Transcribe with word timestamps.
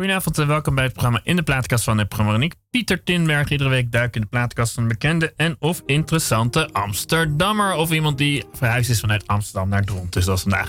Goedenavond 0.00 0.38
en 0.38 0.46
welkom 0.46 0.74
bij 0.74 0.84
het 0.84 0.92
programma 0.92 1.20
In 1.24 1.36
de 1.36 1.42
Plaatkast 1.42 1.84
van 1.84 1.96
de 1.96 2.04
Programma 2.04 2.48
Pieter 2.70 3.02
Tinberg. 3.02 3.50
Iedere 3.50 3.70
week 3.70 3.92
duik 3.92 4.14
in 4.14 4.20
de 4.20 4.26
plaatkast 4.26 4.72
van 4.72 4.82
een 4.82 4.88
bekende 4.88 5.32
en 5.36 5.56
of 5.58 5.82
interessante 5.86 6.68
Amsterdammer. 6.72 7.74
Of 7.74 7.90
iemand 7.90 8.18
die 8.18 8.44
verhuisd 8.52 8.90
is 8.90 9.00
vanuit 9.00 9.26
Amsterdam 9.26 9.68
naar 9.68 9.84
Dront. 9.84 10.12
Dus 10.12 10.24
dat 10.24 10.36
is 10.36 10.42
vandaag. 10.42 10.68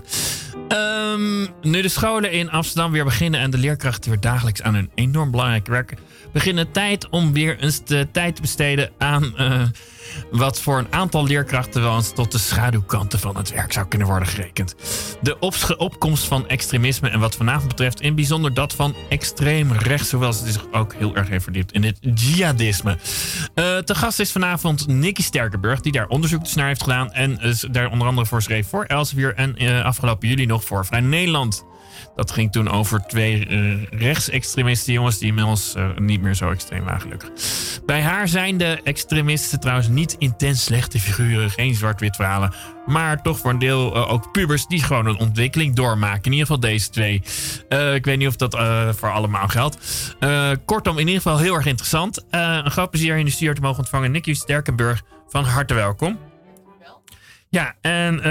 Ehm, 0.67 1.47
nu 1.61 1.81
de 1.81 1.89
scholen 1.89 2.31
in 2.31 2.49
Amsterdam 2.49 2.91
weer 2.91 3.03
beginnen 3.03 3.39
en 3.39 3.51
de 3.51 3.57
leerkrachten 3.57 4.09
weer 4.09 4.19
dagelijks 4.19 4.61
aan 4.61 4.73
hun 4.73 4.91
enorm 4.95 5.31
belangrijk 5.31 5.67
werk 5.67 5.93
beginnen 6.33 6.71
tijd 6.71 7.09
om 7.09 7.33
weer 7.33 7.59
eens 7.59 7.83
de 7.83 8.07
tijd 8.11 8.35
te 8.35 8.41
besteden 8.41 8.91
aan 8.97 9.33
uh, 9.37 9.61
wat 10.31 10.61
voor 10.61 10.77
een 10.77 10.93
aantal 10.93 11.25
leerkrachten 11.25 11.81
wel 11.81 11.95
eens 11.95 12.13
tot 12.13 12.31
de 12.31 12.37
schaduwkanten 12.37 13.19
van 13.19 13.37
het 13.37 13.51
werk 13.51 13.73
zou 13.73 13.87
kunnen 13.87 14.07
worden 14.07 14.27
gerekend. 14.27 14.75
De 15.21 15.39
opkomst 15.77 16.23
van 16.23 16.47
extremisme 16.47 17.09
en 17.09 17.19
wat 17.19 17.35
vanavond 17.35 17.67
betreft 17.67 18.01
in 18.01 18.15
bijzonder 18.15 18.53
dat 18.53 18.73
van 18.73 18.95
extreem 19.09 19.71
rechts, 19.71 20.11
hoewel 20.11 20.33
ze 20.33 20.51
zich 20.51 20.65
ook 20.71 20.93
heel 20.93 21.15
erg 21.15 21.27
heeft 21.27 21.43
verdiept 21.43 21.71
in 21.71 21.83
het 21.83 21.97
jihadisme. 22.01 22.91
Uh, 22.91 23.77
te 23.77 23.95
gast 23.95 24.19
is 24.19 24.31
vanavond 24.31 24.87
Nicky 24.87 25.21
Sterkenburg, 25.21 25.81
die 25.81 25.91
daar 25.91 26.07
onderzoek 26.07 26.43
dus 26.43 26.53
naar 26.53 26.67
heeft 26.67 26.83
gedaan 26.83 27.11
en 27.11 27.39
uh, 27.41 27.53
daar 27.71 27.91
onder 27.91 28.07
andere 28.07 28.27
voor 28.27 28.41
schreef 28.41 28.67
voor 28.67 28.85
Elsevier 28.85 29.33
en 29.35 29.83
afgelopen 29.83 30.27
juli 30.27 30.45
nog 30.45 30.63
voor 30.63 30.85
Vrij 30.85 30.99
Nederland. 30.99 31.69
Dat 32.15 32.31
ging 32.31 32.51
toen 32.51 32.69
over 32.69 33.03
twee 33.07 33.47
uh, 33.47 33.83
rechtsextremisten, 33.89 34.93
jongens, 34.93 35.17
die 35.17 35.27
inmiddels 35.27 35.75
uh, 35.77 35.97
niet 35.97 36.21
meer 36.21 36.33
zo 36.33 36.51
extreem 36.51 36.83
waren, 36.83 37.01
gelukkig. 37.01 37.29
Bij 37.85 38.01
haar 38.01 38.27
zijn 38.27 38.57
de 38.57 38.79
extremisten 38.83 39.59
trouwens 39.59 39.87
niet 39.87 40.15
intens 40.19 40.63
slechte 40.63 40.99
figuren, 40.99 41.49
geen 41.49 41.75
zwart-wit 41.75 42.15
verhalen. 42.15 42.53
Maar 42.85 43.21
toch 43.21 43.37
voor 43.37 43.49
een 43.49 43.59
deel 43.59 43.95
uh, 43.95 44.11
ook 44.11 44.31
pubers 44.31 44.67
die 44.67 44.83
gewoon 44.83 45.05
een 45.05 45.19
ontwikkeling 45.19 45.75
doormaken. 45.75 46.23
In 46.23 46.31
ieder 46.31 46.45
geval 46.45 46.59
deze 46.61 46.89
twee. 46.89 47.21
ik 47.93 48.05
weet 48.05 48.17
niet 48.17 48.27
of 48.27 48.35
dat 48.35 48.57
voor 48.97 49.11
allemaal 49.11 49.47
geldt. 49.47 49.77
kortom, 50.65 50.93
in 50.93 51.07
ieder 51.07 51.21
geval 51.21 51.37
heel 51.37 51.55
erg 51.55 51.65
interessant. 51.65 52.25
een 52.29 52.71
groot 52.71 52.89
plezier 52.89 53.17
in 53.17 53.25
de 53.25 53.31
studio 53.31 53.53
te 53.53 53.61
mogen 53.61 53.79
ontvangen. 53.79 54.11
Nicky 54.11 54.33
Sterkenburg, 54.33 55.01
van 55.27 55.43
harte 55.43 55.73
welkom. 55.73 56.30
Ja, 57.51 57.75
en 57.81 58.15
uh, 58.15 58.23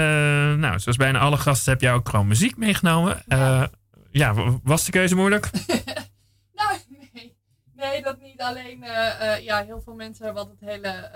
nou, 0.59 0.79
zoals 0.79 0.97
bijna 0.97 1.19
alle 1.19 1.37
gasten 1.37 1.71
heb 1.71 1.81
jij 1.81 1.93
ook 1.93 2.09
gewoon 2.09 2.27
muziek 2.27 2.57
meegenomen. 2.57 3.23
Uh, 3.27 3.63
ja, 4.11 4.33
was 4.63 4.85
de 4.85 4.91
keuze 4.91 5.15
moeilijk? 5.15 5.49
nee. 7.89 8.01
Dat 8.01 8.21
niet. 8.21 8.41
Alleen, 8.41 8.83
uh, 8.83 9.43
ja, 9.43 9.63
heel 9.63 9.81
veel 9.85 9.93
mensen 9.93 10.25
hebben 10.25 10.41
altijd 10.43 10.71
hele 10.71 11.11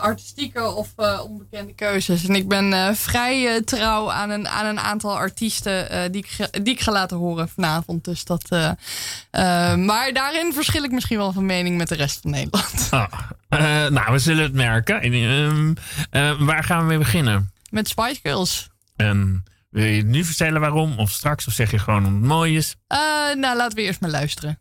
artistieke 0.00 0.70
of 0.70 0.94
onbekende 1.22 1.74
keuzes. 1.74 2.28
En 2.28 2.34
ik 2.34 2.48
ben 2.48 2.96
vrij 2.96 3.62
trouw 3.62 4.10
aan 4.10 4.30
een, 4.30 4.48
aan 4.48 4.66
een 4.66 4.80
aantal 4.80 5.16
artiesten 5.16 6.12
die, 6.12 6.26
ik, 6.26 6.64
die 6.64 6.74
ik 6.74 6.80
ga 6.80 6.92
laten 6.92 7.16
horen 7.16 7.48
vanavond. 7.48 8.04
Dus 8.04 8.24
dat, 8.24 8.48
maar 9.76 10.12
daarin 10.12 10.52
verschil 10.52 10.84
ik 10.84 10.90
misschien 10.90 11.18
wel 11.18 11.32
van 11.32 11.46
mening 11.46 11.76
met 11.76 11.88
de 11.88 11.94
rest 11.94 12.20
van 12.20 12.30
Nederland. 12.30 12.88
Ah, 13.48 13.88
nou, 13.88 14.12
we 14.12 14.18
zullen 14.18 14.42
het 14.42 14.52
merken. 14.52 15.00
Ehm, 15.00 16.44
waar 16.44 16.64
gaan 16.64 16.78
we 16.78 16.84
mee 16.84 16.98
beginnen? 16.98 17.52
Met 17.70 17.88
Spice 17.88 18.20
Girls. 18.22 18.68
En 18.96 19.44
wil 19.70 19.84
je 19.84 20.02
nu 20.02 20.24
vertellen 20.24 20.60
waarom? 20.60 20.98
Of 20.98 21.10
straks? 21.10 21.46
Of 21.46 21.52
zeg 21.52 21.70
je 21.70 21.78
gewoon 21.78 22.06
om 22.06 22.14
het 22.14 22.24
mooi 22.24 22.56
is? 22.56 22.76
Uh, 22.88 22.98
nou, 23.34 23.56
laten 23.56 23.76
we 23.76 23.82
eerst 23.82 24.00
maar 24.00 24.10
luisteren. 24.10 24.58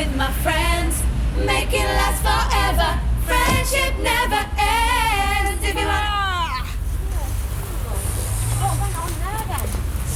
With 0.00 0.16
my 0.16 0.32
friends. 0.44 1.02
Make 1.36 1.72
it 1.74 1.84
last 1.84 2.20
forever. 2.24 2.90
Friendship 3.28 3.92
never 4.00 4.42
ends. 4.56 5.60
If 5.62 5.74
you 5.74 5.86
wanna. 5.92 6.64
Oh, 8.64 8.74
hang 8.80 8.94
on 9.02 9.12
there 9.20 9.44
then. 9.50 9.66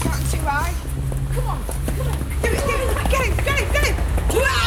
Starting 0.01 0.29
to 0.33 0.39
ride. 0.47 0.79
Come 1.35 1.47
on, 1.49 1.61
come 1.97 2.09
on. 2.09 2.17
Get 2.41 2.53
it, 2.53 2.61
get 2.67 2.81
it, 2.81 2.97
get 3.11 3.23
it, 3.29 3.73
get 3.73 3.85
it, 3.89 4.64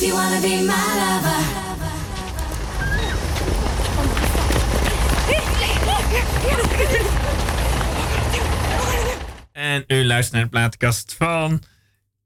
be 0.00 0.62
my 0.62 0.74
lover? 1.00 1.64
En 9.52 9.84
u 9.86 10.04
luistert 10.04 10.32
naar 10.34 10.42
de 10.42 10.48
platenkast 10.48 11.14
van. 11.18 11.62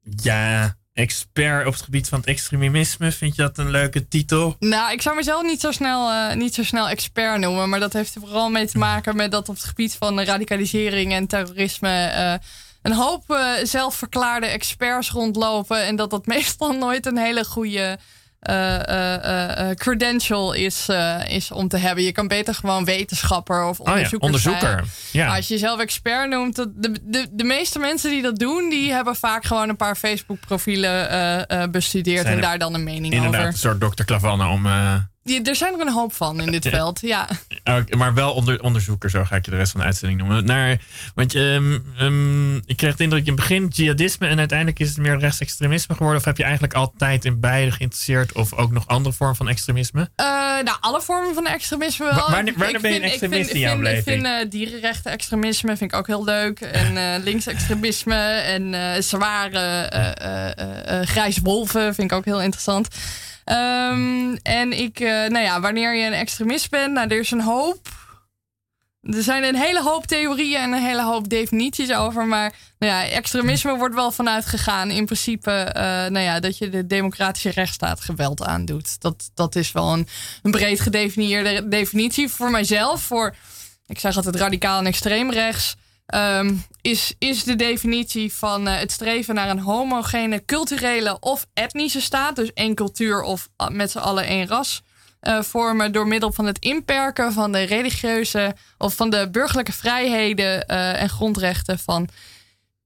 Ja, 0.01 0.75
expert 0.93 1.67
op 1.67 1.73
het 1.73 1.81
gebied 1.81 2.09
van 2.09 2.19
het 2.19 2.27
extremisme. 2.27 3.11
Vind 3.11 3.35
je 3.35 3.41
dat 3.41 3.57
een 3.57 3.69
leuke 3.71 4.07
titel? 4.07 4.55
Nou, 4.59 4.91
ik 4.91 5.01
zou 5.01 5.15
mezelf 5.15 5.43
niet 5.43 5.61
zo, 5.61 5.71
snel, 5.71 6.09
eh, 6.11 6.35
niet 6.35 6.53
zo 6.53 6.63
snel 6.63 6.89
expert 6.89 7.39
noemen. 7.39 7.69
Maar 7.69 7.79
dat 7.79 7.93
heeft 7.93 8.15
er 8.15 8.21
vooral 8.21 8.49
mee 8.49 8.67
te 8.67 8.77
maken 8.77 9.15
met 9.15 9.31
dat 9.31 9.49
op 9.49 9.55
het 9.55 9.63
gebied 9.63 9.95
van 9.95 10.21
radicalisering 10.21 11.13
en 11.13 11.27
terrorisme. 11.27 12.05
eh, 12.05 12.33
een 12.81 12.93
hoop 12.93 13.23
eh, 13.31 13.47
zelfverklaarde 13.63 14.45
experts 14.47 15.09
rondlopen. 15.11 15.83
En 15.85 15.95
dat 15.95 16.09
dat 16.09 16.25
meestal 16.35 16.71
nooit 16.71 17.05
een 17.05 17.17
hele 17.17 17.45
goede 17.45 17.97
eh, 18.39 19.69
eh, 19.69 19.75
credential 19.75 20.53
is, 20.53 20.87
is 21.27 21.51
om 21.51 21.67
te 21.67 21.77
hebben. 21.77 22.03
Je 22.03 22.11
kan 22.11 22.27
beter 22.27 22.53
gewoon 22.55 22.85
wetenschapper 22.85 23.63
of 23.65 23.79
Oh 23.79 23.85
ja, 23.85 23.91
onderzoeker 23.93 24.25
onderzoeker. 24.27 24.59
zijn. 24.69 24.85
Ja. 25.11 25.25
Maar 25.27 25.35
als 25.35 25.47
je 25.47 25.53
jezelf 25.53 25.79
expert 25.79 26.29
noemt, 26.29 26.55
dat- 26.55 26.69
de, 26.75 26.97
de, 27.01 27.27
de 27.31 27.43
meeste 27.43 27.79
mensen 27.79 28.09
die 28.09 28.21
dat 28.21 28.39
doen, 28.39 28.69
die 28.69 28.91
hebben 28.91 29.15
vaak 29.15 29.45
gewoon 29.45 29.69
een 29.69 29.75
paar 29.75 29.95
Facebook-profielen 29.95 31.09
eh, 31.09 31.63
eh, 31.63 31.69
bestudeerd 31.69 32.21
Zijn 32.21 32.35
en 32.35 32.41
daar 32.41 32.57
dan 32.57 32.73
een 32.73 32.83
mening 32.83 33.13
Inderdaad, 33.13 33.39
over. 33.39 33.51
een 33.51 33.57
soort 33.57 33.79
dokter 33.81 34.05
Klavanne 34.05 34.47
om. 34.47 34.65
Die, 35.23 35.41
er 35.43 35.55
zijn 35.55 35.73
er 35.73 35.79
een 35.79 35.93
hoop 35.93 36.13
van 36.13 36.41
in 36.41 36.51
dit 36.51 36.67
veld, 36.77 36.99
ja. 37.01 37.27
maar 37.97 38.13
wel 38.13 38.33
onder, 38.33 38.61
onderzoeker, 38.61 39.09
zo 39.09 39.23
ga 39.23 39.35
ik 39.35 39.45
je 39.45 39.51
de 39.51 39.57
rest 39.57 39.71
van 39.71 39.79
de 39.79 39.85
uitzending 39.85 40.19
noemen. 40.19 40.45
Naar, 40.45 40.77
want 41.15 41.35
ehm, 41.35 42.55
ik 42.55 42.77
kreeg 42.77 42.95
de 42.95 43.03
indruk 43.03 43.21
in 43.21 43.27
het 43.31 43.35
begin 43.35 43.67
jihadisme 43.67 44.27
en 44.27 44.39
uiteindelijk 44.39 44.79
is 44.79 44.87
het 44.89 44.97
meer 44.97 45.17
rechtsextremisme 45.19 45.95
geworden. 45.95 46.19
Of 46.19 46.25
heb 46.25 46.37
je 46.37 46.43
eigenlijk 46.43 46.73
altijd 46.73 47.25
in 47.25 47.39
beide 47.39 47.71
geïnteresseerd? 47.71 48.31
Of 48.33 48.53
ook 48.53 48.71
nog 48.71 48.87
andere 48.87 49.15
vormen 49.15 49.35
van 49.35 49.49
extremisme? 49.49 50.09
Eh, 50.15 50.25
nou, 50.63 50.77
alle 50.79 51.01
vormen 51.01 51.33
van 51.33 51.47
extremisme 51.47 52.05
wel. 52.05 52.15
Wa- 52.15 52.31
wanneer- 52.31 52.53
Ik- 52.53 52.57
wanneer 52.59 52.75
ik 52.75 52.81
ben 52.81 52.91
je 52.91 52.95
een 52.95 53.01
vind- 53.01 53.13
ik 53.13 53.21
extremist 53.21 53.51
vind- 53.51 53.63
in 53.63 53.69
jouw 53.69 53.79
ik 53.79 53.85
vind, 53.85 53.97
Ik 53.97 54.03
beleving? 54.05 54.27
vind 54.27 54.45
eh, 54.45 54.51
dierenrechten 54.59 55.11
extremisme 55.11 55.77
vind 55.77 55.91
ik 55.91 55.97
ook 55.97 56.07
heel 56.07 56.23
leuk. 56.23 56.59
En 56.61 56.97
eh 56.97 57.23
linksextremisme 57.23 58.15
en 58.15 59.03
zware 59.03 59.89
grijze 61.05 61.41
wolven 61.43 61.95
vind 61.95 62.11
ik 62.11 62.17
ook 62.17 62.25
heel 62.25 62.41
interessant. 62.41 62.87
Ehm, 63.51 64.35
en 64.43 64.79
ik, 64.79 64.99
eh, 64.99 65.07
nou 65.07 65.39
ja, 65.39 65.59
wanneer 65.59 65.95
je 65.95 66.05
een 66.05 66.13
extremist 66.13 66.69
bent, 66.69 66.93
nou, 66.93 67.07
er 67.07 67.19
is 67.19 67.31
een 67.31 67.41
hoop. 67.41 67.87
Er 69.01 69.23
zijn 69.23 69.43
een 69.43 69.55
hele 69.55 69.81
hoop 69.81 70.05
theorieën 70.05 70.59
en 70.59 70.71
een 70.71 70.83
hele 70.83 71.03
hoop 71.03 71.29
definities 71.29 71.93
over. 71.93 72.25
Maar 72.25 72.53
nou 72.79 72.91
ja, 72.93 73.05
extremisme 73.05 73.77
wordt 73.77 73.95
wel 73.95 74.11
vanuit 74.11 74.45
gegaan. 74.45 74.89
In 74.89 75.05
principe 75.05 75.51
eh, 75.51 75.83
nou 75.83 76.19
ja, 76.19 76.39
dat 76.39 76.57
je 76.57 76.69
de 76.69 76.87
democratische 76.87 77.49
rechtsstaat 77.49 78.01
geweld 78.01 78.43
aandoet. 78.43 79.01
Dat, 79.01 79.31
dat 79.33 79.55
is 79.55 79.71
wel 79.71 79.93
een, 79.93 80.07
een 80.41 80.51
breed 80.51 80.79
gedefinieerde 80.79 81.67
definitie. 81.67 82.29
Voor 82.29 82.51
mijzelf, 82.51 83.01
voor, 83.01 83.35
ik 83.87 83.99
zeg 83.99 84.15
altijd 84.15 84.35
radicaal 84.35 84.79
en 84.79 84.85
extreem 84.85 85.31
rechts... 85.31 85.75
ehm, 86.11 86.55
is, 86.81 87.15
is 87.17 87.43
de 87.43 87.55
definitie 87.55 88.33
van 88.33 88.67
eh, 88.67 88.79
het 88.79 88.91
streven 88.91 89.35
naar 89.35 89.49
een 89.49 89.59
homogene 89.59 90.45
culturele 90.45 91.19
of 91.19 91.45
etnische 91.53 92.01
staat. 92.01 92.35
Dus 92.35 92.53
één 92.53 92.75
cultuur 92.75 93.21
of 93.21 93.49
ah, 93.55 93.69
met 93.69 93.91
z'n 93.91 93.97
allen 93.97 94.25
één 94.25 94.47
ras 94.47 94.81
eh, 95.19 95.41
vormen 95.41 95.91
door 95.91 96.07
middel 96.07 96.31
van 96.31 96.45
het 96.45 96.59
inperken 96.59 97.33
van 97.33 97.51
de 97.51 97.61
religieuze 97.61 98.55
of 98.77 98.95
van 98.95 99.09
de 99.09 99.29
burgerlijke 99.31 99.71
vrijheden 99.71 100.67
eh, 100.67 101.01
en 101.01 101.09
grondrechten 101.09 101.79
van 101.79 102.09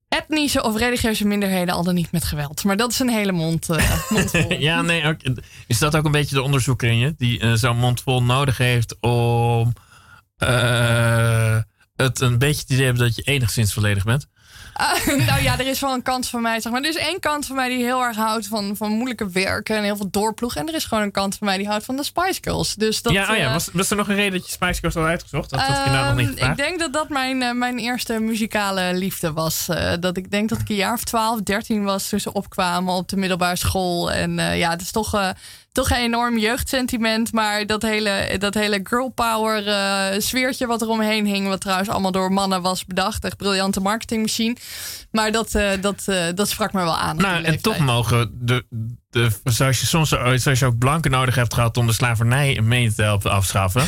etnische 0.09 0.63
of 0.63 0.77
religieuze 0.77 1.27
minderheden, 1.27 1.73
al 1.73 1.83
dan 1.83 1.95
niet 1.95 2.11
met 2.11 2.23
geweld. 2.23 2.63
Maar 2.63 2.77
dat 2.77 2.91
is 2.91 2.99
een 2.99 3.09
hele 3.09 3.31
mond. 3.31 3.67
Ja, 4.49 4.81
nee, 4.81 5.15
is 5.67 5.79
dat 5.79 5.95
ook 5.95 6.05
een 6.05 6.11
beetje 6.11 6.35
de 6.35 6.41
onderzoeker 6.41 6.89
in 6.89 6.97
je? 6.97 7.13
Die 7.17 7.57
zo'n 7.57 7.77
mond 7.77 8.01
vol 8.01 8.23
nodig 8.23 8.57
heeft 8.57 8.95
om 8.99 9.73
het 11.95 12.19
een 12.19 12.37
beetje 12.37 12.65
te 12.65 12.73
idee 12.73 12.85
hebben 12.85 13.03
dat 13.03 13.15
je 13.15 13.21
enigszins 13.21 13.73
volledig 13.73 14.03
bent? 14.03 14.27
Ah, 14.73 15.05
nou 15.27 15.41
ja, 15.41 15.59
er 15.59 15.67
is 15.67 15.79
wel 15.79 15.93
een 15.93 16.01
kant 16.01 16.27
van 16.27 16.41
mij, 16.41 16.61
zeg 16.61 16.71
maar. 16.71 16.81
Er 16.81 16.89
is 16.89 16.95
één 16.95 17.19
kant 17.19 17.45
van 17.45 17.55
mij 17.55 17.69
die 17.69 17.83
heel 17.83 18.01
erg 18.03 18.15
houdt 18.15 18.47
van, 18.47 18.75
van 18.77 18.91
moeilijke 18.91 19.29
werken 19.29 19.77
en 19.77 19.83
heel 19.83 19.95
veel 19.95 20.09
doorploegen. 20.11 20.61
En 20.61 20.67
er 20.67 20.73
is 20.73 20.85
gewoon 20.85 21.03
een 21.03 21.11
kant 21.11 21.35
van 21.35 21.47
mij 21.47 21.57
die 21.57 21.67
houdt 21.67 21.85
van 21.85 21.95
de 21.95 22.03
Spice 22.03 22.39
Girls. 22.41 22.75
Dus 22.75 23.01
dat, 23.01 23.13
ja, 23.13 23.31
oh 23.31 23.37
ja 23.37 23.45
eh, 23.45 23.53
was, 23.53 23.69
was 23.73 23.89
er 23.89 23.97
nog 23.97 24.07
een 24.07 24.15
reden 24.15 24.31
dat 24.39 24.45
je 24.45 24.51
Spice 24.51 24.79
Girls 24.79 24.95
had 24.95 25.05
uitgezocht? 25.05 25.49
Dat 25.49 25.59
had 25.59 25.77
ik 25.77 25.85
inderdaad 25.85 26.07
nog 26.07 26.17
niet 26.17 26.27
Ehm, 26.27 26.37
gevraagd. 26.37 26.59
Ik 26.59 26.65
denk 26.65 26.79
dat 26.79 26.93
dat 26.93 27.09
mijn, 27.09 27.41
eh, 27.41 27.51
mijn 27.51 27.77
eerste 27.77 28.19
muzikale 28.19 28.93
liefde 28.93 29.33
was. 29.33 29.67
Eh, 29.69 29.93
dat 29.99 30.17
ik 30.17 30.31
denk 30.31 30.49
dat 30.49 30.59
ik 30.59 30.69
een 30.69 30.75
jaar 30.75 30.93
of 30.93 31.03
12, 31.03 31.41
13 31.41 31.83
was 31.83 32.09
toen 32.09 32.19
ze 32.19 32.33
opkwamen 32.33 32.93
op 32.93 33.09
de 33.09 33.17
middelbare 33.17 33.55
school. 33.55 34.11
En 34.11 34.31
ja, 34.57 34.69
het 34.69 34.81
is 34.81 34.91
toch, 34.91 35.33
toch 35.75 35.89
een 35.89 35.97
enorm 35.97 36.37
jeugdsentiment. 36.37 37.31
Maar 37.31 37.65
dat 37.65 37.81
hele, 37.81 38.35
dat 38.39 38.53
hele 38.53 38.79
girl 38.83 39.09
power 39.09 39.67
eh, 39.67 40.19
sfeertje 40.19 40.67
wat 40.67 40.81
er 40.81 40.87
omheen 40.87 41.25
hing. 41.25 41.47
Wat 41.47 41.61
trouwens 41.61 41.89
allemaal 41.89 42.11
door 42.11 42.31
mannen 42.31 42.61
was 42.61 42.85
bedacht. 42.85 43.23
Echt 43.23 43.37
briljante 43.37 43.79
marketingmachine. 43.79 44.55
Maar 45.11 45.31
dat, 45.31 45.55
eh, 45.55 45.69
dat, 45.81 46.03
eh, 46.05 46.25
dat 46.35 46.49
sprak 46.49 46.73
me 46.73 46.83
wel 46.83 46.97
aan. 46.97 47.15
Nou, 47.15 47.43
en 47.43 47.61
toch 47.61 47.77
mogen 47.77 48.31
de, 48.33 48.65
de, 49.09 49.29
zoals 49.43 49.79
je 49.79 49.85
soms 49.85 50.09
zoals 50.09 50.59
je 50.59 50.65
ook 50.65 50.77
blanken 50.77 51.11
nodig 51.11 51.35
hebt 51.35 51.53
gehad 51.53 51.77
om 51.77 51.87
de 51.87 51.93
slavernij 51.93 52.61
mee 52.61 52.93
te 52.93 53.01
helpen 53.01 53.31
afschaffen. 53.31 53.87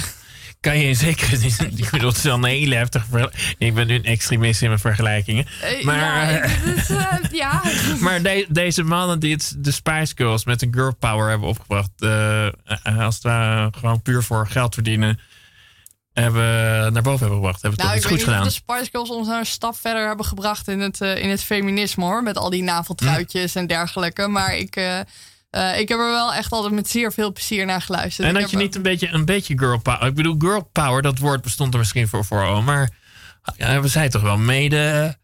Kan 0.60 0.78
je 0.78 0.88
in 0.88 0.96
zekere 0.96 1.38
zin, 1.38 1.72
ik 1.78 1.90
bedoel, 1.92 2.08
het 2.08 2.18
is 2.18 2.24
wel 2.24 2.36
een 2.36 2.44
hele 2.44 2.76
heftige 2.76 3.32
Ik 3.58 3.74
ben 3.74 3.88
nu 3.88 3.96
een 3.96 4.04
extremist 4.04 4.62
in 4.62 4.68
mijn 4.68 4.80
vergelijkingen. 4.80 5.46
Eh, 5.62 5.84
Maar, 5.86 5.96
ja, 5.98 6.30
eh, 6.40 6.52
het 6.52 6.78
is, 6.78 6.90
eh, 6.90 7.14
ja. 7.42 7.62
Maar 8.00 8.22
de- 8.22 8.46
deze 8.50 8.84
mannen 8.84 9.20
die 9.20 9.34
het, 9.34 9.56
de 9.58 9.72
Spice 9.72 10.14
Girls 10.16 10.46
met 10.46 10.62
een 10.62 10.74
girl 10.74 10.96
power 10.96 11.30
hebben 11.30 11.48
opgebracht, 11.48 11.90
als 12.98 13.16
het 13.16 13.24
ware 13.24 13.72
gewoon 13.78 14.02
puur 14.02 14.24
voor 14.24 14.48
geld 14.48 14.74
verdienen, 14.74 15.20
hebben 16.14 16.94
naar 16.94 17.02
boven 17.02 17.20
hebben 17.20 17.38
gebracht. 17.38 17.62
Hebben 17.62 17.86
Nou, 17.86 17.96
niet 17.96 18.06
of 18.06 18.22
gedaan. 18.24 18.44
de 18.44 18.50
Spice 18.50 18.90
Girls 18.92 19.10
ons 19.10 19.28
nou 19.28 19.40
een 19.40 19.46
stap 19.46 19.76
verder 19.76 20.08
hebben 20.08 20.26
gebracht 20.26 20.68
in 20.68 20.80
het, 20.80 21.02
in 21.02 21.30
het 21.30 21.44
feminisme 21.44 22.04
hoor. 22.04 22.24
Met 22.24 22.38
al 22.38 22.50
die 22.50 22.64
naveltruitjes 22.64 23.56
en 23.56 23.68
dergelijke. 23.68 24.28
Maar 24.28 24.56
ik, 24.58 24.76
eh, 25.50 25.72
eh, 25.72 25.80
ik 25.80 25.90
heb 25.90 26.00
er 26.00 26.10
wel 26.12 26.34
echt 26.34 26.52
altijd 26.52 26.74
met 26.74 26.90
zeer 26.90 27.14
veel 27.14 27.32
plezier 27.32 27.66
naar 27.66 27.82
geluisterd. 27.82 28.28
En 28.28 28.36
Ik 28.36 28.42
dat 28.42 28.52
je 28.52 28.58
niet 28.58 28.76
een 28.76 28.82
beetje, 28.82 29.08
een 29.08 29.26
beetje 29.26 29.58
girl 29.58 29.82
power. 29.82 30.08
Ik 30.08 30.16
bedoel, 30.16 30.36
girl 30.38 30.70
power, 30.72 31.02
dat 31.02 31.20
woord 31.20 31.42
bestond 31.42 31.74
er 31.74 31.80
misschien 31.80 32.08
voor, 32.08 32.26
voor 32.26 32.64
maar 32.64 32.90
ja, 33.58 33.82
we 33.82 33.88
zijn 33.88 34.10
toch 34.10 34.22
wel 34.22 34.38
mede 34.38 35.18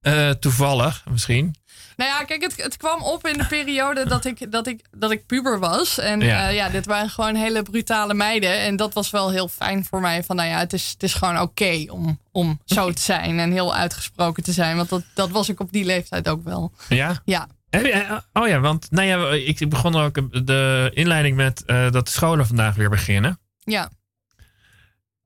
eh, 0.00 0.30
toevallig 0.30 1.04
misschien. 1.10 1.54
Nou 1.96 2.10
ja, 2.10 2.24
kijk, 2.24 2.42
het, 2.42 2.62
het 2.62 2.76
kwam 2.76 3.02
op 3.02 3.26
in 3.26 3.38
de 3.38 3.46
periode 3.46 4.06
dat 4.06 4.24
ik, 4.24 4.52
dat 4.52 4.66
ik, 4.66 4.84
dat 4.90 5.10
ik 5.10 5.26
puber 5.26 5.58
was. 5.58 5.98
En 5.98 6.20
Ja. 6.20 6.26
ja. 6.26 6.48
ja, 6.48 6.68
dit 6.68 6.86
waren 6.86 7.10
gewoon 7.10 7.34
hele 7.34 7.62
brutale 7.62 8.14
meiden. 8.14 8.58
En 8.58 8.76
dat 8.76 8.94
was 8.94 9.10
wel 9.10 9.30
heel 9.30 9.48
fijn 9.48 9.84
voor 9.84 10.00
mij. 10.00 10.24
Van 10.24 10.36
nou 10.36 10.48
ja, 10.48 10.58
het 10.58 10.72
is, 10.72 10.90
het 10.90 11.02
is 11.02 11.14
gewoon 11.14 11.40
oké 11.40 11.84
om, 11.88 12.20
om 12.32 12.60
zo 12.64 12.92
te 12.92 13.02
zijn. 13.02 13.38
En 13.38 13.52
heel 13.52 13.74
uitgesproken 13.74 14.42
te 14.42 14.52
zijn. 14.52 14.76
Want 14.76 14.88
dat, 14.88 15.02
dat 15.14 15.30
was 15.30 15.48
ik 15.48 15.60
op 15.60 15.72
die 15.72 15.84
leeftijd 15.84 16.28
ook 16.28 16.44
wel. 16.44 16.72
Ja? 16.88 17.22
Ja. 17.24 17.48
Eh, 17.70 18.18
Oh 18.32 18.48
ja, 18.48 18.60
want 18.60 18.90
nou 18.90 19.06
ja, 19.06 19.32
ik 19.32 19.68
begon 19.68 19.94
ook 19.96 20.46
de 20.46 20.90
inleiding 20.94 21.36
met 21.36 21.64
eh, 21.64 21.90
dat 21.90 22.04
de 22.06 22.12
scholen 22.12 22.46
vandaag 22.46 22.74
weer 22.74 22.90
beginnen. 22.90 23.38
Ja. 23.58 23.90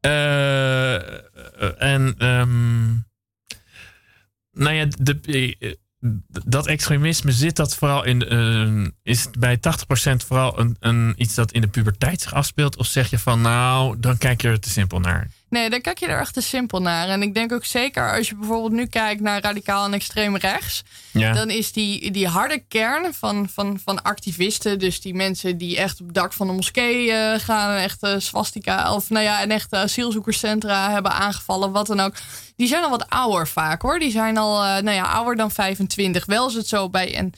Eh, 0.01 0.95
en 1.83 2.15
ehm, 2.19 2.93
nou 4.53 4.75
ja, 4.75 4.87
de, 4.99 5.79
dat 6.45 6.67
extremisme 6.67 7.33
zit 7.33 7.57
dat 7.57 7.75
vooral 7.77 8.05
in. 8.05 8.29
eh, 8.29 8.87
is 9.03 9.25
het 9.25 9.39
bij 9.39 9.57
80% 9.57 9.61
vooral 10.27 10.61
een, 10.61 10.77
een, 10.81 11.15
iets 11.17 11.35
dat 11.35 11.53
in 11.53 11.61
de 11.61 11.69
puberteit 11.69 12.21
zich 12.21 12.35
afspeelt? 12.35 12.77
Of 12.77 12.87
zeg 12.87 13.11
je 13.11 13.19
van 13.19 13.41
nou, 13.41 14.01
dan 14.01 14.19
kijk 14.19 14.43
je 14.43 14.49
er 14.49 14.61
te 14.61 14.71
simpel 14.71 15.01
naar? 15.01 15.29
Nee, 15.55 15.71
daar 15.71 15.81
kijk 15.81 15.99
je 15.99 16.07
er 16.07 16.21
echt 16.21 16.35
te 16.35 16.41
simpel 16.41 16.81
naar. 16.81 17.09
En 17.09 17.23
ik 17.23 17.35
denk 17.35 17.53
ook 17.53 17.65
zeker 17.65 18.17
als 18.17 18.29
je 18.29 18.35
bijvoorbeeld 18.35 18.73
nu 18.73 18.87
kijkt 18.87 19.21
naar 19.21 19.43
radicaal 19.43 19.85
en 19.85 19.93
extreem 19.93 20.37
rechts. 20.37 20.83
Ja. 21.13 21.33
Dan 21.33 21.51
is 21.51 21.73
die, 21.73 22.11
die 22.11 22.29
harde 22.29 22.63
kern 22.69 23.15
van, 23.15 23.49
van, 23.49 23.79
van 23.85 24.03
activisten, 24.03 24.79
dus 24.79 25.01
die 25.01 25.15
mensen 25.15 25.59
die 25.59 25.77
echt 25.77 26.01
op 26.01 26.07
het 26.07 26.15
dak 26.15 26.33
van 26.33 26.47
de 26.47 26.53
moskee 26.53 27.13
eh, 27.13 27.41
gaan 27.41 27.71
en 27.71 27.83
echt 27.83 28.07
swastika 28.19 28.95
of 28.95 29.11
nou 29.11 29.25
ja, 29.25 29.41
en 29.41 29.51
echt 29.51 29.73
asielzoekerscentra 29.73 30.91
hebben 30.91 31.13
aangevallen, 31.13 31.73
wat 31.73 31.87
dan 31.87 32.01
ook. 32.01 32.15
Die 32.57 32.69
zijn 32.69 32.83
al 32.83 32.91
wat 32.91 33.11
ouder 33.11 33.49
vaak 33.49 33.83
hoor. 33.83 33.99
Die 33.99 34.11
zijn 34.11 34.37
al 34.37 34.65
eh, 34.65 34.83
nou 34.83 34.97
ja, 34.97 35.03
ouder 35.03 35.37
dan 35.37 35.51
25. 35.51 36.27
Wel 36.27 36.49
is 36.49 36.55
het 36.55 36.69
zo 36.69 36.91
bij 36.91 37.19
een 37.19 37.35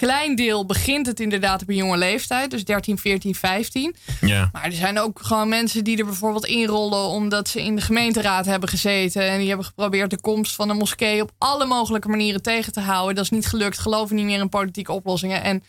klein 0.00 0.34
deel 0.34 0.66
begint 0.66 1.06
het 1.06 1.20
inderdaad 1.20 1.62
op 1.62 1.68
een 1.68 1.74
jonge 1.74 1.96
leeftijd, 1.96 2.50
dus 2.50 2.64
13, 2.64 2.98
14, 2.98 3.34
15. 3.34 3.96
Ja. 4.20 4.48
Maar 4.52 4.64
er 4.64 4.72
zijn 4.72 4.98
ook 4.98 5.18
gewoon 5.22 5.48
mensen 5.48 5.84
die 5.84 5.98
er 5.98 6.04
bijvoorbeeld 6.04 6.46
inrollen 6.46 7.04
omdat 7.04 7.48
ze 7.48 7.62
in 7.62 7.76
de 7.76 7.80
gemeenteraad 7.80 8.46
hebben 8.46 8.68
gezeten. 8.68 9.22
En 9.22 9.38
die 9.38 9.48
hebben 9.48 9.66
geprobeerd 9.66 10.10
de 10.10 10.20
komst 10.20 10.54
van 10.54 10.68
de 10.68 10.74
moskee 10.74 11.22
op 11.22 11.30
alle 11.38 11.64
mogelijke 11.64 12.08
manieren 12.08 12.42
tegen 12.42 12.72
te 12.72 12.80
houden. 12.80 13.14
Dat 13.14 13.24
is 13.24 13.30
niet 13.30 13.46
gelukt, 13.46 13.78
geloven 13.78 14.16
niet 14.16 14.24
meer 14.24 14.40
in 14.40 14.48
politieke 14.48 14.92
oplossingen. 14.92 15.42
En, 15.42 15.62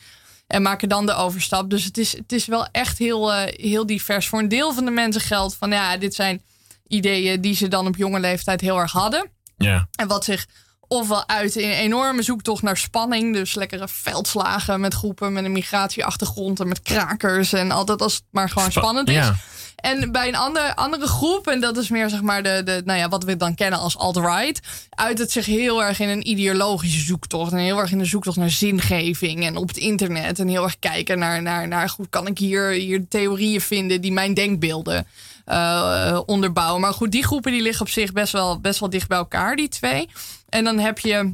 en 0.47 0.61
maken 0.61 0.89
dan 0.89 1.05
de 1.05 1.13
overstap. 1.13 1.69
Dus 1.69 1.83
het 1.83 1.97
is, 1.97 2.17
het 2.17 2.31
is 2.31 2.45
wel 2.45 2.67
echt 2.71 2.97
heel, 2.97 3.33
eh, 3.33 3.53
heel 3.55 3.85
divers. 3.85 4.27
Voor 4.27 4.39
een 4.39 4.47
deel 4.47 4.73
van 4.73 4.85
de 4.85 4.91
mensen 4.91 5.21
geldt 5.21 5.55
van 5.55 5.71
ja, 5.71 5.97
dit 5.97 6.15
zijn 6.15 6.41
ideeën 6.87 7.41
die 7.41 7.55
ze 7.55 7.67
dan 7.67 7.87
op 7.87 7.95
jonge 7.95 8.19
leeftijd 8.19 8.61
heel 8.61 8.79
erg 8.79 8.91
hadden. 8.91 9.29
Ja. 9.57 9.87
En 9.91 10.07
wat 10.07 10.23
zich 10.23 10.47
ofwel 10.91 11.27
uit 11.27 11.55
in 11.55 11.69
een 11.69 11.75
enorme 11.75 12.21
zoektocht 12.21 12.61
naar 12.61 12.77
spanning. 12.77 13.33
Dus 13.33 13.55
lekkere 13.55 13.87
veldslagen 13.87 14.79
met 14.79 14.93
groepen 14.93 15.33
met 15.33 15.45
een 15.45 15.51
migratieachtergrond 15.51 16.59
en 16.59 16.67
met 16.67 16.81
krakers. 16.81 17.53
En 17.53 17.71
altijd 17.71 18.01
als 18.01 18.13
het 18.13 18.23
maar 18.31 18.49
gewoon 18.49 18.71
Spa- 18.71 18.81
spannend 18.81 19.09
is. 19.09 19.15
ja. 19.15 19.35
En 19.75 20.11
bij 20.11 20.27
een 20.27 20.35
andere, 20.35 20.75
andere 20.75 21.07
groep, 21.07 21.47
en 21.47 21.61
dat 21.61 21.77
is 21.77 21.89
meer 21.89 22.09
zeg 22.09 22.21
maar 22.21 22.43
de, 22.43 22.61
de, 22.65 22.81
nou 22.85 22.99
ja, 22.99 23.09
wat 23.09 23.23
we 23.23 23.37
dan 23.37 23.55
kennen 23.55 23.79
als 23.79 23.97
alt-right, 23.97 24.59
uit 24.89 25.17
het 25.17 25.31
zich 25.31 25.45
heel 25.45 25.83
erg 25.83 25.99
in 25.99 26.09
een 26.09 26.27
ideologische 26.29 26.99
zoektocht. 26.99 27.51
En 27.51 27.57
heel 27.57 27.79
erg 27.79 27.91
in 27.91 27.97
de 27.97 28.05
zoektocht 28.05 28.37
naar 28.37 28.49
zingeving 28.49 29.45
en 29.45 29.57
op 29.57 29.67
het 29.67 29.77
internet. 29.77 30.39
En 30.39 30.47
heel 30.47 30.63
erg 30.63 30.79
kijken 30.79 31.19
naar, 31.19 31.41
naar, 31.41 31.67
naar 31.67 31.89
goed, 31.89 32.07
kan 32.09 32.27
ik 32.27 32.37
hier, 32.37 32.69
hier 32.69 33.05
theorieën 33.09 33.61
vinden 33.61 34.01
die 34.01 34.11
mijn 34.11 34.33
denkbeelden 34.33 35.07
eh, 35.45 36.19
onderbouwen. 36.25 36.81
Maar 36.81 36.93
goed, 36.93 37.11
die 37.11 37.23
groepen 37.25 37.51
die 37.51 37.61
liggen 37.61 37.81
op 37.85 37.91
zich 37.91 38.11
best 38.11 38.33
wel, 38.33 38.59
best 38.59 38.79
wel 38.79 38.89
dicht 38.89 39.07
bij 39.07 39.17
elkaar, 39.17 39.55
die 39.55 39.69
twee. 39.69 40.09
En 40.49 40.63
dan 40.63 40.79
heb 40.79 40.99
je. 40.99 41.31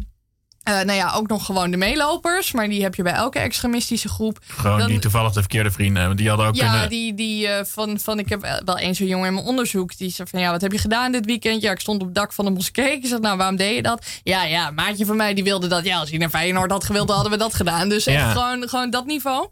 eh, 0.63 0.73
nou 0.73 0.91
ja, 0.91 1.11
ook 1.13 1.27
nog 1.27 1.45
gewoon 1.45 1.71
de 1.71 1.77
meelopers. 1.77 2.51
Maar 2.51 2.69
die 2.69 2.81
heb 2.83 2.95
je 2.95 3.03
bij 3.03 3.13
elke 3.13 3.39
extremistische 3.39 4.09
groep. 4.09 4.39
Gewoon 4.47 4.79
Dan- 4.79 4.87
die 4.87 4.99
toevallig 4.99 5.31
de 5.33 5.39
verkeerde 5.39 5.71
vrienden 5.71 5.97
hebben. 5.97 6.17
Die 6.17 6.27
hadden 6.29 6.47
ook 6.47 6.55
Ja, 6.55 6.69
kunnen... 6.71 6.89
die, 6.89 7.13
die 7.13 7.47
eh, 7.47 7.65
van, 7.65 7.99
van, 7.99 8.19
ik 8.19 8.29
heb 8.29 8.61
wel 8.65 8.77
eens 8.77 8.97
zo'n 8.97 9.07
jongen 9.07 9.27
in 9.27 9.33
mijn 9.33 9.45
onderzoek. 9.45 9.97
Die 9.97 10.09
zei 10.09 10.27
van, 10.27 10.39
ja, 10.39 10.51
wat 10.51 10.61
heb 10.61 10.71
je 10.71 10.77
gedaan 10.77 11.11
dit 11.11 11.25
weekend? 11.25 11.61
Ja, 11.61 11.71
ik 11.71 11.79
stond 11.79 11.99
op 12.01 12.05
het 12.07 12.15
dak 12.15 12.33
van 12.33 12.45
de 12.45 12.51
moskee. 12.51 12.91
Ik 12.91 13.05
zeg, 13.07 13.19
nou, 13.19 13.37
waarom 13.37 13.55
deed 13.55 13.75
je 13.75 13.81
dat? 13.81 14.05
Ja, 14.23 14.43
ja, 14.43 14.71
maatje 14.71 15.05
van 15.05 15.15
mij 15.15 15.33
die 15.33 15.43
wilde 15.43 15.67
dat. 15.67 15.85
Ja, 15.85 15.99
als 15.99 16.09
hij 16.09 16.17
naar 16.17 16.29
Feyenoord 16.29 16.71
had 16.71 16.83
gewild, 16.83 17.07
dan 17.07 17.15
hadden 17.15 17.33
we 17.33 17.39
dat 17.43 17.53
gedaan. 17.53 17.89
Dus 17.89 18.05
echt 18.05 18.17
Ja. 18.19 18.31
gewoon, 18.31 18.69
gewoon 18.69 18.89
dat 18.89 19.05
niveau. 19.05 19.47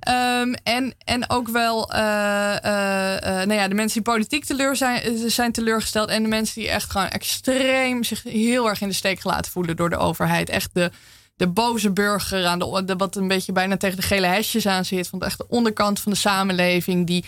Ehm, 0.00 0.52
en, 0.62 0.94
en 1.04 1.30
ook 1.30 1.48
wel, 1.48 1.92
eh, 1.92 1.98
nou 3.44 3.52
ja, 3.52 3.68
de 3.68 3.74
mensen 3.74 4.02
die 4.02 4.12
politiek 4.12 4.44
teleur 4.44 4.76
zijn, 4.76 5.30
zijn 5.30 5.52
teleurgesteld. 5.52 6.08
En 6.08 6.22
de 6.22 6.28
mensen 6.28 6.60
die 6.60 6.70
echt 6.70 6.90
gewoon 6.90 7.08
extreem 7.08 8.04
zich 8.04 8.22
heel 8.22 8.68
erg 8.68 8.80
in 8.80 8.88
de 8.88 8.94
steek 8.94 9.20
gelaten 9.20 9.52
voelen 9.52 9.76
door 9.76 9.90
de 9.90 9.96
overheid. 9.96 10.48
Echt 10.48 10.70
de, 10.72 10.90
de 11.36 11.46
boze 11.46 11.90
burger 11.90 12.46
aan 12.46 12.58
de, 12.58 12.94
wat 12.96 13.16
een 13.16 13.28
beetje 13.28 13.52
bijna 13.52 13.76
tegen 13.76 13.96
de 13.96 14.02
gele 14.02 14.26
hesjes 14.26 14.66
aan 14.66 14.84
zit. 14.84 15.08
Van 15.08 15.22
echt 15.22 15.38
de 15.38 15.48
onderkant 15.48 16.00
van 16.00 16.12
de 16.12 16.18
samenleving. 16.18 17.06
Die 17.06 17.24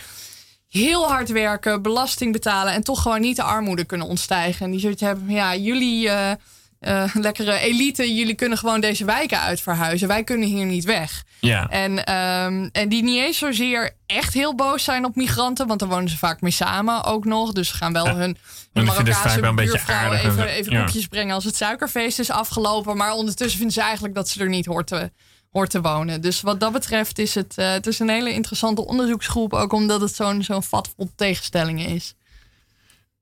heel 0.68 1.08
hard 1.08 1.28
werken, 1.28 1.82
belasting 1.82 2.32
betalen 2.32 2.72
en 2.72 2.82
toch 2.82 3.02
gewoon 3.02 3.20
niet 3.20 3.36
de 3.36 3.42
armoede 3.42 3.84
kunnen 3.84 4.06
ontstijgen. 4.06 4.64
En 4.64 4.70
die 4.70 4.80
zoiets 4.80 5.02
hebben 5.02 5.30
ja, 5.30 5.56
jullie 5.56 6.10
eh, 6.80 7.14
lekkere 7.14 7.58
elite, 7.58 8.14
jullie 8.14 8.34
kunnen 8.34 8.58
gewoon 8.58 8.80
deze 8.80 9.04
wijken 9.04 9.40
uitverhuizen. 9.40 10.08
Wij 10.08 10.24
kunnen 10.24 10.48
hier 10.48 10.66
niet 10.66 10.84
weg. 10.84 11.24
Ja. 11.40 11.68
En, 11.68 12.04
ehm, 12.06 12.68
en 12.72 12.88
die 12.88 13.02
niet 13.02 13.18
eens 13.20 13.38
zozeer 13.38 13.90
echt 14.06 14.34
heel 14.34 14.54
boos 14.54 14.84
zijn 14.84 15.04
op 15.04 15.16
migranten, 15.16 15.66
want 15.66 15.80
daar 15.80 15.88
wonen 15.88 16.08
ze 16.08 16.18
vaak 16.18 16.40
mee 16.40 16.50
samen 16.52 17.04
ook 17.04 17.24
nog. 17.24 17.52
Dus 17.52 17.68
ze 17.68 17.74
gaan 17.74 17.92
wel 17.92 18.06
Ja. 18.06 18.14
hun, 18.14 18.36
Marokkaanse 18.72 19.40
wel 19.40 19.50
een 19.50 19.56
beetje 19.56 19.70
buurvrouw 19.72 19.96
aardig. 19.96 20.24
even, 20.24 20.46
even 20.48 20.72
Ja. 20.72 20.84
koekjes 20.84 21.06
brengen 21.06 21.34
als 21.34 21.44
het 21.44 21.56
suikerfeest 21.56 22.18
is 22.18 22.30
afgelopen. 22.30 22.96
Maar 22.96 23.12
ondertussen 23.12 23.56
vinden 23.56 23.74
ze 23.74 23.82
eigenlijk 23.82 24.14
dat 24.14 24.28
ze 24.28 24.40
er 24.40 24.48
niet 24.48 24.66
hoort 24.66 24.86
te, 24.86 25.10
hoort 25.50 25.70
te 25.70 25.80
wonen. 25.80 26.20
Dus 26.20 26.40
wat 26.40 26.60
dat 26.60 26.72
betreft 26.72 27.18
is 27.18 27.34
het, 27.34 27.52
eh, 27.56 27.70
het 27.72 27.86
is 27.86 27.98
een 27.98 28.08
hele 28.08 28.32
interessante 28.32 28.86
onderzoeksgroep. 28.86 29.52
Ook 29.54 29.72
omdat 29.72 30.00
het 30.00 30.14
zo'n 30.14 30.42
zo'n 30.42 30.62
vat 30.62 30.92
vol 30.96 31.10
tegenstellingen 31.16 31.86
is. 31.86 32.14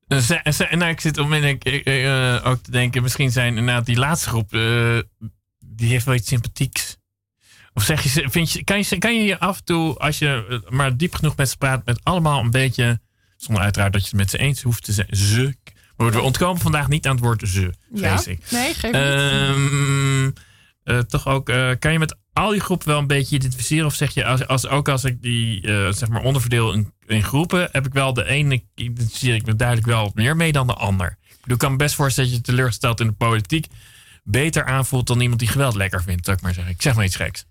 Eh, 0.09 0.19
ze- 0.19 0.53
ze- 0.53 0.77
nou, 0.77 0.91
ik 0.91 1.01
zit 1.01 1.19
onmiddellijk 1.19 1.65
eh, 1.65 2.35
eh, 2.35 2.47
ook 2.47 2.63
te 2.63 2.71
denken, 2.71 3.03
misschien 3.03 3.31
zijn 3.31 3.57
inderdaad 3.57 3.87
die 3.87 3.97
laatste 3.99 4.29
groep, 4.29 4.53
eh, 4.55 4.99
die 5.59 5.89
heeft 5.91 6.05
wel 6.05 6.15
iets 6.15 6.29
sympathieks. 6.29 6.97
Of 7.75 7.83
zeg 7.83 8.03
je, 8.03 8.29
vind 8.31 8.53
je, 8.53 8.65
kan 8.65 8.79
je, 8.79 8.99
kan 8.99 9.15
je 9.17 9.23
je 9.25 9.39
af 9.39 9.59
en 9.59 9.65
toe, 9.65 9.95
als 9.99 10.19
je 10.19 10.47
eh, 10.65 10.71
maar 10.71 10.97
diep 10.97 11.15
genoeg 11.15 11.37
met 11.37 11.49
ze 11.49 11.57
praat, 11.57 11.85
met 11.87 12.01
allemaal 12.03 12.41
een 12.41 12.51
beetje, 12.51 13.01
zonder 13.37 13.63
uiteraard 13.63 13.93
dat 13.93 14.01
je 14.03 14.09
het 14.09 14.17
met 14.17 14.31
ze 14.31 14.39
eens 14.39 14.63
hoeft 14.63 14.85
te 14.85 14.93
zijn, 14.93 15.09
ze. 15.11 15.57
Maar 15.97 16.11
we 16.11 16.21
ontkomen 16.21 16.61
vandaag 16.63 16.89
niet 16.89 17.07
aan 17.07 17.15
het 17.15 17.25
woord 17.25 17.49
ze, 17.49 17.73
vrees 17.95 18.27
ik. 18.27 18.51
Nee, 18.51 18.75
geef 18.75 18.93
niet. 18.93 20.41
Eh, 20.85 20.99
toch 20.99 21.27
ook, 21.27 21.49
eh, 21.49 21.71
kan 21.79 21.93
je 21.93 21.99
met 21.99 22.17
al 22.39 22.51
die 22.51 22.61
groepen 22.61 22.89
wel 22.89 22.99
een 22.99 23.07
beetje 23.07 23.37
identificeren? 23.37 23.87
Of 23.87 23.95
zeg 23.95 24.15
je, 24.15 24.25
als, 24.25 24.47
als, 24.47 24.67
ook 24.67 24.89
als 24.89 25.05
ik 25.05 25.23
die 25.23 25.63
eh, 25.63 25.93
zeg 25.93 26.09
maar 26.09 26.23
onderverdeel 26.23 26.73
in, 26.73 26.93
in 27.07 27.23
groepen, 27.23 27.69
heb 27.73 27.87
ik 27.87 27.93
wel 27.93 28.15
de 28.15 28.25
ene, 28.25 28.63
identificeer 28.75 29.35
ik 29.35 29.47
me 29.47 29.57
duidelijk 29.57 29.87
wel 29.87 30.11
meer 30.15 30.37
mee 30.37 30.53
dan 30.53 30.67
de 30.67 30.75
ander. 30.75 31.19
Ik 31.21 31.37
bedoel, 31.41 31.55
ik 31.55 31.59
kan 31.59 31.71
me 31.71 31.77
best 31.77 31.95
voorstellen 31.95 32.31
dat 32.31 32.39
je 32.39 32.45
teleurgesteld 32.45 33.01
in 33.01 33.07
de 33.07 33.13
politiek 33.13 33.67
beter 34.25 34.65
aanvoelt 34.65 35.07
dan 35.07 35.21
iemand 35.21 35.41
die 35.41 35.49
geweld 35.49 35.75
lekker 35.75 36.03
vindt, 36.03 36.25
zou 36.25 36.37
ik 36.37 36.43
maar 36.43 36.55
zeggen. 36.55 36.73
Ik 36.73 36.83
zeg 36.83 36.95
maar 36.95 37.05
iets 37.05 37.17
geks. 37.17 37.45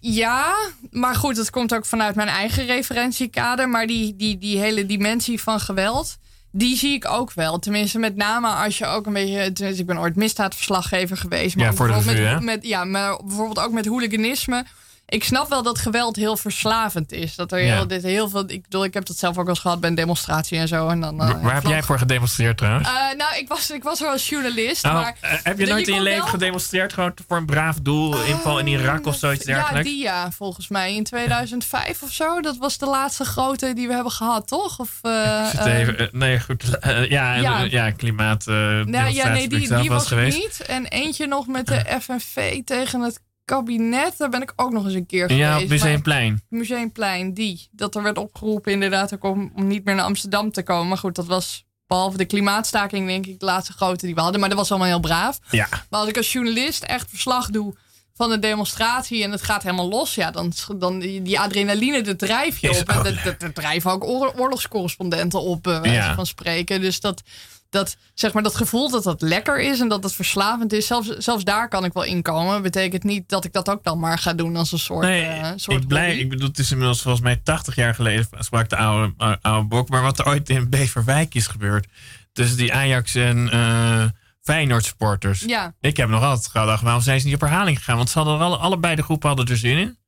Ja, 0.00 0.70
maar 0.90 1.14
goed, 1.14 1.36
dat 1.36 1.50
komt 1.50 1.74
ook 1.74 1.86
vanuit 1.86 2.14
mijn 2.14 2.28
eigen 2.28 2.66
referentiekader. 2.66 3.68
Maar 3.68 3.86
die, 3.86 4.16
die, 4.16 4.38
die 4.38 4.58
hele 4.58 4.86
dimensie 4.86 5.40
van 5.40 5.60
geweld, 5.60 6.18
die 6.50 6.76
zie 6.76 6.94
ik 6.94 7.08
ook 7.10 7.32
wel. 7.32 7.58
Tenminste, 7.58 7.98
met 7.98 8.16
name 8.16 8.48
als 8.48 8.78
je 8.78 8.86
ook 8.86 9.06
een 9.06 9.12
beetje... 9.12 9.52
tenminste, 9.52 9.82
Ik 9.82 9.86
ben 9.86 9.98
ooit 9.98 10.16
misdaadverslaggever 10.16 11.16
geweest. 11.16 11.56
Maar 11.56 11.64
Ja, 11.64 11.70
ook 11.70 11.76
voor 11.76 11.86
de 11.86 11.92
bijvoorbeeld 11.92 12.04
revue, 12.12 12.34
met, 12.34 12.42
met, 12.42 12.66
Ja, 12.66 12.84
maar 12.84 13.16
bijvoorbeeld 13.24 13.60
ook 13.60 13.72
met 13.72 13.86
hooliganisme. 13.86 14.64
Ik 15.12 15.24
snap 15.24 15.48
wel 15.48 15.62
dat 15.62 15.78
geweld 15.78 16.16
heel 16.16 16.36
verslavend 16.36 17.12
is. 17.12 17.34
Dat 17.34 17.52
er 17.52 17.60
Ja. 17.60 17.74
heel, 17.74 17.86
dit 17.86 18.02
heel 18.02 18.28
veel... 18.28 18.44
Ik 18.46 18.62
bedoel, 18.62 18.84
ik 18.84 18.94
heb 18.94 19.06
dat 19.06 19.16
zelf 19.16 19.32
ook 19.38 19.44
wel 19.44 19.48
eens 19.54 19.58
gehad 19.62 19.80
bij 19.80 19.88
een 19.90 19.94
demonstratie 19.94 20.58
en 20.58 20.68
zo. 20.68 20.88
En 20.88 21.00
dan, 21.00 21.20
eh, 21.20 21.42
Waar 21.42 21.52
heb 21.52 21.60
vloog- 21.60 21.72
jij 21.72 21.82
voor 21.82 21.98
gedemonstreerd 21.98 22.56
trouwens? 22.58 22.88
Eh, 22.88 22.94
nou, 23.16 23.36
ik 23.38 23.48
was, 23.48 23.70
ik 23.70 23.82
was 23.82 24.00
er 24.00 24.08
als 24.08 24.28
journalist. 24.28 24.84
Oh, 24.84 24.92
maar 24.92 25.16
eh, 25.20 25.30
heb 25.42 25.58
je 25.58 25.64
je 25.64 25.70
nooit 25.72 25.88
in 25.88 25.94
je 25.94 26.00
leven 26.00 26.18
wel- 26.20 26.28
gedemonstreerd 26.28 26.92
gewoon 26.92 27.12
voor 27.28 27.36
een 27.36 27.46
braaf 27.46 27.76
doel, 27.82 28.22
inval 28.24 28.58
in 28.58 28.66
Irak 28.66 29.06
of 29.06 29.16
zoiets 29.16 29.44
Ja, 29.44 29.54
dergelijks? 29.54 29.88
die 29.88 30.02
ja, 30.02 30.30
volgens 30.30 30.68
mij 30.68 30.94
in 30.94 31.04
2005 31.04 32.02
of 32.02 32.10
zo. 32.12 32.40
Dat 32.40 32.56
was 32.56 32.78
de 32.78 32.86
laatste 32.86 33.24
grote 33.24 33.72
die 33.74 33.86
we 33.86 33.94
hebben 33.94 34.12
gehad, 34.12 34.46
toch? 34.48 34.78
Of, 34.78 34.98
eh, 35.02 35.40
Ik 35.44 35.50
zit 35.50 35.60
eh, 35.66 35.78
even, 35.78 35.98
eh, 35.98 36.06
nee, 36.12 36.40
goed. 36.40 36.78
eh, 36.78 36.90
ja, 37.10 37.34
ja. 37.34 37.40
ja. 37.58 37.58
ja, 37.70 37.90
klimaat. 37.90 38.46
eh 38.46 38.54
nou, 38.54 39.10
ja, 39.12 39.28
nee, 39.28 39.48
die, 39.48 39.58
die 39.58 39.68
wel 39.68 39.84
was 39.86 40.06
geweest. 40.06 40.38
niet. 40.38 40.60
En 40.66 40.86
eentje 40.86 41.26
nog 41.26 41.46
met 41.46 41.66
de 41.66 41.84
FNV 42.00 42.62
tegen 42.64 43.00
het 43.00 43.20
kabinet. 43.54 44.14
Daar 44.18 44.28
ben 44.28 44.42
ik 44.42 44.52
ook 44.56 44.72
nog 44.72 44.84
eens 44.84 44.94
een 44.94 45.06
keer 45.06 45.32
Ja, 45.32 45.52
geweest. 45.52 45.62
op 45.62 45.68
maar- 45.68 45.78
Museumplein. 45.78 46.42
Museumplein, 46.48 47.34
die. 47.34 47.68
Dat 47.72 47.94
er 47.94 48.02
werd 48.02 48.18
opgeroepen 48.18 48.72
inderdaad 48.72 49.14
ook 49.14 49.24
om, 49.24 49.52
om 49.54 49.66
niet 49.66 49.84
meer 49.84 49.94
naar 49.94 50.04
Amsterdam 50.04 50.50
te 50.52 50.62
komen. 50.62 50.88
Maar 50.88 50.98
goed, 50.98 51.14
dat 51.14 51.26
was 51.26 51.64
behalve 51.86 52.16
de 52.16 52.24
klimaatstaking 52.24 53.06
denk 53.06 53.26
ik 53.26 53.38
de 53.40 53.44
laatste 53.46 53.72
grote 53.72 54.06
die 54.06 54.14
we 54.14 54.20
hadden. 54.20 54.40
Maar 54.40 54.48
dat 54.48 54.58
was 54.58 54.70
allemaal 54.70 54.88
heel 54.88 55.00
braaf. 55.00 55.38
Ja. 55.50 55.66
Maar 55.90 56.00
als 56.00 56.08
ik 56.08 56.16
als 56.16 56.32
journalist 56.32 56.82
echt 56.82 57.08
verslag 57.10 57.50
doe 57.50 57.74
van 58.14 58.30
een 58.32 58.40
demonstratie 58.40 59.22
en 59.22 59.30
het 59.30 59.42
gaat 59.42 59.62
helemaal 59.62 59.88
los, 59.88 60.14
ja, 60.14 60.30
dan, 60.30 60.52
dan 60.78 60.98
die, 60.98 61.22
die 61.22 61.40
adrenaline, 61.40 62.00
dat 62.02 62.18
drijf 62.18 62.58
je 62.58 62.70
op. 62.80 62.88
En 62.88 63.02
dat, 63.02 63.14
dat, 63.24 63.40
dat 63.40 63.54
drijven 63.54 63.90
ook 63.90 64.04
oor- 64.04 64.32
oorlogscorrespondenten 64.36 65.40
op, 65.40 65.64
wijze 65.64 65.90
Ja. 65.90 66.14
van 66.14 66.26
spreken. 66.26 66.80
Dus 66.80 67.00
dat, 67.00 67.22
dat, 67.70 67.96
zeg 68.14 68.32
maar, 68.32 68.42
dat 68.42 68.54
gevoel 68.56 68.90
dat 68.90 69.02
dat 69.04 69.22
lekker 69.22 69.60
is 69.60 69.80
en 69.80 69.88
dat 69.88 70.02
het 70.02 70.12
verslavend 70.14 70.72
is, 70.72 70.86
zelfs, 70.86 71.08
zelfs 71.08 71.44
daar 71.44 71.68
kan 71.68 71.84
ik 71.84 71.92
wel 71.92 72.02
inkomen. 72.04 72.62
Betekent 72.62 73.02
niet 73.04 73.28
dat 73.28 73.44
ik 73.44 73.52
dat 73.52 73.68
ook 73.70 73.84
dan 73.84 73.98
maar 73.98 74.18
ga 74.18 74.32
doen 74.34 74.56
als 74.56 74.72
een 74.72 74.78
soort. 74.78 75.06
Nee, 75.06 75.52
soort 75.56 75.82
ik, 75.82 75.88
blij, 75.88 76.16
ik 76.18 76.28
bedoel, 76.28 76.48
het 76.48 76.58
is 76.58 76.70
inmiddels 76.70 77.02
volgens 77.02 77.22
mij 77.24 77.36
80 77.36 77.74
jaar 77.74 77.94
geleden, 77.94 78.28
sprak 78.38 78.68
de 78.68 78.76
oude, 78.76 79.38
oude, 79.40 79.68
bok. 79.68 79.88
Maar 79.88 80.02
wat 80.02 80.18
er 80.18 80.26
ooit 80.26 80.48
in 80.50 80.68
Beverwijk 80.70 81.34
is 81.34 81.46
gebeurd, 81.46 81.86
tussen 82.32 82.56
die 82.56 82.74
Ajax 82.74 83.14
en 83.14 83.50
eh 83.50 84.04
Feyenoord 84.40 84.84
supporters. 84.84 85.40
Ja, 85.40 85.74
Ik 85.80 85.96
heb 85.96 86.08
nog 86.08 86.22
altijd 86.22 86.46
gedacht, 86.46 86.82
waarom 86.82 87.02
zijn 87.02 87.20
ze 87.20 87.26
niet 87.26 87.34
op 87.34 87.40
herhaling 87.40 87.76
gegaan? 87.78 87.96
Want 87.96 88.10
ze 88.10 88.18
hadden 88.18 88.38
alle, 88.38 88.56
allebei 88.56 88.94
de 88.94 89.02
groepen 89.02 89.28
hadden 89.28 89.46
er 89.46 89.56
zin 89.56 89.78
in. 89.78 89.98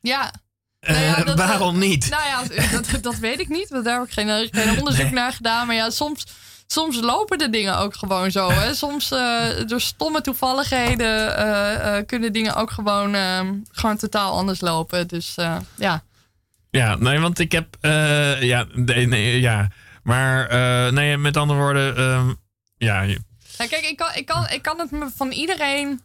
ja. 0.00 0.32
Eh, 0.80 0.94
Nou 0.94 1.04
ja, 1.04 1.24
dat- 1.24 1.38
waarom 1.38 1.78
niet? 1.78 2.10
Nou 2.10 2.22
ja, 2.24 2.70
dat, 2.70 3.02
dat 3.02 3.16
weet 3.18 3.40
ik 3.40 3.48
niet. 3.48 3.68
Want 3.68 3.84
daar 3.84 3.98
heb 3.98 4.06
ik 4.06 4.12
geen, 4.12 4.48
geen 4.52 4.78
onderzoek 4.78 5.02
Nee. 5.04 5.12
naar 5.12 5.32
gedaan. 5.32 5.66
Maar 5.66 5.76
ja, 5.76 5.90
soms, 5.90 6.26
soms 6.72 7.00
lopen 7.00 7.38
de 7.38 7.50
dingen 7.50 7.78
ook 7.78 7.96
gewoon 7.96 8.30
zo. 8.30 8.50
Hè. 8.50 8.74
Soms 8.84 9.10
eh, 9.10 9.66
door 9.66 9.80
stomme 9.80 10.20
toevalligheden 10.20 11.36
eh, 11.36 11.96
eh, 11.98 12.06
kunnen 12.06 12.32
dingen 12.32 12.54
ook 12.54 12.70
gewoon, 12.70 13.14
eh, 13.14 13.40
gewoon 13.70 13.96
totaal 13.96 14.32
anders 14.32 14.60
lopen. 14.60 15.08
Dus 15.08 15.34
ja. 15.74 16.02
Ja, 16.70 16.94
nee, 16.94 17.18
want 17.18 17.38
ik 17.38 17.52
heb. 17.52 17.76
ja, 18.40 18.66
nee, 18.72 19.06
nee, 19.06 19.40
ja. 19.40 19.68
Maar 20.02 20.52
nee, 20.92 21.16
met 21.16 21.36
andere 21.36 21.58
woorden. 21.58 21.96
ehm, 21.96 22.32
ja, 22.76 23.00
Nou, 23.02 23.70
kijk, 23.70 23.84
ik 23.84 23.96
kan, 23.96 24.10
ik, 24.14 24.26
kan, 24.26 24.48
ik 24.48 24.62
kan 24.62 24.78
het 24.78 24.90
me 24.90 25.08
van 25.16 25.30
iedereen 25.30 26.00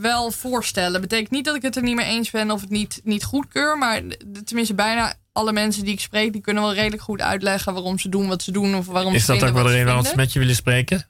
wel 0.00 0.30
voorstellen. 0.30 1.00
Betekent 1.00 1.30
niet 1.30 1.44
dat 1.44 1.54
ik 1.56 1.62
het 1.62 1.76
er 1.76 1.82
niet 1.82 1.96
mee 1.96 2.06
eens 2.06 2.30
ben 2.30 2.50
of 2.50 2.60
het 2.60 2.70
niet, 2.70 3.00
niet 3.04 3.24
goedkeur. 3.24 3.78
Maar 3.78 4.02
tenminste, 4.44 4.74
bijna 4.74 5.14
alle 5.32 5.52
mensen 5.52 5.84
die 5.84 5.92
ik 5.92 6.00
spreek, 6.00 6.32
die 6.32 6.40
kunnen 6.40 6.62
wel 6.62 6.74
redelijk 6.74 7.02
goed 7.02 7.20
uitleggen 7.20 7.72
waarom 7.72 7.98
ze 7.98 8.08
doen 8.08 8.28
wat 8.28 8.42
ze 8.42 8.52
doen. 8.52 8.74
Of 8.74 8.86
waarom 8.86 9.14
is 9.14 9.24
ze 9.24 9.32
dat 9.32 9.48
ook 9.48 9.54
wel 9.54 9.62
de 9.62 9.70
reden 9.70 9.86
waarom 9.86 10.04
ze 10.04 10.16
met 10.16 10.32
je 10.32 10.38
willen 10.38 10.54
spreken? 10.54 11.06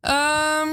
Ehm, 0.00 0.68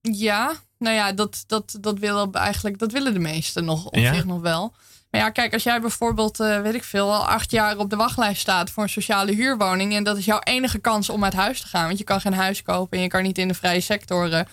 ja, 0.00 0.52
nou 0.78 0.94
ja, 0.94 1.12
dat, 1.12 1.44
dat, 1.46 1.76
dat, 1.80 1.98
willen 1.98 2.32
eigenlijk, 2.32 2.78
dat 2.78 2.92
willen 2.92 3.12
de 3.12 3.18
meesten 3.18 3.64
nog 3.64 3.86
op 3.86 3.94
Ja? 3.94 4.14
zich 4.14 4.24
nog 4.24 4.40
wel. 4.40 4.74
Maar 5.10 5.20
ja, 5.20 5.30
kijk, 5.30 5.52
als 5.52 5.62
jij 5.62 5.80
bijvoorbeeld, 5.80 6.40
eh, 6.40 6.60
weet 6.60 6.74
ik 6.74 6.84
veel, 6.84 7.12
al 7.14 7.26
acht 7.26 7.50
jaar 7.50 7.78
op 7.78 7.90
de 7.90 7.96
wachtlijst 7.96 8.40
staat 8.40 8.70
voor 8.70 8.82
een 8.82 8.88
sociale 8.88 9.34
huurwoning. 9.34 9.94
En 9.94 10.04
dat 10.04 10.16
is 10.16 10.24
jouw 10.24 10.40
enige 10.40 10.78
kans 10.78 11.10
om 11.10 11.24
uit 11.24 11.32
huis 11.32 11.60
te 11.60 11.66
gaan. 11.66 11.86
Want 11.86 11.98
je 11.98 12.04
kan 12.04 12.20
geen 12.20 12.34
huis 12.34 12.62
kopen 12.62 12.96
en 12.96 13.02
je 13.02 13.08
kan 13.08 13.22
niet 13.22 13.38
in 13.38 13.48
de 13.48 13.54
vrije 13.54 13.80
sector 13.80 14.44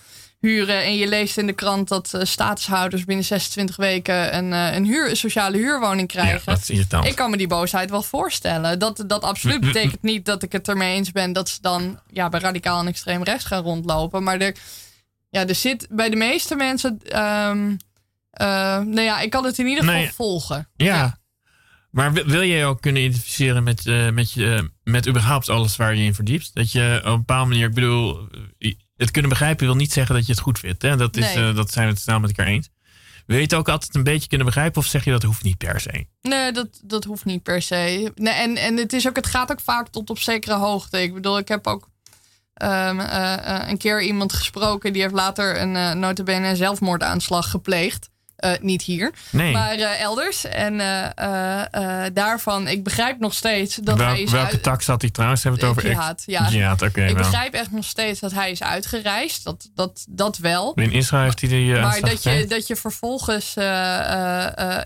huren. 0.45 0.83
En 0.83 0.95
je 0.95 1.07
leest 1.07 1.37
in 1.37 1.45
de 1.47 1.53
krant 1.53 1.87
dat 1.87 2.13
eh, 2.13 2.21
statushouders 2.25 3.05
binnen 3.05 3.25
26 3.25 3.75
weken 3.75 4.35
een, 4.37 4.53
eh, 4.53 4.73
een, 4.75 4.85
huur, 4.85 5.09
een 5.09 5.15
sociale 5.15 5.57
huurwoning 5.57 6.13
Ja, 6.13 6.21
krijgen. 6.21 6.45
dat 6.45 6.57
is 6.61 6.69
irritant. 6.69 7.05
Ik 7.05 7.15
kan 7.15 7.29
me 7.29 7.37
die 7.37 7.47
boosheid 7.47 7.89
wel 7.89 8.03
voorstellen. 8.03 8.79
Dat, 8.79 9.03
dat 9.07 9.23
absoluut 9.23 9.59
betekent 9.59 10.01
niet 10.01 10.25
dat 10.25 10.43
ik 10.43 10.51
het 10.51 10.67
ermee 10.67 10.95
eens 10.95 11.11
ben 11.11 11.33
dat 11.33 11.49
ze 11.49 11.57
dan 11.61 11.99
ja, 12.11 12.29
bij 12.29 12.39
radicaal 12.39 12.79
en 12.79 12.87
extreem 12.87 13.23
rechts 13.23 13.45
gaan 13.45 13.63
rondlopen. 13.63 14.23
Maar 14.23 14.39
er, 14.39 14.55
ja, 15.29 15.47
er 15.47 15.55
zit 15.55 15.87
bij 15.89 16.09
de 16.09 16.15
meeste 16.15 16.55
mensen. 16.55 16.99
eh, 17.01 17.51
nou 18.79 19.01
ja, 19.01 19.19
ik 19.19 19.29
kan 19.29 19.45
het 19.45 19.57
in 19.59 19.67
ieder 19.67 19.83
geval 19.83 19.99
Nee. 19.99 20.11
volgen. 20.13 20.69
Ja. 20.75 21.17
Maar 21.91 22.13
wil, 22.13 22.41
je 22.41 22.55
je 22.55 22.65
ook 22.65 22.81
kunnen 22.81 23.01
identificeren 23.01 23.63
met, 23.63 23.85
met, 24.13 24.31
je, 24.31 24.69
met 24.83 25.07
überhaupt 25.07 25.49
alles 25.49 25.75
waar 25.75 25.95
je 25.95 26.03
in 26.03 26.13
verdiept? 26.15 26.51
Dat 26.53 26.71
je 26.71 26.99
op 27.03 27.05
een 27.11 27.17
bepaalde 27.17 27.49
manier, 27.49 27.67
ik 27.67 27.73
bedoel, 27.73 28.27
het 28.97 29.11
kunnen 29.11 29.29
begrijpen 29.29 29.65
wil 29.65 29.75
niet 29.75 29.93
zeggen 29.93 30.15
dat 30.15 30.25
je 30.25 30.31
het 30.31 30.41
goed 30.41 30.59
vindt. 30.59 30.81
Hè? 30.81 30.95
Dat, 30.97 31.17
is, 31.17 31.33
Nee. 31.33 31.47
eh, 31.49 31.55
dat 31.55 31.71
zijn 31.71 31.85
we 31.87 31.93
het 31.93 32.01
snel 32.01 32.19
met 32.19 32.29
elkaar 32.29 32.53
eens. 32.53 32.69
Wil 33.25 33.37
je 33.37 33.43
het 33.43 33.53
ook 33.53 33.69
altijd 33.69 33.95
een 33.95 34.03
beetje 34.03 34.27
kunnen 34.27 34.45
begrijpen 34.47 34.81
of 34.81 34.87
zeg 34.87 35.03
je 35.03 35.11
dat 35.11 35.23
hoeft 35.23 35.43
niet 35.43 35.57
per 35.57 35.79
se? 35.79 36.05
Nee, 36.21 36.51
dat, 36.51 36.67
dat 36.83 37.03
hoeft 37.03 37.25
niet 37.25 37.43
per 37.43 37.61
se. 37.61 38.11
Nee, 38.15 38.33
en 38.33 38.55
en 38.57 38.77
het, 38.77 38.93
is 38.93 39.07
ook, 39.07 39.15
het 39.15 39.25
gaat 39.25 39.51
ook 39.51 39.59
vaak 39.59 39.87
tot 39.87 40.09
op 40.09 40.19
zekere 40.19 40.55
hoogte. 40.55 41.01
Ik 41.01 41.13
bedoel, 41.13 41.37
ik 41.37 41.47
heb 41.47 41.67
ook 41.67 41.89
ehm, 42.53 42.99
eh, 42.99 43.33
eh, 43.61 43.69
een 43.69 43.77
keer 43.77 44.01
iemand 44.01 44.33
gesproken... 44.33 44.93
die 44.93 45.01
heeft 45.01 45.13
later 45.13 45.61
een 45.61 45.75
uh, 45.75 45.93
notabene 45.93 46.55
zelfmoordaanslag 46.55 47.49
gepleegd. 47.49 48.09
Eh, 48.35 48.51
niet 48.61 48.81
hier, 48.81 49.13
Nee. 49.29 49.51
maar 49.53 49.75
eh, 49.75 50.01
elders. 50.01 50.45
En 50.45 50.79
eh, 50.79 52.05
daarvan, 52.13 52.67
ik 52.67 52.83
begrijp 52.83 53.19
nog 53.19 53.33
steeds 53.33 53.75
dat 53.75 53.97
Wel- 53.97 54.07
hij 54.07 54.21
is 54.21 54.31
welke 54.31 54.51
uit- 54.51 54.63
tak 54.63 54.81
zat 54.81 55.01
hij 55.01 55.09
trouwens? 55.09 55.43
Hebben 55.43 55.61
we 55.61 55.67
het 55.67 55.77
over 55.77 55.89
Jihad, 55.89 56.23
ja. 56.25 56.49
Jihad, 56.49 56.81
oké. 56.81 57.01
ik 57.05 57.13
wel. 57.13 57.23
begrijp 57.23 57.53
echt 57.53 57.71
nog 57.71 57.85
steeds 57.85 58.19
dat 58.19 58.31
hij 58.31 58.51
is 58.51 58.63
uitgereisd. 58.63 59.43
Dat, 59.43 59.69
dat, 59.75 60.05
dat 60.09 60.37
wel. 60.37 60.73
In 60.73 60.91
Israël 60.91 61.23
heeft 61.23 61.39
hij 61.39 61.49
die 61.49 61.79
Maar 61.79 62.01
dat 62.01 62.23
je, 62.23 62.45
dat 62.47 62.67
je 62.67 62.75
vervolgens 62.75 63.53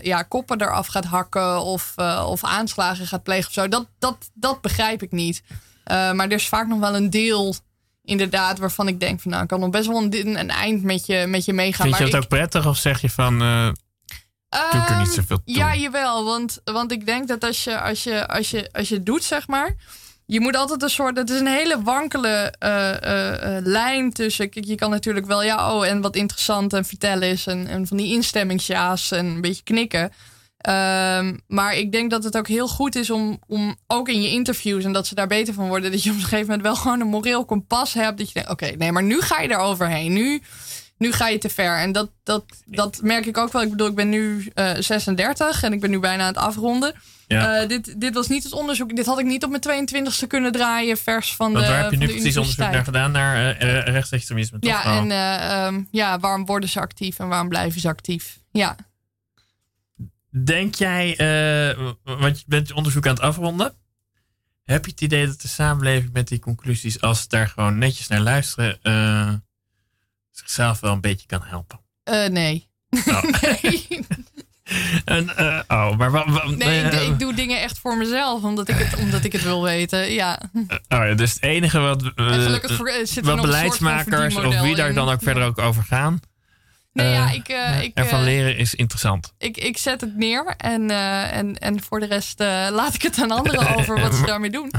ja, 0.02 0.24
koppen 0.28 0.60
eraf 0.62 0.86
gaat 0.86 1.04
hakken 1.04 1.62
of, 1.62 1.94
of 2.26 2.44
aanslagen 2.44 3.06
gaat 3.06 3.22
plegen 3.22 3.46
of 3.46 3.52
zo, 3.52 3.68
dat, 3.68 3.86
dat, 3.98 4.16
dat 4.34 4.60
begrijp 4.60 5.02
ik 5.02 5.12
niet. 5.12 5.42
Maar 5.84 6.26
er 6.26 6.32
is 6.32 6.48
vaak 6.48 6.66
nog 6.66 6.78
wel 6.80 6.94
een 6.94 7.10
deel, 7.10 7.54
inderdaad, 8.04 8.58
waarvan 8.58 8.88
ik 8.88 9.00
denk 9.00 9.20
van 9.20 9.30
nou, 9.30 9.46
kan 9.46 9.60
nog 9.60 9.70
best 9.70 9.86
wel 9.86 10.02
een, 10.02 10.38
een 10.38 10.50
eind 10.50 10.82
met 10.82 11.06
je, 11.06 11.24
met 11.28 11.44
je 11.44 11.52
meegaan. 11.52 11.86
Vind 11.86 11.98
je 11.98 12.04
dat 12.04 12.14
ik, 12.14 12.22
ook 12.22 12.28
prettig 12.28 12.66
of 12.66 12.76
zeg 12.76 13.00
je 13.00 13.10
van, 13.10 13.42
eh, 13.42 13.70
doe 14.70 14.80
ik 14.80 14.88
er 14.88 14.98
niet 14.98 15.06
Ehm, 15.06 15.14
zoveel 15.14 15.42
toe? 15.44 15.54
Ja, 15.54 15.74
jawel. 15.74 16.24
Want, 16.24 16.60
want 16.64 16.92
ik 16.92 17.06
denk 17.06 17.28
dat 17.28 17.44
als 17.44 17.64
je, 17.64 17.80
als, 17.80 18.04
je, 18.04 18.28
als, 18.28 18.50
je, 18.50 18.68
als 18.72 18.88
je 18.88 18.94
het 18.94 19.06
doet, 19.06 19.24
zeg 19.24 19.46
maar. 19.46 19.74
Je 20.26 20.40
moet 20.40 20.56
altijd 20.56 20.82
een 20.82 20.90
soort. 20.90 21.16
Het 21.16 21.30
is 21.30 21.40
een 21.40 21.46
hele 21.46 21.82
wankele 21.82 22.54
eh, 22.58 23.56
eh, 23.56 23.64
lijn 23.64 24.12
tussen. 24.12 24.50
Kijk, 24.50 24.64
je 24.64 24.74
kan 24.74 24.90
natuurlijk 24.90 25.26
wel. 25.26 25.42
Ja, 25.42 25.74
oh, 25.74 25.86
en 25.86 26.00
wat 26.00 26.16
interessant 26.16 26.72
en 26.72 26.84
vertellen 26.84 27.28
is. 27.28 27.46
En, 27.46 27.66
en 27.66 27.86
van 27.86 27.96
die 27.96 28.12
instemmingsja's 28.12 29.10
en 29.10 29.26
een 29.26 29.40
beetje 29.40 29.62
knikken. 29.62 30.12
Ehm, 30.60 31.36
maar 31.46 31.74
ik 31.76 31.92
denk 31.92 32.10
dat 32.10 32.24
het 32.24 32.36
ook 32.36 32.48
heel 32.48 32.68
goed 32.68 32.94
is 32.94 33.10
om, 33.10 33.38
om 33.46 33.76
ook 33.86 34.08
in 34.08 34.22
je 34.22 34.30
interviews. 34.30 34.84
en 34.84 34.92
dat 34.92 35.06
ze 35.06 35.14
daar 35.14 35.26
beter 35.26 35.54
van 35.54 35.68
worden. 35.68 35.90
dat 35.90 36.02
je 36.02 36.10
op 36.10 36.16
een 36.16 36.22
gegeven 36.22 36.46
moment 36.46 36.62
wel 36.62 36.76
gewoon 36.76 37.00
een 37.00 37.06
moreel 37.06 37.44
kompas 37.44 37.94
hebt. 37.94 38.18
Dat 38.18 38.26
je 38.26 38.34
denkt: 38.34 38.50
oké, 38.50 38.66
nee, 38.66 38.92
maar 38.92 39.02
nu 39.02 39.20
ga 39.20 39.40
je 39.40 39.48
er 39.48 39.58
overheen. 39.58 40.12
Nu 40.12 40.42
nu 41.00 41.12
ga 41.12 41.28
je 41.28 41.38
te 41.38 41.48
ver. 41.48 41.78
En 41.78 41.92
dat, 41.92 42.10
dat, 42.22 42.44
dat 42.64 43.00
merk 43.02 43.26
ik 43.26 43.36
ook 43.36 43.52
wel. 43.52 43.62
Ik 43.62 43.70
bedoel, 43.70 43.86
ik 43.86 43.94
ben 43.94 44.08
nu 44.08 44.50
eh 44.54 44.70
36 44.78 45.62
en 45.62 45.72
ik 45.72 45.80
ben 45.80 45.90
nu 45.90 45.98
bijna 45.98 46.22
aan 46.22 46.28
het 46.28 46.36
afronden. 46.36 46.94
Ja. 47.26 47.60
Eh, 47.60 47.68
dit, 47.68 48.00
dit 48.00 48.14
was 48.14 48.28
niet 48.28 48.44
het 48.44 48.52
onderzoek. 48.52 48.96
Dit 48.96 49.06
had 49.06 49.18
ik 49.18 49.24
niet 49.26 49.44
op 49.44 49.50
mijn 49.50 49.88
22e 49.88 50.26
kunnen 50.26 50.52
draaien, 50.52 50.96
vers 50.96 51.36
van 51.36 51.52
Want 51.52 51.64
de. 51.64 51.70
waar 51.70 51.82
heb 51.82 51.90
je 51.90 51.96
nu 51.96 52.06
precies 52.06 52.36
onderzoek 52.36 52.70
naar 52.70 52.84
gedaan? 52.84 53.12
Naar 53.12 53.56
eh, 53.56 53.78
eh, 53.78 53.84
rechtsextremisme, 53.84 54.58
toch? 54.58 54.70
Ja, 54.70 54.92
Oh. 54.92 54.96
en 54.96 55.10
eh, 55.10 55.64
ehm, 55.66 55.82
ja, 55.90 56.18
waarom 56.18 56.46
worden 56.46 56.68
ze 56.68 56.80
actief 56.80 57.18
en 57.18 57.28
waarom 57.28 57.48
blijven 57.48 57.80
ze 57.80 57.88
actief? 57.88 58.38
Ja. 58.50 58.76
Denk 60.30 60.74
jij, 60.74 61.16
eh, 61.16 61.90
want 62.04 62.38
je 62.38 62.44
bent 62.46 62.68
je 62.68 62.74
onderzoek 62.74 63.06
aan 63.06 63.14
het 63.14 63.22
afronden. 63.22 63.74
Heb 64.64 64.84
je 64.84 64.90
het 64.90 65.00
idee 65.00 65.26
dat 65.26 65.40
de 65.40 65.48
samenleving 65.48 66.12
met 66.12 66.28
die 66.28 66.38
conclusies, 66.38 67.00
als 67.00 67.20
ze 67.20 67.28
daar 67.28 67.48
gewoon 67.48 67.78
netjes 67.78 68.08
naar 68.08 68.20
luisteren, 68.20 68.78
eh, 68.82 69.32
zichzelf 70.30 70.80
wel 70.80 70.92
een 70.92 71.00
beetje 71.00 71.26
kan 71.26 71.42
helpen? 71.42 71.80
Eh, 72.04 72.26
nee. 72.28 72.68
Oh. 73.06 73.22
nee. 73.62 73.88
En, 75.04 75.30
oh, 75.68 75.96
maar 75.96 76.10
wa- 76.10 76.30
wa- 76.30 76.44
Nee, 76.50 76.82
ik, 76.84 76.92
ik 76.92 77.18
doe 77.18 77.34
dingen 77.34 77.60
echt 77.60 77.78
voor 77.78 77.96
mezelf, 77.96 78.42
omdat 78.42 78.68
ik 78.68 78.76
het, 78.76 78.98
omdat 78.98 79.24
ik 79.24 79.32
het 79.32 79.42
wil 79.42 79.62
weten. 79.62 80.12
Ja. 80.12 80.40
oh 80.54 80.68
ja, 80.88 81.14
dus 81.14 81.32
het 81.34 81.42
enige 81.42 81.78
wat, 81.78 82.02
wat 82.02 83.40
beleidsmakers 83.40 84.34
of 84.34 84.60
wie 84.60 84.74
daar 84.74 84.94
dan 84.94 85.08
ook 85.08 85.22
verder 85.22 85.42
ook 85.44 85.58
over 85.58 85.82
gaan, 85.82 86.20
Nee, 86.92 87.06
eh, 87.06 87.12
ja, 87.14 87.30
ik, 87.30 87.48
eh, 87.48 87.82
ik, 87.82 87.90
ervan 87.94 88.18
eh, 88.18 88.24
leren 88.24 88.56
is 88.56 88.74
interessant. 88.74 89.32
ik, 89.38 89.56
ik 89.56 89.78
zet 89.78 90.00
het 90.00 90.16
neer 90.16 90.54
en, 90.56 90.90
eh, 90.90 91.36
en, 91.36 91.58
en 91.58 91.82
voor 91.82 92.00
de 92.00 92.06
rest 92.06 92.40
eh, 92.40 92.68
laat 92.70 92.94
ik 92.94 93.02
het 93.02 93.18
aan 93.22 93.30
anderen 93.30 93.74
over 93.76 94.00
wat 94.00 94.14
ze 94.14 94.22
daarmee 94.26 94.50
doen. 94.50 94.70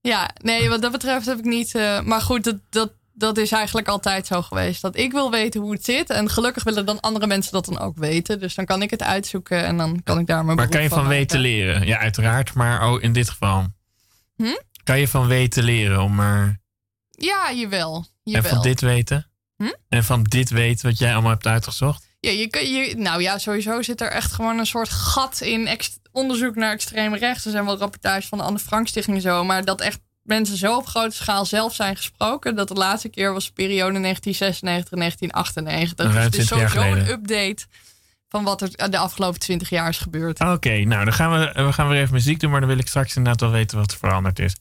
Ja, 0.00 0.30
nee, 0.42 0.68
wat 0.68 0.82
dat 0.82 0.92
betreft 0.92 1.26
heb 1.26 1.38
ik 1.38 1.44
niet. 1.44 1.74
eh, 1.74 2.00
maar 2.00 2.20
goed, 2.20 2.44
dat, 2.44 2.56
dat, 2.70 2.92
dat 3.12 3.38
is 3.38 3.52
eigenlijk 3.52 3.88
altijd 3.88 4.26
zo 4.26 4.42
geweest. 4.42 4.82
Dat 4.82 4.96
ik 4.96 5.12
wil 5.12 5.30
weten 5.30 5.60
hoe 5.60 5.72
het 5.72 5.84
zit. 5.84 6.10
En 6.10 6.30
gelukkig 6.30 6.64
willen 6.64 6.86
dan 6.86 7.00
andere 7.00 7.26
mensen 7.26 7.52
dat 7.52 7.64
dan 7.64 7.78
ook 7.78 7.96
weten. 7.96 8.40
Dus 8.40 8.54
dan 8.54 8.64
kan 8.64 8.82
ik 8.82 8.90
het 8.90 9.02
uitzoeken 9.02 9.64
en 9.64 9.76
dan 9.76 10.00
kan 10.02 10.18
ik 10.18 10.26
daar 10.26 10.44
mijn 10.44 10.56
Maar 10.56 10.68
kan 10.68 10.82
je 10.82 10.88
van 10.88 11.06
weten 11.08 11.40
leren? 11.40 11.86
Ja, 11.86 11.98
uiteraard, 11.98 12.54
maar 12.54 12.80
ook 12.80 13.00
in 13.00 13.12
dit 13.12 13.30
geval. 13.30 13.66
Hm? 14.36 14.44
Kan 14.84 14.98
je 14.98 15.08
van 15.08 15.26
weten 15.26 15.62
leren 15.64 16.02
om. 16.02 16.20
Ja, 17.10 17.52
jawel. 17.54 17.96
En 18.24 18.32
jawel. 18.32 18.50
van 18.50 18.62
dit 18.62 18.80
weten? 18.80 19.30
Hm? 19.56 19.72
En 19.88 20.04
van 20.04 20.22
dit 20.22 20.50
weten 20.50 20.86
wat 20.88 20.98
jij 20.98 21.12
allemaal 21.12 21.30
hebt 21.30 21.46
uitgezocht? 21.46 22.06
Ja, 22.20 22.30
je, 22.30 22.48
kun- 22.48 22.70
je, 22.72 22.96
nou 22.96 23.22
ja, 23.22 23.38
sowieso 23.38 23.82
zit 23.82 24.00
er 24.00 24.10
echt 24.10 24.32
gewoon 24.32 24.58
een 24.58 24.66
soort 24.66 24.88
gat 24.88 25.40
in 25.40 25.66
ex- 25.66 25.98
onderzoek 26.12 26.54
naar 26.54 26.72
extreem 26.72 27.14
rechts. 27.14 27.44
Er 27.44 27.50
zijn 27.50 27.64
wel 27.64 27.78
rapportages 27.78 28.26
van 28.26 28.38
de 28.38 28.44
Anne 28.44 28.58
Frank 28.58 28.88
Stichting 28.88 29.16
en 29.16 29.22
zo, 29.22 29.44
maar 29.44 29.64
dat 29.64 29.80
echt 29.80 29.98
mensen 30.22 30.56
zo 30.56 30.76
op 30.76 30.86
grote 30.86 31.16
schaal 31.16 31.44
zelf 31.44 31.74
zijn 31.74 31.96
gesproken. 31.96 32.54
Dat 32.56 32.68
de 32.68 32.74
laatste 32.74 33.08
keer 33.08 33.32
was 33.32 33.46
de 33.46 33.52
periode 33.52 33.98
1996-1998. 33.98 34.00
Ruim 34.64 35.94
Dus 35.96 36.14
het 36.14 36.36
is 36.36 36.46
20 36.46 36.48
jaar 36.58 36.70
sowieso 36.70 36.92
een 36.96 37.08
update 37.08 37.64
van 38.28 38.44
wat 38.44 38.62
er 38.62 38.90
de 38.90 38.98
afgelopen 38.98 39.40
20 39.40 39.68
jaar 39.70 39.88
is 39.88 39.98
gebeurd. 39.98 40.40
Oké, 40.40 40.78
nou 40.84 41.04
dan 41.04 41.12
gaan 41.14 41.30
we, 41.38 41.64
we 41.64 41.72
gaan 41.72 41.88
weer 41.88 42.00
even 42.00 42.14
muziek 42.14 42.40
doen, 42.40 42.50
maar 42.50 42.60
dan 42.60 42.68
wil 42.68 42.78
ik 42.78 42.88
straks 42.88 43.16
inderdaad 43.16 43.40
wel 43.40 43.50
weten 43.50 43.78
wat 43.78 43.92
er 43.92 43.98
veranderd 43.98 44.38
is. 44.38 44.56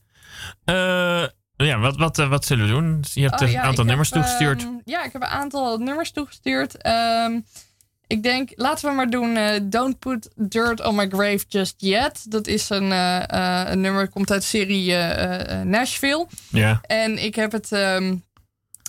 Eh, 0.64 1.24
ja, 1.58 1.80
wat, 1.80 1.98
wat, 1.98 2.20
eh, 2.20 2.30
wat 2.30 2.46
zullen 2.46 2.66
we 2.66 2.72
doen? 2.72 3.04
Je 3.14 3.22
hebt 3.22 3.42
Oh, 3.42 3.50
een 3.50 3.58
aantal 3.60 3.86
nummers 3.86 4.10
heb, 4.10 4.22
toegestuurd. 4.22 4.62
ehm, 4.62 4.74
ja, 4.86 5.04
ik 5.04 5.14
heb 5.14 5.22
een 5.22 5.28
aantal 5.28 5.78
nummers 5.78 6.12
toegestuurd. 6.12 6.78
Ehm, 6.78 7.40
ik 8.08 8.24
denk, 8.24 8.52
laten 8.56 8.90
we 8.90 8.96
maar 8.96 9.10
doen 9.10 9.36
eh, 9.38 9.60
Don't 9.64 10.00
Put 10.00 10.30
Dirt 10.36 10.86
on 10.86 10.96
My 10.96 11.08
Grave 11.10 11.44
Just 11.48 11.74
Yet. 11.78 12.32
Dat 12.32 12.48
is 12.48 12.70
een, 12.70 12.92
eh, 12.92 13.64
een 13.72 13.82
nummer, 13.82 14.10
komt 14.10 14.32
uit 14.32 14.42
de 14.42 14.48
serie 14.48 14.96
Nashville. 15.64 16.28
ja. 16.50 16.80
En 16.82 17.24
ik 17.24 17.36
heb 17.36 17.52
het... 17.52 17.72
ehm, 17.72 18.16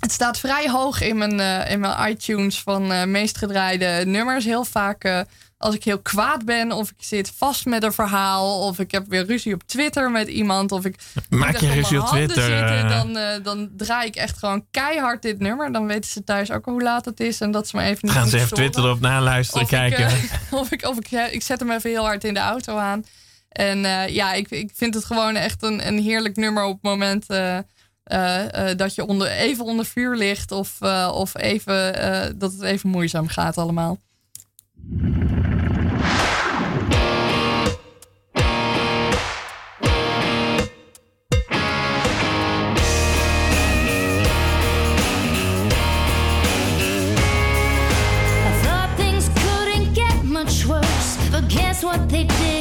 het 0.01 0.13
staat 0.13 0.39
vrij 0.39 0.71
hoog 0.71 1.01
in 1.01 1.17
mijn, 1.17 1.69
in 1.69 1.81
mijn 1.81 2.11
iTunes 2.11 2.63
van 2.63 3.11
meest 3.11 3.39
gedraaide 3.39 4.03
nummers. 4.07 4.45
Heel 4.45 4.65
vaak 4.65 5.25
als 5.59 5.75
ik 5.75 5.85
heel 5.85 5.99
kwaad 5.99 6.45
ben, 6.45 6.73
of 6.73 6.91
ik 6.91 6.97
zit 6.99 7.33
vast 7.37 7.65
met 7.67 7.83
een 7.83 7.93
verhaal, 7.93 8.61
of 8.67 8.79
ik 8.79 8.91
heb 8.91 9.05
weer 9.09 9.27
ruzie 9.27 9.55
op 9.55 9.63
Twitter 9.67 10.11
met 10.11 10.29
iemand, 10.29 10.73
of 10.73 10.85
ik 10.85 10.97
Maak 11.29 11.57
je 11.57 11.73
ruzie 11.73 12.01
op 12.01 12.07
Twitter? 12.07 12.43
zitten, 12.43 12.69
eh, 12.79 12.89
dan, 12.89 13.17
eh, 13.17 13.45
dan 13.45 13.71
draai 13.77 14.07
ik 14.09 14.17
echt 14.17 14.39
gewoon 14.39 14.67
keihard 14.71 15.23
dit 15.23 15.39
nummer. 15.39 15.73
Dan 15.73 15.87
weten 15.87 16.11
ze 16.11 16.25
thuis 16.25 16.51
ook 16.51 16.65
hoe 16.65 16.83
laat 16.83 17.05
het 17.05 17.21
is 17.21 17.41
en 17.41 17.51
dat 17.51 17.69
ze 17.69 17.77
me 17.77 17.83
even 17.83 17.99
niet 18.03 18.13
gaan 18.13 18.29
ze 18.29 18.37
even. 18.39 18.57
Twitter 18.57 18.91
op 18.91 19.01
naluisteren, 19.01 19.63
Of 19.63 19.71
ik, 19.73 19.77
kijken. 19.79 20.07
eh, 20.07 20.53
of 20.61 20.71
ik, 20.73 20.85
of 20.87 20.99
ik, 20.99 21.11
eh, 21.13 21.33
ik 21.35 21.43
zet 21.43 21.61
hem 21.61 21.71
even 21.71 21.91
heel 21.91 22.05
hard 22.05 22.25
in 22.25 22.35
de 22.35 22.41
auto 22.41 22.77
aan. 22.77 23.05
En 23.49 23.85
eh, 23.85 24.09
ja, 24.09 24.33
ik, 24.33 24.51
ik 24.51 24.71
vind 24.75 24.95
het 24.95 25.05
gewoon 25.05 25.37
echt 25.37 25.63
een, 25.63 25.87
een 25.87 25.99
heerlijk 25.99 26.37
nummer 26.37 26.65
op 26.65 26.73
het 26.73 26.83
moment 26.83 27.27
eh, 27.27 27.57
eh, 28.05 28.71
eh, 28.71 28.77
dat 28.79 28.95
je 28.95 29.07
onder, 29.07 29.29
even 29.31 29.65
onder 29.65 29.85
vuur 29.87 30.17
ligt. 30.17 30.53
Of, 30.53 30.77
eh, 30.81 31.11
of 31.15 31.37
even, 31.39 31.95
eh, 32.01 32.33
dat 32.37 32.53
het 32.53 32.63
even 32.63 32.89
moeizaam 32.91 33.29
gaat 33.29 33.59
allemaal. 33.59 33.99
What 51.87 52.09
they 52.09 52.25
did? 52.25 52.56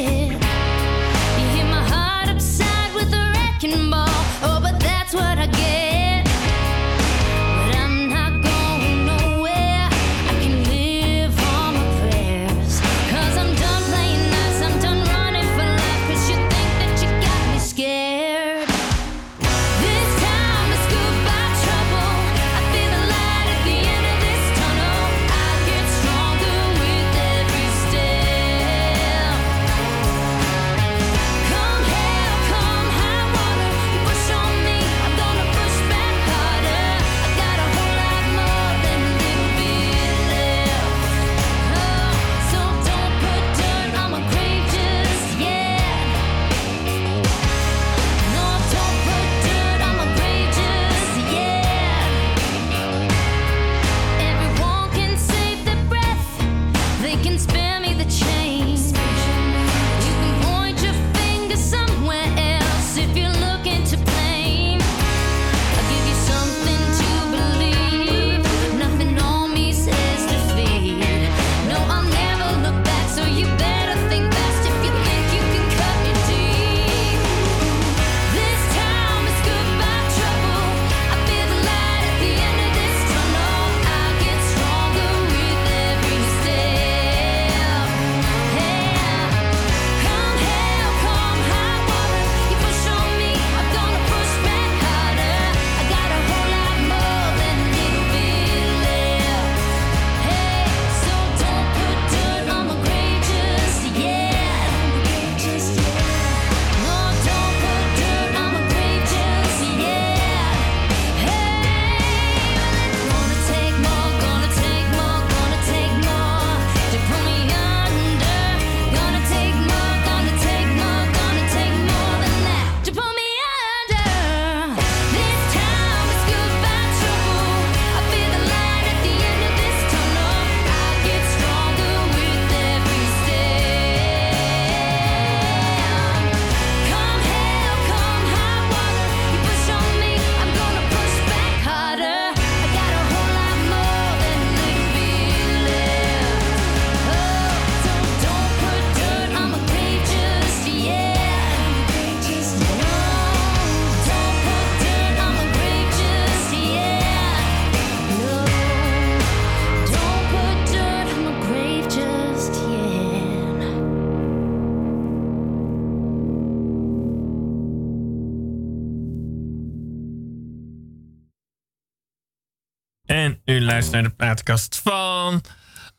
Luistert 173.76 174.02
naar 174.02 174.12
de 174.12 174.16
plaatkast 174.18 174.82
van 174.84 175.42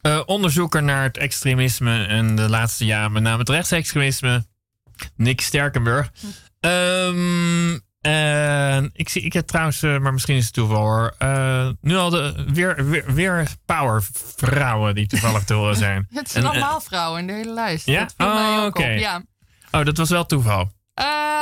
eh, 0.00 0.20
onderzoeker 0.26 0.82
naar 0.82 1.02
het 1.02 1.16
extremisme 1.16 2.04
en 2.04 2.36
de 2.36 2.48
laatste 2.48 2.84
jaren 2.84 3.12
met 3.12 3.22
name 3.22 3.38
het 3.38 3.48
rechtsextremisme, 3.48 4.46
Nick 5.16 5.40
Sterkenburg. 5.40 6.12
Ehm, 6.60 7.72
ik, 8.92 9.08
zie, 9.08 9.22
ik 9.22 9.32
heb 9.32 9.46
trouwens, 9.46 9.82
eh, 9.82 9.98
maar 9.98 10.12
misschien 10.12 10.36
is 10.36 10.44
het 10.44 10.52
toeval 10.52 10.76
hoor, 10.76 11.14
eh, 11.18 11.68
nu 11.80 11.96
al 11.96 12.10
de, 12.10 12.44
weer, 12.52 12.88
weer, 12.88 13.14
weer 13.14 13.46
powervrouwen 13.64 14.94
die 14.94 15.06
toevallig 15.06 15.44
te 15.44 15.54
horen 15.54 15.76
zijn. 15.76 16.06
Het 16.12 16.30
zijn 16.30 16.44
En, 16.44 16.50
allemaal 16.50 16.80
vrouwen 16.80 17.20
in 17.20 17.26
de 17.26 17.32
hele 17.32 17.52
lijst. 17.52 17.86
Ja? 17.86 18.08
Oh, 18.16 18.64
oké. 18.66 18.92
op. 18.92 18.98
Ja. 18.98 19.22
Oh, 19.70 19.84
dat 19.84 19.96
was 19.96 20.10
wel 20.10 20.26
toeval. 20.26 20.74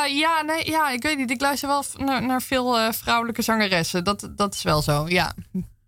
Ja, 0.08 0.42
nee, 0.42 0.70
ja, 0.70 0.90
ik 0.90 1.02
weet 1.02 1.16
niet. 1.16 1.30
Ik 1.30 1.40
luister 1.40 1.68
wel 1.68 1.84
naar, 1.96 2.26
naar 2.26 2.42
veel 2.42 2.92
vrouwelijke 2.92 3.42
zangeressen. 3.42 4.04
Dat, 4.04 4.30
dat 4.36 4.54
is 4.54 4.62
wel 4.62 4.82
zo, 4.82 5.08
ja. 5.08 5.34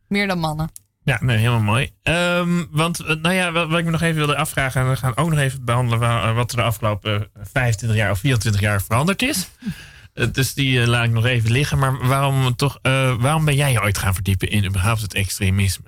Meer 0.09 0.27
dan 0.27 0.39
mannen. 0.39 0.71
Ja, 1.05 1.19
nee, 1.21 1.37
helemaal 1.37 1.61
mooi. 1.61 1.91
Ehm, 2.03 2.65
want, 2.71 3.01
eh, 3.01 3.17
nou 3.17 3.35
ja, 3.35 3.53
wat, 3.53 3.69
wat 3.69 3.79
ik 3.79 3.85
me 3.85 3.91
nog 3.91 4.03
even 4.03 4.17
wilde 4.17 4.37
afvragen, 4.37 4.81
en 4.81 4.89
we 4.91 4.97
gaan 4.97 5.17
ook 5.17 5.31
nog 5.31 5.39
even 5.39 5.65
behandelen 5.65 6.01
eh, 6.03 6.35
wat 6.35 6.51
er 6.51 6.57
de 6.57 6.63
afgelopen 6.63 7.21
eh, 7.21 7.43
25 7.53 7.99
jaar 7.99 8.11
of 8.11 8.19
24 8.19 8.61
jaar 8.61 8.83
veranderd 8.83 9.23
is. 9.23 9.49
Eh, 10.17 10.27
dus 10.33 10.55
die 10.55 10.81
eh, 10.81 10.87
laat 10.87 11.05
ik 11.05 11.11
nog 11.11 11.25
even 11.27 11.51
liggen. 11.51 11.79
Maar 11.79 12.07
waarom, 12.07 12.57
toch, 12.57 12.79
eh, 12.83 13.15
waarom 13.19 13.45
ben 13.45 13.55
jij 13.55 13.73
je 13.73 13.83
ooit 13.83 13.99
gaan 13.99 14.15
verdiepen 14.15 14.49
in 14.51 14.65
überhaupt 14.65 15.01
het 15.01 15.15
extremisme? 15.15 15.85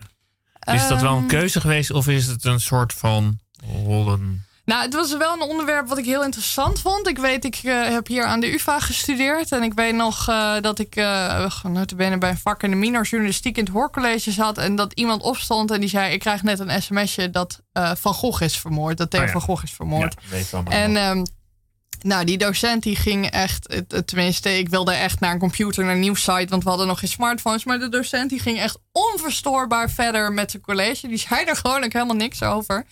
Is 0.72 0.88
dat 0.88 1.00
wel 1.00 1.12
een 1.12 1.18
Ehm, 1.18 1.26
keuze 1.28 1.60
geweest 1.60 1.90
of 1.90 2.08
is 2.08 2.26
het 2.26 2.44
een 2.44 2.60
soort 2.60 2.92
van 2.92 3.38
rollen? 3.84 4.44
Nou, 4.68 4.82
het 4.82 4.94
was 4.94 5.16
wel 5.16 5.32
een 5.32 5.48
onderwerp 5.48 5.88
wat 5.88 5.98
ik 5.98 6.04
heel 6.04 6.24
interessant 6.24 6.80
vond. 6.80 7.08
Ik 7.08 7.18
weet, 7.18 7.44
ik 7.44 7.54
eh, 7.54 7.88
heb 7.88 8.06
hier 8.06 8.24
aan 8.24 8.40
de 8.40 8.52
UvA 8.52 8.80
gestudeerd. 8.80 9.52
En 9.52 9.62
ik 9.62 9.74
weet 9.74 9.94
nog 9.94 10.28
eh, 10.28 10.54
dat 10.60 10.78
ik 10.78 10.96
uh, 10.96 11.46
notabene 11.62 12.18
bij 12.18 12.30
een 12.30 12.38
vak 12.38 12.62
in 12.62 12.70
de 12.70 12.76
minor 12.76 13.04
journalistiek 13.04 13.56
in 13.56 13.64
het 13.64 13.72
hoorcollege 13.72 14.30
zat. 14.30 14.58
En 14.58 14.76
dat 14.76 14.92
iemand 14.92 15.22
opstond 15.22 15.70
en 15.70 15.80
die 15.80 15.88
zei... 15.88 16.12
ik 16.12 16.18
krijg 16.18 16.42
net 16.42 16.58
een 16.58 16.82
sms'je 16.82 17.30
dat 17.30 17.60
eh, 17.72 17.90
Van 17.94 18.14
Gogh 18.14 18.42
is 18.42 18.58
vermoord. 18.58 18.98
Dat 18.98 19.10
Theo 19.10 19.20
Oh 19.20 19.26
ja. 19.26 19.32
Van 19.32 19.40
Gogh 19.40 19.62
is 19.62 19.72
vermoord. 19.72 20.14
Ja, 20.20 20.28
weet 20.30 20.54
allemaal. 20.54 20.72
En 20.72 20.96
ehm, 20.96 21.24
nou, 22.00 22.24
die 22.24 22.38
docent 22.38 22.82
die 22.82 22.96
ging 22.96 23.30
echt, 23.30 23.82
tenminste, 24.04 24.58
ik 24.58 24.68
wilde 24.68 24.92
echt 24.92 25.20
naar 25.20 25.32
een 25.32 25.38
computer, 25.38 25.84
naar 25.84 25.94
een 25.94 26.00
nieuwssite, 26.00 26.48
want 26.48 26.62
we 26.62 26.68
hadden 26.68 26.86
nog 26.86 26.98
geen 26.98 27.08
smartphones. 27.08 27.64
Maar 27.64 27.78
de 27.78 27.88
docent 27.88 28.30
die 28.30 28.40
ging 28.40 28.58
echt 28.58 28.78
onverstoorbaar 28.92 29.90
verder 29.90 30.32
met 30.32 30.50
zijn 30.50 30.62
college. 30.62 31.08
Die 31.08 31.18
zei 31.18 31.44
er 31.44 31.56
gewoon 31.56 31.84
ook 31.84 31.92
helemaal 31.92 32.16
niks 32.16 32.42
over. 32.42 32.86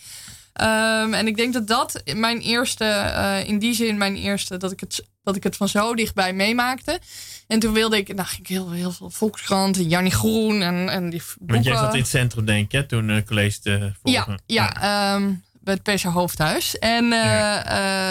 Ehm, 0.57 1.15
en 1.15 1.27
ik 1.27 1.37
denk 1.37 1.53
dat 1.53 1.67
dat 1.67 2.03
mijn 2.15 2.41
eerste, 2.41 2.85
eh, 2.85 3.49
in 3.49 3.59
die 3.59 3.75
zin 3.75 3.97
mijn 3.97 4.17
eerste, 4.17 4.57
dat 4.57 4.73
ik, 4.73 4.81
het, 4.81 5.05
dat 5.23 5.37
ik 5.37 5.43
het 5.43 5.57
van 5.57 5.69
zo 5.69 5.95
dichtbij 5.95 6.33
meemaakte. 6.33 7.01
En 7.47 7.59
toen 7.59 7.73
wilde 7.73 7.97
ik, 7.97 8.15
nou 8.15 8.29
ging 8.29 8.41
ik 8.41 8.47
heel, 8.49 8.71
heel 8.71 8.93
veel 8.93 9.11
Volkskrant 9.11 9.77
en 9.77 9.89
Jannie 9.89 10.13
Groen 10.13 10.63
en, 10.63 10.89
en 10.89 11.11
die 11.11 11.23
boeken. 11.39 11.55
Want 11.55 11.65
jij 11.65 11.77
zat 11.77 11.95
in 11.95 12.01
het 12.01 12.09
centrum, 12.09 12.45
denk 12.45 12.65
ik, 12.65 12.73
hè, 12.73 12.87
toen 12.87 13.11
eh 13.11 13.23
college 13.27 13.61
te 13.61 13.71
Ja, 14.03 14.25
volgen. 14.25 14.43
ja 14.47 14.75
ehm, 15.15 15.33
bij 15.67 15.79
het 15.83 15.97
PC 15.97 16.03
Hoofdhuis. 16.03 16.79
En 16.79 17.13
eh, 17.13 17.25
Ja. 17.25 17.65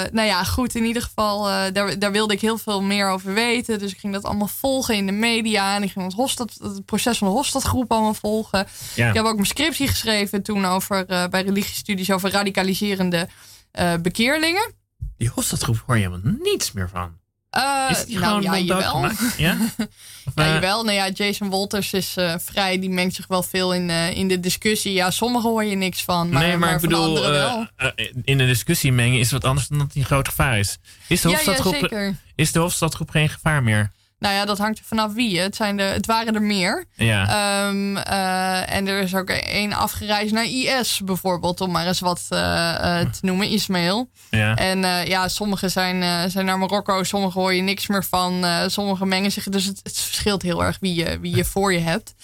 eh, 0.06 0.12
nou 0.12 0.28
ja, 0.28 0.44
goed, 0.44 0.76
in 0.76 0.84
ieder 0.86 1.02
geval, 1.02 1.50
eh, 1.50 1.64
daar, 1.74 2.00
daar 2.00 2.12
wilde 2.12 2.34
ik 2.34 2.42
heel 2.42 2.58
veel 2.58 2.82
meer 2.82 3.10
over 3.10 3.34
weten. 3.34 3.80
Dus 3.80 3.92
ik 3.92 4.00
ging 4.00 4.14
dat 4.14 4.24
allemaal 4.24 4.48
volgen 4.48 4.96
in 4.96 5.06
de 5.06 5.12
media. 5.12 5.76
En 5.76 5.84
ik 5.84 5.92
ging 5.92 6.06
het, 6.06 6.14
Hofstad, 6.14 6.58
het 6.62 6.86
proces 6.86 7.18
van 7.18 7.28
de 7.28 7.34
Hofstadgroep 7.34 7.92
allemaal 7.92 8.14
volgen. 8.14 8.68
Ja. 8.96 9.08
Ik 9.10 9.14
heb 9.14 9.26
ook 9.26 9.34
mijn 9.36 9.46
scriptie 9.46 9.88
geschreven 9.88 10.44
toen 10.44 10.66
over, 10.66 11.06
bij 11.06 11.42
religiestudies 11.42 12.12
over 12.12 12.32
radicaliserende 12.32 13.28
bekeerlingen. 14.02 14.74
Die 15.18 15.30
Hofstadgroep 15.30 15.84
hoor 15.86 15.98
je 15.98 16.10
helemaal 16.10 16.34
niets 16.44 16.72
meer 16.72 16.90
van. 16.90 17.18
Is 17.90 18.06
die 18.06 18.20
nou 18.20 18.26
gewoon 18.26 18.42
ja, 18.42 18.52
wel 18.52 18.60
jawel. 18.60 19.02
doodgemaakt? 19.02 19.38
Ja? 19.38 19.58
Of, 20.26 20.34
Ja, 20.36 20.54
jawel. 20.54 20.84
Nou 20.84 20.96
ja, 20.96 21.10
Jason 21.10 21.50
Wolters 21.50 21.94
is 21.94 22.16
eh, 22.18 22.34
vrij. 22.38 22.80
Die 22.80 22.90
mengt 22.90 23.16
zich 23.16 23.28
wel 23.28 23.44
veel 23.44 23.74
in, 23.74 23.90
eh, 23.90 24.18
in 24.18 24.28
de 24.28 24.40
discussie. 24.40 24.94
Ja, 24.94 25.12
sommigen 25.12 25.50
hoor 25.50 25.64
je 25.64 25.76
niks 25.76 26.04
van. 26.04 26.30
Maar, 26.30 26.44
nee, 26.44 26.58
maar, 26.58 26.76
ik 26.76 26.82
bedoel, 26.82 27.22
wel. 27.22 27.68
in 28.24 28.38
de 28.38 28.46
discussie 28.46 28.92
mengen 28.92 29.20
is 29.20 29.32
wat 29.32 29.44
anders 29.44 29.68
dan 29.68 29.78
dat 29.78 29.88
hij 29.94 30.02
een 30.02 30.08
groot 30.08 30.28
gevaar 30.28 30.60
is. 30.60 30.78
Is 31.08 31.22
de, 31.22 31.30
ja, 31.30 31.40
ja, 31.40 31.46
Hofstadgroep, 31.46 32.14
is 32.36 32.52
de 32.52 32.60
Hofstadgroep 32.60 33.10
geen 33.10 33.30
gevaar 33.30 33.64
meer? 33.64 33.92
Nou 34.20 34.34
ja, 34.36 34.46
dat 34.46 34.58
hangt 34.58 34.80
er 34.80 34.86
vanaf 34.86 35.14
wie. 35.14 35.40
Het, 35.40 35.56
zijn 35.56 35.80
er, 35.80 35.94
het 35.94 36.06
waren 36.06 36.36
er 36.36 36.42
meer. 36.42 36.86
Ja. 36.94 37.28
Ehm, 37.28 37.98
eh, 37.98 38.76
en 38.76 38.88
er 38.88 39.02
is 39.02 39.16
ook 39.16 39.30
één 39.30 39.74
afgereisd 39.74 40.34
naar 40.34 40.46
IS 40.46 41.02
bijvoorbeeld, 41.06 41.62
om 41.62 41.72
maar 41.72 41.88
eens 41.88 42.00
wat 42.00 42.26
eh, 42.30 43.00
eh, 43.00 43.10
te 43.10 43.20
noemen, 43.22 43.50
Ismail. 43.50 44.10
ja. 44.30 44.56
En 44.56 45.08
ja, 45.08 45.28
sommigen 45.28 45.72
zijn, 45.72 46.30
zijn 46.32 46.46
naar 46.46 46.58
Marokko, 46.58 47.04
sommigen 47.04 47.42
hoor 47.42 47.54
je 47.54 47.62
niks 47.62 47.88
meer 47.88 48.04
van, 48.04 48.46
sommigen 48.68 49.08
mengen 49.08 49.32
zich. 49.32 49.44
Dus 49.44 49.66
het, 49.66 49.80
het 49.84 50.00
verschilt 50.00 50.42
heel 50.42 50.64
erg 50.64 50.78
wie 50.80 50.96
je, 50.96 51.20
wie 51.20 51.36
je 51.36 51.46
voor 51.46 51.74
je 51.74 51.80
hebt. 51.80 52.16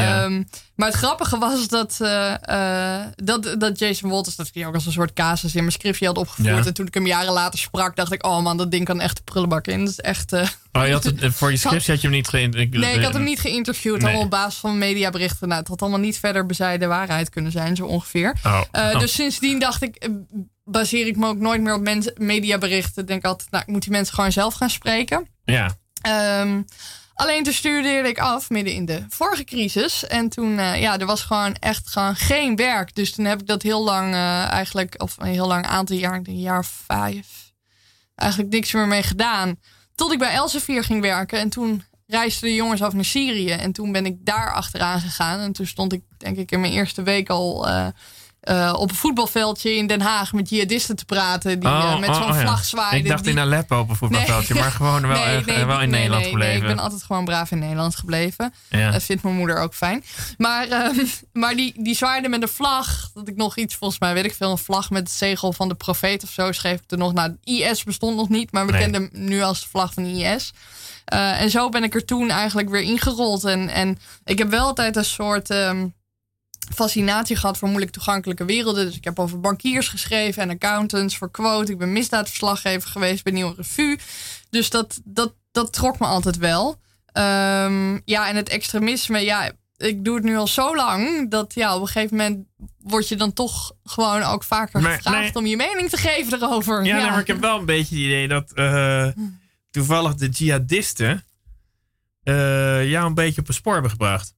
Ja. 0.00 0.24
Ehm, 0.24 0.42
maar 0.74 0.88
het 0.88 0.96
grappige 0.96 1.38
was 1.38 1.68
dat, 1.68 1.96
eh, 2.00 2.98
eh, 3.00 3.06
dat, 3.14 3.54
dat 3.58 3.78
Jason 3.78 4.10
Walters, 4.10 4.36
dat 4.36 4.46
ik 4.46 4.52
die 4.52 4.66
ook 4.66 4.74
als 4.74 4.86
een 4.86 4.92
soort 4.92 5.12
casus 5.12 5.54
in 5.54 5.60
mijn 5.60 5.72
scriptje 5.72 6.06
had 6.06 6.18
opgevoerd. 6.18 6.48
Ja. 6.48 6.64
En 6.64 6.74
toen 6.74 6.86
ik 6.86 6.94
hem 6.94 7.06
jaren 7.06 7.32
later 7.32 7.58
sprak, 7.58 7.96
dacht 7.96 8.12
ik, 8.12 8.26
oh 8.26 8.42
man, 8.42 8.56
dat 8.56 8.70
ding 8.70 8.84
kan 8.84 9.00
echt 9.00 9.16
de 9.16 9.22
prullenbak 9.22 9.66
in. 9.66 9.78
Dat 9.78 9.88
is 9.88 10.00
echt... 10.00 10.32
Oh, 10.32 10.86
je 10.86 10.92
had 10.92 11.04
het, 11.04 11.34
voor 11.34 11.50
je 11.50 11.56
scriptie 11.66 11.92
had 11.92 12.00
je 12.00 12.08
hem 12.08 12.16
niet 12.16 12.28
geïnteresseerd? 12.28 12.84
Nee, 12.84 12.94
ik 12.94 13.02
had 13.02 13.12
hem 13.14 13.24
niet 13.24 13.40
geïnterviewd. 13.40 13.96
Nee. 13.96 14.04
Allemaal 14.04 14.24
op 14.24 14.30
basis 14.30 14.60
van 14.60 14.78
mediaberichten. 14.78 15.48
Nou, 15.48 15.60
het 15.60 15.68
had 15.68 15.82
allemaal 15.82 16.00
niet 16.00 16.18
verder 16.18 16.46
bezijde 16.46 16.86
waarheid 16.86 17.28
kunnen 17.28 17.52
zijn, 17.52 17.76
zo 17.76 17.84
ongeveer. 17.84 18.34
Oh. 18.44 18.60
Oh. 18.72 18.98
Dus 18.98 19.14
sindsdien 19.14 19.58
dacht 19.58 19.82
ik, 19.82 20.08
baseer 20.64 21.06
ik 21.06 21.16
me 21.16 21.26
ook 21.26 21.38
nooit 21.38 21.60
meer 21.60 21.74
op 21.74 21.80
mens- 21.80 22.10
mediaberichten. 22.14 23.02
Ik 23.02 23.08
denk 23.08 23.24
altijd, 23.24 23.50
nou, 23.50 23.62
ik 23.66 23.72
moet 23.72 23.82
die 23.82 23.92
mensen 23.92 24.14
gewoon 24.14 24.32
zelf 24.32 24.54
gaan 24.54 24.70
spreken. 24.70 25.28
Ja. 25.44 25.76
Ehm, 26.00 26.62
alleen 27.16 27.42
toen 27.42 27.52
studeerde 27.52 28.08
ik 28.08 28.18
af 28.18 28.50
midden 28.50 28.74
in 28.74 28.84
de 28.84 29.04
vorige 29.08 29.44
crisis. 29.44 30.06
En 30.06 30.28
toen, 30.28 30.58
eh, 30.58 30.80
ja, 30.80 30.98
er 30.98 31.06
was 31.06 31.22
gewoon 31.22 31.54
echt 31.54 31.88
gewoon 31.88 32.16
geen 32.16 32.56
werk. 32.56 32.94
Dus 32.94 33.12
toen 33.12 33.24
heb 33.24 33.40
ik 33.40 33.46
dat 33.46 33.62
heel 33.62 33.84
lang 33.84 34.14
eh, 34.14 34.50
eigenlijk, 34.50 35.02
of 35.02 35.16
een 35.18 35.26
heel 35.26 35.46
lang 35.46 35.66
aantal 35.66 35.96
jaar, 35.96 36.20
een 36.22 36.40
jaar 36.40 36.64
vijf, 36.64 37.52
eigenlijk 38.14 38.50
niks 38.52 38.72
meer 38.72 38.88
mee 38.88 39.02
gedaan. 39.02 39.56
Tot 39.94 40.12
ik 40.12 40.18
bij 40.18 40.32
Elsevier 40.32 40.84
ging 40.84 41.00
werken. 41.00 41.38
En 41.38 41.48
toen 41.48 41.84
reisden 42.06 42.48
de 42.48 42.54
jongens 42.54 42.82
af 42.82 42.92
naar 42.92 43.04
Syrië. 43.04 43.50
En 43.50 43.72
toen 43.72 43.92
ben 43.92 44.06
ik 44.06 44.16
daar 44.18 44.52
achteraan 44.52 45.00
gegaan. 45.00 45.40
En 45.40 45.52
toen 45.52 45.66
stond 45.66 45.92
ik, 45.92 46.02
denk 46.16 46.36
ik, 46.36 46.50
in 46.50 46.60
mijn 46.60 46.72
eerste 46.72 47.02
week 47.02 47.30
al 47.30 47.68
eh, 47.68 47.86
eh, 48.46 48.74
op 48.78 48.90
een 48.90 48.96
voetbalveldje 48.96 49.74
in 49.76 49.86
Den 49.86 50.00
Haag 50.00 50.32
met 50.32 50.48
jihadisten 50.48 50.96
te 50.96 51.04
praten. 51.04 51.60
Die 51.60 51.68
eh, 51.68 51.98
met 51.98 52.14
zo'n 52.14 52.24
oh 52.24 52.40
vlag 52.40 52.64
zwaaiden. 52.64 52.98
Ik 52.98 53.06
dacht 53.08 53.24
die- 53.24 53.32
in 53.32 53.38
Aleppo 53.38 53.78
op 53.78 53.88
een 53.88 53.96
voetbalveldje, 53.96 54.54
Nee. 54.54 54.62
maar 54.62 54.72
gewoon 54.72 55.06
wel, 55.06 55.24
Nee, 55.26 55.42
nee, 55.44 55.64
wel 55.64 55.80
in 55.80 55.90
Nederland 55.90 56.26
gebleven. 56.26 56.60
Ik 56.60 56.66
ben 56.66 56.78
altijd 56.78 57.02
gewoon 57.02 57.24
braaf 57.24 57.50
in 57.50 57.58
Nederland 57.58 57.96
gebleven. 57.96 58.54
ja. 58.68 58.90
Dat 58.90 59.02
vindt 59.02 59.22
mijn 59.22 59.34
moeder 59.36 59.58
ook 59.58 59.74
fijn. 59.74 60.04
Maar, 60.38 60.68
ehm, 60.68 61.04
maar 61.32 61.54
die, 61.56 61.82
die 61.82 61.94
zwaaide 61.94 62.28
met 62.28 62.42
een 62.42 62.48
vlag. 62.48 63.10
Dat 63.14 63.28
ik 63.28 63.36
nog 63.36 63.56
iets, 63.56 63.74
volgens 63.74 64.00
mij 64.00 64.14
weet 64.14 64.24
ik 64.24 64.34
veel, 64.34 64.50
een 64.50 64.58
vlag 64.58 64.90
met 64.90 65.02
het 65.02 65.10
zegel 65.10 65.52
van 65.52 65.68
de 65.68 65.74
profeet 65.74 66.22
of 66.22 66.30
zo 66.30 66.52
schreef 66.52 66.80
ik 66.80 66.90
er 66.90 66.98
nog. 66.98 67.12
Nou, 67.12 67.36
IS 67.44 67.84
bestond 67.84 68.16
nog 68.16 68.28
niet, 68.28 68.52
maar 68.52 68.66
we 68.66 68.72
kenden 68.72 69.02
hem 69.12 69.24
nu 69.24 69.42
als 69.42 69.60
de 69.60 69.66
vlag 69.68 69.92
van 69.92 70.04
IS. 70.04 70.52
Eh, 71.04 71.40
en 71.40 71.50
zo 71.50 71.68
ben 71.68 71.84
ik 71.84 71.94
er 71.94 72.04
toen 72.04 72.30
eigenlijk 72.30 72.68
weer 72.68 72.82
ingerold. 72.82 73.44
En, 73.44 73.68
en 73.68 73.98
ik 74.24 74.38
heb 74.38 74.50
wel 74.50 74.66
altijd 74.66 74.96
een 74.96 75.04
soort 75.04 75.50
ehm, 75.50 75.86
fascinatie 76.74 77.36
gehad 77.36 77.58
voor 77.58 77.68
moeilijk 77.68 77.92
toegankelijke 77.92 78.44
werelden. 78.44 78.86
Dus 78.86 78.96
ik 78.96 79.04
heb 79.04 79.18
over 79.18 79.40
bankiers 79.40 79.88
geschreven 79.88 80.42
en 80.42 80.50
accountants 80.50 81.16
voor 81.16 81.30
quote. 81.30 81.72
Ik 81.72 81.78
ben 81.78 81.92
misdaadverslaggever 81.92 82.90
geweest 82.90 83.24
bij 83.24 83.32
Nieuwe 83.32 83.54
Revue. 83.56 83.98
Dus 84.50 84.70
dat, 84.70 85.00
dat, 85.04 85.34
dat 85.52 85.72
trok 85.72 85.98
me 85.98 86.06
altijd 86.06 86.36
wel. 86.36 86.80
Ehm, 87.06 87.98
ja, 88.04 88.28
en 88.28 88.36
het 88.36 88.48
extremisme, 88.48 89.20
ja, 89.20 89.50
ik 89.76 90.04
doe 90.04 90.14
het 90.14 90.24
nu 90.24 90.36
al 90.36 90.46
zo 90.46 90.76
lang 90.76 91.30
dat 91.30 91.54
ja, 91.54 91.74
op 91.74 91.80
een 91.80 91.86
gegeven 91.86 92.16
moment 92.16 92.46
word 92.78 93.08
je 93.08 93.16
dan 93.16 93.32
toch 93.32 93.72
gewoon 93.84 94.22
ook 94.22 94.44
vaker 94.44 94.80
Maar, 94.80 94.96
gevraagd 94.96 95.34
nee. 95.34 95.42
om 95.42 95.46
je 95.46 95.56
mening 95.56 95.88
te 95.88 95.96
geven 95.96 96.42
erover. 96.42 96.84
Ja, 96.84 96.96
nee, 96.96 97.10
maar 97.10 97.20
ik 97.20 97.26
heb 97.26 97.40
wel 97.40 97.58
een 97.58 97.64
beetje 97.64 97.94
het 97.94 98.04
idee 98.04 98.28
dat 98.28 98.52
eh, 98.52 99.08
toevallig 99.70 100.14
de 100.14 100.28
jihadisten 100.28 101.24
eh, 102.22 102.90
jou 102.90 103.06
een 103.06 103.14
beetje 103.14 103.40
op 103.40 103.48
een 103.48 103.54
spoor 103.54 103.72
hebben 103.72 103.90
gebracht. 103.90 104.34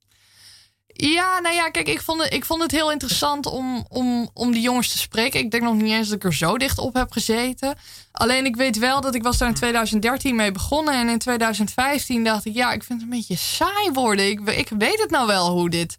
Ja, 1.01 1.41
nou 1.41 1.55
ja, 1.55 1.71
kijk, 1.71 1.89
ik 1.89 2.03
vond 2.03 2.23
het, 2.23 2.33
ik 2.33 2.45
vond 2.45 2.63
het 2.63 2.71
heel 2.71 2.93
interessant 2.93 3.47
om, 3.47 3.87
om, 3.89 4.31
om 4.35 4.53
die 4.53 4.61
jongens 4.61 4.93
te 4.93 4.99
spreken. 4.99 5.41
Ik 5.41 5.51
denk 5.51 5.63
nog 5.63 5.75
niet 5.75 5.93
eens 5.93 6.09
dat 6.09 6.17
ik 6.17 6.25
er 6.25 6.35
zo 6.35 6.59
dicht 6.59 6.79
op 6.79 6.95
heb 6.95 7.13
gezeten. 7.13 7.77
Alleen 8.13 8.45
ik 8.45 8.57
weet 8.57 8.79
wel 8.79 9.01
dat 9.01 9.15
ik 9.15 9.23
was 9.23 9.39
daar 9.39 9.49
in 9.49 9.55
2013 9.55 10.37
mee 10.37 10.53
begonnen. 10.53 10.95
En 10.95 11.09
in 11.09 11.19
2015 11.19 12.25
dacht 12.25 12.45
ik, 12.45 12.55
ja, 12.55 12.73
ik 12.73 12.83
vind 12.83 13.01
het 13.01 13.11
een 13.11 13.17
beetje 13.17 13.37
saai 13.37 13.91
worden. 13.93 14.29
Ik, 14.29 14.41
ik 14.41 14.69
weet 14.79 15.01
het 15.01 15.11
nou 15.11 15.27
wel 15.27 15.51
hoe 15.51 15.71
dit 15.71 15.99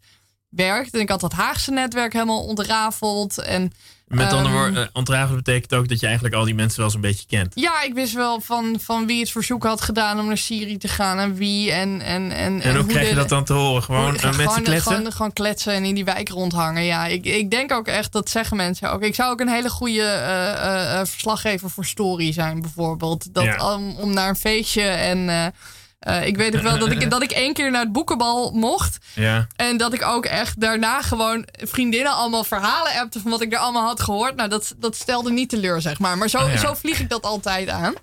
werkt. 0.49 0.93
En 0.93 0.99
ik 0.99 1.09
had 1.09 1.19
dat 1.19 1.31
Haagse 1.33 1.71
netwerk 1.71 2.13
helemaal 2.13 2.45
ontrafeld. 2.45 3.37
En 3.37 3.71
Met 4.07 4.33
andere 4.33 4.43
Ehm. 4.43 4.53
woorden, 4.63 4.83
uh, 4.83 4.89
ontrafelen 4.93 5.43
betekent 5.43 5.73
ook 5.73 5.87
dat 5.89 5.99
je 5.99 6.05
eigenlijk 6.05 6.35
al 6.35 6.43
die 6.45 6.55
mensen 6.55 6.79
wel 6.79 6.89
zo'n 6.89 7.01
beetje 7.01 7.25
kent. 7.27 7.51
ja, 7.55 7.81
ik 7.81 7.93
wist 7.93 8.13
wel 8.13 8.41
van, 8.41 8.77
van 8.81 9.05
wie 9.05 9.19
het 9.19 9.31
verzoek 9.31 9.63
had 9.63 9.81
gedaan 9.81 10.19
om 10.19 10.27
naar 10.27 10.37
Syrië 10.37 10.77
te 10.77 10.87
gaan. 10.87 11.19
En 11.19 11.35
wie 11.35 11.71
en... 11.71 12.01
En, 12.01 12.31
en, 12.31 12.61
En 12.61 12.75
hoe 12.75 12.85
krijg 12.85 13.03
je 13.07 13.13
de- 13.13 13.19
dat 13.19 13.29
dan 13.29 13.43
te 13.43 13.53
horen? 13.53 13.83
Gewoon 13.83 14.05
uh, 14.15 14.21
met 14.21 14.21
z'n 14.21 14.31
gewoon, 14.41 14.63
kletsen? 14.63 14.93
Gewoon, 14.95 15.11
gewoon 15.11 15.33
kletsen 15.33 15.73
en 15.73 15.83
in 15.85 15.95
die 15.95 16.05
wijk 16.05 16.29
rondhangen. 16.29 16.83
Ja, 16.83 17.05
ik, 17.05 17.25
ik 17.25 17.51
denk 17.51 17.71
ook 17.71 17.87
echt, 17.87 18.11
dat 18.11 18.29
zeggen 18.29 18.57
mensen 18.57 18.91
ook. 18.91 19.01
Ik 19.01 19.15
zou 19.15 19.31
ook 19.31 19.39
een 19.39 19.49
hele 19.49 19.69
goede 19.69 20.01
eh, 20.01 20.51
eh, 20.51 20.99
eh, 20.99 21.05
verslaggever 21.07 21.69
voor 21.69 21.85
story 21.85 22.33
zijn, 22.33 22.61
bijvoorbeeld. 22.61 23.33
Dat, 23.33 23.43
Ja. 23.43 23.73
om, 23.75 23.95
om 23.95 24.13
naar 24.13 24.29
een 24.29 24.35
feestje 24.35 24.81
en... 24.83 25.53
eh, 25.99 26.25
ik 26.27 26.37
weet 26.37 26.53
nog 26.53 26.61
wel 26.61 26.77
dat 26.77 26.91
ik, 26.91 27.09
dat 27.09 27.21
ik 27.23 27.31
één 27.31 27.53
keer 27.53 27.71
naar 27.71 27.81
het 27.81 27.91
boekenbal 27.91 28.51
mocht. 28.51 28.97
Ja. 29.13 29.47
En 29.55 29.77
dat 29.77 29.93
ik 29.93 30.03
ook 30.05 30.25
echt 30.25 30.61
daarna 30.61 31.01
gewoon 31.01 31.47
vriendinnen 31.51 32.13
allemaal 32.13 32.43
verhalen 32.43 32.91
appte 32.99 33.19
van 33.19 33.31
wat 33.31 33.41
ik 33.41 33.53
er 33.53 33.59
allemaal 33.59 33.85
had 33.85 34.01
gehoord. 34.01 34.35
Nou, 34.35 34.49
dat, 34.49 34.75
dat 34.77 34.95
stelde 34.95 35.31
niet 35.31 35.49
teleur, 35.49 35.81
zeg 35.81 35.99
maar. 35.99 36.17
Maar 36.17 36.29
zo, 36.29 36.37
Oh 36.37 36.51
ja. 36.51 36.57
zo 36.57 36.73
vlieg 36.73 36.99
ik 36.99 37.09
dat 37.09 37.23
altijd 37.23 37.69
aan. 37.69 37.93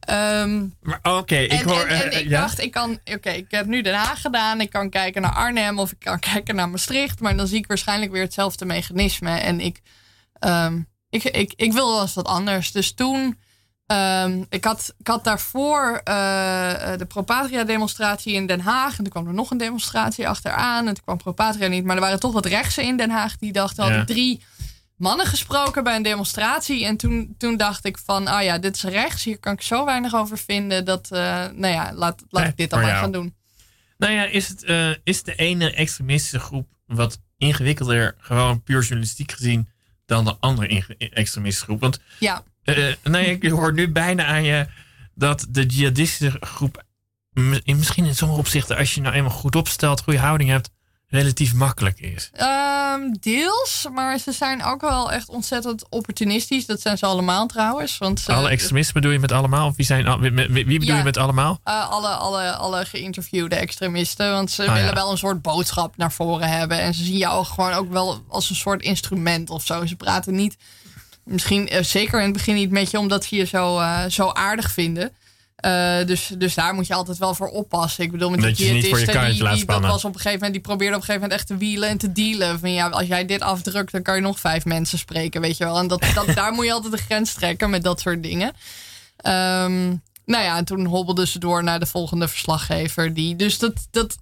Ehm, 0.00 0.66
Maar 0.80 0.98
oké, 1.02 1.36
ik 1.36 1.52
en, 1.52 1.68
hoor... 1.68 1.84
en, 1.84 2.02
en 2.02 2.10
eh, 2.10 2.20
ik 2.20 2.28
ja? 2.28 2.40
dacht, 2.40 2.60
ik 2.60 2.70
kan, 2.70 2.98
oké, 3.04 3.30
ik 3.30 3.46
heb 3.48 3.66
nu 3.66 3.82
Den 3.82 3.94
Haag 3.94 4.20
gedaan. 4.20 4.60
Ik 4.60 4.70
kan 4.70 4.90
kijken 4.90 5.22
naar 5.22 5.34
Arnhem 5.34 5.78
of 5.78 5.90
ik 5.90 5.98
kan 5.98 6.18
kijken 6.32 6.54
naar 6.54 6.68
Maastricht. 6.68 7.20
Maar 7.20 7.36
dan 7.36 7.46
zie 7.46 7.58
ik 7.58 7.66
waarschijnlijk 7.66 8.12
weer 8.12 8.22
hetzelfde 8.22 8.64
mechanisme. 8.64 9.30
En 9.38 9.60
ik, 9.60 9.80
ehm, 10.38 10.80
ik, 11.10 11.24
ik, 11.24 11.52
ik 11.56 11.72
wil 11.72 11.88
wel 11.92 12.00
eens 12.00 12.14
wat 12.14 12.26
anders. 12.26 12.72
Dus 12.72 12.92
toen, 12.92 13.38
ehm, 13.90 14.44
ik, 14.48 14.64
had, 14.64 14.94
ik 14.98 15.06
had 15.06 15.24
daarvoor 15.24 16.00
eh, 16.04 16.14
de 16.96 17.06
Propatria 17.08 17.64
demonstratie 17.64 18.34
in 18.34 18.46
Den 18.46 18.60
Haag. 18.60 18.90
En 18.90 19.02
toen 19.04 19.12
kwam 19.12 19.26
er 19.26 19.34
nog 19.34 19.50
een 19.50 19.58
demonstratie 19.58 20.28
achteraan. 20.28 20.86
En 20.86 20.94
toen 20.94 21.04
kwam 21.04 21.16
Propatria 21.16 21.68
niet. 21.68 21.84
Maar 21.84 21.94
er 21.94 22.02
waren 22.02 22.20
toch 22.20 22.32
wat 22.32 22.46
rechtsen 22.46 22.84
in 22.84 22.96
Den 22.96 23.10
Haag 23.10 23.36
die 23.36 23.52
dachten, 23.52 23.84
Ja. 23.84 23.88
hadden 23.88 24.06
drie 24.14 24.42
mannen 24.96 25.26
gesproken 25.26 25.84
bij 25.84 25.96
een 25.96 26.02
demonstratie. 26.02 26.84
En 26.84 26.96
toen, 26.96 27.34
toen 27.38 27.56
dacht 27.56 27.84
ik 27.84 27.98
van, 27.98 28.26
ah 28.26 28.42
ja, 28.42 28.58
dit 28.58 28.74
is 28.74 28.82
rechts. 28.82 29.24
Hier 29.24 29.38
kan 29.38 29.52
ik 29.52 29.62
zo 29.62 29.84
weinig 29.84 30.14
over 30.14 30.38
vinden. 30.38 30.84
Dat, 30.84 31.10
eh, 31.10 31.20
nou 31.54 31.74
ja, 31.74 31.92
laat, 31.94 32.22
laat 32.28 32.48
ik 32.48 32.56
dit 32.56 32.70
dan 32.70 32.80
maar 32.80 32.96
gaan 32.96 33.12
doen. 33.12 33.34
Nou 33.98 34.12
ja, 34.12 34.24
is, 34.24 34.48
het, 34.48 34.64
is 35.04 35.22
de 35.22 35.34
ene 35.34 35.72
extremistische 35.74 36.38
groep 36.38 36.68
wat 36.86 37.18
ingewikkelder, 37.36 38.14
gewoon 38.18 38.62
puur 38.62 38.80
journalistiek 38.80 39.32
gezien, 39.32 39.68
dan 40.06 40.24
de 40.24 40.36
andere 40.40 40.84
extremistische 40.98 41.64
groep? 41.64 41.80
Want 41.80 42.00
Ja, 42.18 42.42
eh, 42.64 42.94
nee, 43.02 43.38
ik 43.38 43.50
hoor 43.50 43.72
nu 43.72 43.92
bijna 43.92 44.24
aan 44.24 44.42
je 44.42 44.66
dat 45.14 45.46
de 45.48 45.66
jihadistische 45.66 46.36
groep, 46.40 46.82
misschien 47.64 48.04
in 48.04 48.14
sommige 48.14 48.40
opzichten, 48.40 48.76
als 48.76 48.94
je 48.94 49.00
nou 49.00 49.14
eenmaal 49.14 49.30
goed 49.32 49.56
opstelt, 49.56 50.02
goede 50.02 50.18
houding 50.18 50.50
hebt, 50.50 50.70
relatief 51.06 51.54
makkelijk 51.54 52.00
is. 52.00 52.30
Ehm, 52.32 53.00
deels, 53.20 53.86
maar 53.92 54.18
ze 54.18 54.32
zijn 54.32 54.64
ook 54.64 54.80
wel 54.80 55.12
echt 55.12 55.28
ontzettend 55.28 55.88
opportunistisch. 55.88 56.66
Dat 56.66 56.80
zijn 56.80 56.98
ze 56.98 57.06
allemaal 57.06 57.46
trouwens. 57.46 57.98
Want 57.98 58.24
Alle 58.28 58.48
extremisten 58.48 58.94
bedoel 58.94 59.10
je 59.12 59.18
met 59.18 59.32
allemaal? 59.32 59.66
Of 59.66 59.76
wie, 59.76 59.86
zijn, 59.86 60.20
wie, 60.20 60.64
bedoel 60.64 60.80
Ja. 60.80 60.96
je 60.96 61.02
met 61.04 61.16
allemaal? 61.16 61.60
eh, 61.64 61.88
alle, 61.90 62.08
alle, 62.08 62.52
alle 62.52 62.84
geïnterviewde 62.84 63.56
extremisten. 63.56 64.30
Want 64.32 64.50
ze 64.50 64.62
Ah, 64.62 64.72
willen 64.72 64.88
ja. 64.88 64.94
wel 64.94 65.10
een 65.10 65.18
soort 65.18 65.42
boodschap 65.42 65.96
naar 65.96 66.12
voren 66.12 66.48
hebben. 66.48 66.80
En 66.80 66.94
ze 66.94 67.04
zien 67.04 67.16
jou 67.16 67.44
gewoon 67.44 67.72
ook 67.72 67.90
wel 67.92 68.24
als 68.28 68.50
een 68.50 68.56
soort 68.56 68.82
instrument 68.82 69.50
of 69.50 69.64
zo. 69.64 69.86
Ze 69.86 69.96
praten 69.96 70.34
niet, 70.34 70.56
misschien 71.30 71.68
eh, 71.68 71.82
zeker 71.82 72.18
in 72.18 72.24
het 72.24 72.32
begin 72.32 72.54
niet 72.54 72.70
met 72.70 72.90
je, 72.90 72.98
omdat 72.98 73.24
ze 73.24 73.36
je 73.36 73.44
zo, 73.44 73.78
eh, 73.78 74.04
zo 74.08 74.28
aardig 74.28 74.70
vinden. 74.70 75.12
Eh, 75.56 76.06
dus, 76.06 76.30
dus 76.38 76.54
daar 76.54 76.74
moet 76.74 76.86
je 76.86 76.94
altijd 76.94 77.18
wel 77.18 77.34
voor 77.34 77.48
oppassen. 77.48 78.04
Ik 78.04 78.10
bedoel, 78.10 78.30
met 78.30 78.40
Dat 78.40 78.56
die 78.56 78.72
diëtisten, 78.72 79.30
die, 79.30 79.64
dat 79.64 79.80
was 79.80 80.04
op 80.04 80.14
een 80.14 80.20
gegeven 80.20 80.32
moment, 80.32 80.52
die 80.52 80.60
probeerde 80.60 80.94
op 80.94 81.00
een 81.00 81.06
gegeven 81.06 81.28
moment 81.28 81.40
echt 81.40 81.46
te 81.48 81.56
wielen 81.56 81.88
en 81.88 81.98
te 81.98 82.12
dealen. 82.12 82.58
Van 82.58 82.72
ja, 82.72 82.88
als 82.88 83.06
jij 83.06 83.24
dit 83.24 83.40
afdrukt, 83.40 83.92
dan 83.92 84.02
kan 84.02 84.14
je 84.14 84.20
nog 84.20 84.40
vijf 84.40 84.64
mensen 84.64 84.98
spreken, 84.98 85.40
weet 85.40 85.56
je 85.56 85.64
wel. 85.64 85.78
En 85.78 85.88
dat, 85.88 86.04
dat, 86.14 86.34
daar 86.34 86.52
moet 86.52 86.64
je 86.64 86.72
altijd 86.72 86.92
de 86.92 86.98
grens 86.98 87.32
trekken 87.32 87.70
met 87.70 87.82
dat 87.82 88.00
soort 88.00 88.22
dingen. 88.22 88.52
Ehm, 89.16 89.88
nou 90.24 90.44
ja, 90.44 90.56
en 90.56 90.64
toen 90.64 90.86
hobbelden 90.86 91.28
ze 91.28 91.38
door 91.38 91.64
naar 91.64 91.80
de 91.80 91.86
volgende 91.86 92.28
verslaggever. 92.28 93.14
Die, 93.14 93.36
dus 93.36 93.58
dat, 93.58 93.72
dat 93.90 94.16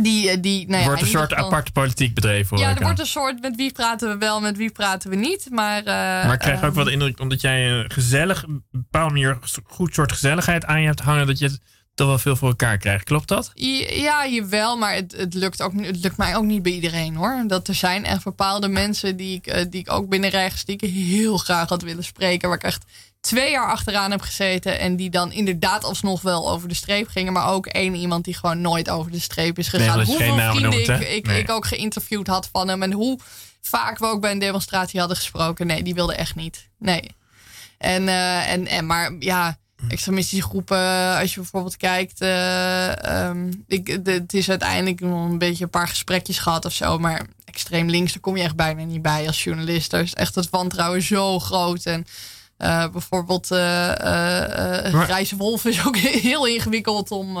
die, 0.00 0.30
eh, 0.30 0.36
die, 0.40 0.66
nou 0.68 0.80
ja, 0.80 0.86
wordt 0.86 1.02
een 1.02 1.08
soort 1.08 1.34
aparte 1.34 1.72
politiek 1.72 2.14
bedreven. 2.14 2.56
hoor 2.56 2.66
Ja, 2.66 2.70
er 2.72 2.76
aan. 2.76 2.82
wordt 2.82 3.00
een 3.00 3.06
soort 3.06 3.40
met 3.40 3.56
wie 3.56 3.72
praten 3.72 4.08
we 4.08 4.16
wel, 4.16 4.40
met 4.40 4.56
wie 4.56 4.70
praten 4.70 5.10
we 5.10 5.16
niet. 5.16 5.46
Maar, 5.50 5.78
eh, 5.78 5.84
Maar 5.84 6.32
ik 6.32 6.38
krijg 6.38 6.58
ook 6.58 6.64
ehm, 6.64 6.74
wel 6.74 6.84
de 6.84 6.92
indruk, 6.92 7.20
omdat 7.20 7.40
jij 7.40 7.70
een 7.70 7.90
gezellig, 7.90 8.42
een 8.42 8.64
bepaalde 8.70 9.12
manier 9.12 9.28
een 9.28 9.62
goed 9.66 9.94
soort 9.94 10.12
gezelligheid 10.12 10.64
aan 10.64 10.80
je 10.80 10.86
hebt 10.86 11.00
hangen, 11.00 11.26
dat 11.26 11.38
je 11.38 11.44
het 11.44 11.60
toch 11.94 12.06
wel 12.06 12.18
veel 12.18 12.36
voor 12.36 12.48
elkaar 12.48 12.78
krijgt. 12.78 13.04
Klopt 13.04 13.28
dat? 13.28 13.50
Ja, 13.54 14.26
jawel, 14.26 14.76
maar 14.76 14.94
het, 14.94 15.12
het, 15.16 15.34
lukt 15.34 15.62
ook, 15.62 15.72
het 15.84 16.02
lukt 16.02 16.16
mij 16.16 16.36
ook 16.36 16.44
niet 16.44 16.62
bij 16.62 16.72
iedereen 16.72 17.14
hoor. 17.14 17.44
Dat 17.46 17.68
er 17.68 17.74
zijn 17.74 18.04
echt 18.04 18.24
bepaalde 18.24 18.68
mensen 18.68 19.16
die 19.16 19.36
ik, 19.36 19.46
eh, 19.46 19.64
die 19.70 19.80
ik 19.80 19.92
ook 19.92 20.08
binnen 20.08 20.30
rechts, 20.30 20.64
die 20.64 20.76
ik 20.80 20.90
heel 20.90 21.36
graag 21.36 21.68
had 21.68 21.82
willen 21.82 22.04
spreken. 22.04 22.48
Waar 22.48 22.58
ik 22.58 22.64
echt 22.64 22.84
twee 23.22 23.50
jaar 23.50 23.70
achteraan 23.70 24.10
heb 24.10 24.20
gezeten. 24.20 24.78
En 24.78 24.96
die 24.96 25.10
dan 25.10 25.32
inderdaad 25.32 25.84
alsnog 25.84 26.22
wel 26.22 26.50
over 26.50 26.68
de 26.68 26.74
streep 26.74 27.08
gingen. 27.08 27.32
Maar 27.32 27.48
ook 27.48 27.66
één 27.66 27.94
iemand 27.94 28.24
die 28.24 28.34
gewoon 28.34 28.60
nooit 28.60 28.90
over 28.90 29.10
de 29.10 29.20
streep 29.20 29.58
is 29.58 29.68
gegaan. 29.68 29.98
geen 29.98 30.06
Hoeveel 30.06 30.34
vrienden 30.36 30.62
noemt, 30.62 30.88
ik, 30.88 31.08
ik, 31.08 31.26
Nee. 31.26 31.40
ik 31.40 31.50
ook 31.50 31.66
geïnterviewd 31.66 32.26
had 32.26 32.48
van 32.52 32.68
hem. 32.68 32.82
En 32.82 32.92
hoe 32.92 33.18
vaak 33.60 33.98
we 33.98 34.06
ook 34.06 34.20
bij 34.20 34.30
een 34.30 34.38
demonstratie 34.38 34.98
hadden 34.98 35.16
gesproken. 35.16 35.66
Nee, 35.66 35.82
die 35.82 35.94
wilde 35.94 36.14
echt 36.14 36.34
niet. 36.34 36.68
Nee. 36.78 37.10
En, 37.78 38.08
eh, 38.08 38.52
en, 38.52 38.66
en 38.66 38.86
maar 38.86 39.12
ja, 39.18 39.58
extremistische 39.88 40.44
groepen, 40.44 41.16
als 41.18 41.34
je 41.34 41.40
bijvoorbeeld 41.40 41.76
kijkt, 41.76 42.20
eh, 42.20 43.04
ehm, 43.04 43.50
ik, 43.66 44.04
de, 44.04 44.12
het 44.12 44.34
is 44.34 44.50
uiteindelijk 44.50 45.00
nog 45.00 45.30
een 45.30 45.38
beetje 45.38 45.64
een 45.64 45.70
paar 45.70 45.88
gesprekjes 45.88 46.38
gehad 46.38 46.64
of 46.64 46.72
zo, 46.72 46.98
maar 46.98 47.26
extreem 47.44 47.90
links, 47.90 48.12
daar 48.12 48.20
kom 48.20 48.36
je 48.36 48.42
echt 48.42 48.56
bijna 48.56 48.84
niet 48.84 49.02
bij 49.02 49.26
als 49.26 49.44
journalist. 49.44 49.90
Daar 49.90 50.02
is 50.02 50.14
echt 50.14 50.34
het 50.34 50.50
wantrouwen 50.50 51.02
zo 51.02 51.38
groot. 51.38 51.84
En 51.84 52.06
eh, 52.62 52.88
bijvoorbeeld 52.88 53.50
eh 53.50 54.86
eh, 54.86 54.94
Grijze 55.02 55.36
Wolf 55.36 55.64
is 55.64 55.86
ook 55.86 55.96
heel 56.28 56.46
ingewikkeld 56.46 57.10
om, 57.10 57.38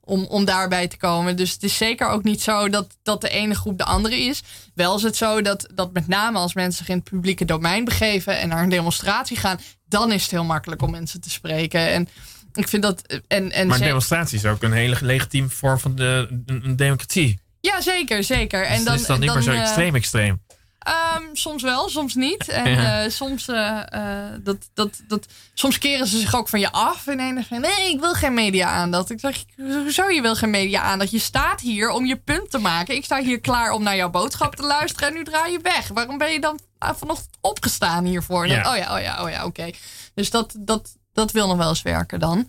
om, 0.00 0.24
om 0.24 0.44
daarbij 0.44 0.88
te 0.88 0.96
komen. 0.96 1.36
Dus 1.36 1.52
het 1.52 1.62
is 1.62 1.76
zeker 1.76 2.08
ook 2.08 2.22
niet 2.22 2.42
zo 2.42 2.68
dat, 2.68 2.96
dat 3.02 3.20
de 3.20 3.28
ene 3.28 3.54
groep 3.54 3.78
de 3.78 3.84
andere 3.84 4.16
is. 4.16 4.42
Wel 4.74 4.96
is 4.96 5.02
het 5.02 5.16
zo 5.16 5.42
dat, 5.42 5.68
dat 5.74 5.92
met 5.92 6.08
name 6.08 6.38
als 6.38 6.54
mensen 6.54 6.78
zich 6.78 6.88
in 6.88 7.00
het 7.00 7.10
publieke 7.10 7.44
domein 7.44 7.84
begeven 7.84 8.38
en 8.38 8.48
naar 8.48 8.62
een 8.62 8.68
demonstratie 8.68 9.36
gaan, 9.36 9.60
dan 9.88 10.12
is 10.12 10.22
het 10.22 10.30
heel 10.30 10.44
makkelijk 10.44 10.82
om 10.82 10.90
mensen 10.90 11.20
te 11.20 11.30
spreken. 11.30 11.88
En 11.88 12.08
ik 12.52 12.68
vind 12.68 12.82
dat. 12.82 13.20
En, 13.28 13.52
en 13.52 13.66
Maar 13.66 13.78
demonstratie 13.78 14.38
is 14.38 14.44
ook 14.44 14.62
een 14.62 14.72
hele 14.72 14.96
legitieme 15.00 15.48
vorm 15.48 15.78
van 15.78 15.94
de, 15.94 16.42
een, 16.46 16.76
democratie. 16.76 17.38
ja, 17.60 17.80
zeker, 17.80 18.24
zeker. 18.24 18.64
En 18.64 18.76
En 18.76 18.84
dan 18.84 18.94
is 18.94 19.06
dat 19.06 19.18
niet 19.18 19.26
dan, 19.26 19.36
meer 19.36 19.44
zo 19.44 19.60
extreem 19.60 19.94
extreem. 19.94 20.42
Ehm, 20.84 21.22
soms 21.32 21.62
wel, 21.62 21.88
soms 21.88 22.14
niet. 22.14 22.48
En 22.48 22.70
Ja. 22.70 23.04
eh, 23.04 23.10
soms, 23.10 23.48
eh, 23.48 23.80
eh, 23.88 24.32
dat, 24.40 24.56
dat, 24.74 25.02
dat, 25.08 25.26
soms 25.54 25.78
keren 25.78 26.06
ze 26.06 26.18
zich 26.18 26.34
ook 26.34 26.48
van 26.48 26.60
je 26.60 26.72
af. 26.72 27.06
En 27.06 27.44
van 27.48 27.60
nee, 27.60 27.90
ik 27.90 28.00
wil 28.00 28.12
geen 28.14 28.34
media 28.34 28.68
aandacht. 28.68 29.10
Ik 29.10 29.20
zeg, 29.20 29.44
hoezo 29.56 30.08
je 30.08 30.22
wil 30.22 30.34
geen 30.34 30.50
media 30.50 30.80
aandacht? 30.80 31.10
Je 31.10 31.18
staat 31.18 31.60
hier 31.60 31.90
om 31.90 32.06
je 32.06 32.16
punt 32.16 32.50
te 32.50 32.58
maken. 32.58 32.94
Ik 32.94 33.04
sta 33.04 33.20
hier 33.20 33.40
klaar 33.40 33.70
om 33.72 33.82
naar 33.82 33.96
jouw 33.96 34.10
boodschap 34.10 34.54
te 34.56 34.62
luisteren. 34.62 35.08
En 35.08 35.14
nu 35.14 35.24
draai 35.24 35.52
je 35.52 35.58
weg. 35.62 35.88
Waarom 35.88 36.18
ben 36.18 36.32
je 36.32 36.40
dan 36.40 36.58
vanochtend 36.78 37.36
opgestaan 37.40 38.04
hiervoor? 38.04 38.42
En 38.44 38.48
dan, 38.48 38.58
Ja. 38.58 38.70
Oh 38.70 38.76
ja, 38.76 38.94
oh 38.96 39.02
ja, 39.02 39.22
oh 39.24 39.30
ja, 39.30 39.44
oké. 39.44 39.70
Dus 40.14 40.30
dat, 40.30 40.54
dat, 40.58 40.96
dat 41.12 41.32
wil 41.32 41.46
nog 41.46 41.56
wel 41.56 41.68
eens 41.68 41.82
werken 41.82 42.20
dan. 42.20 42.48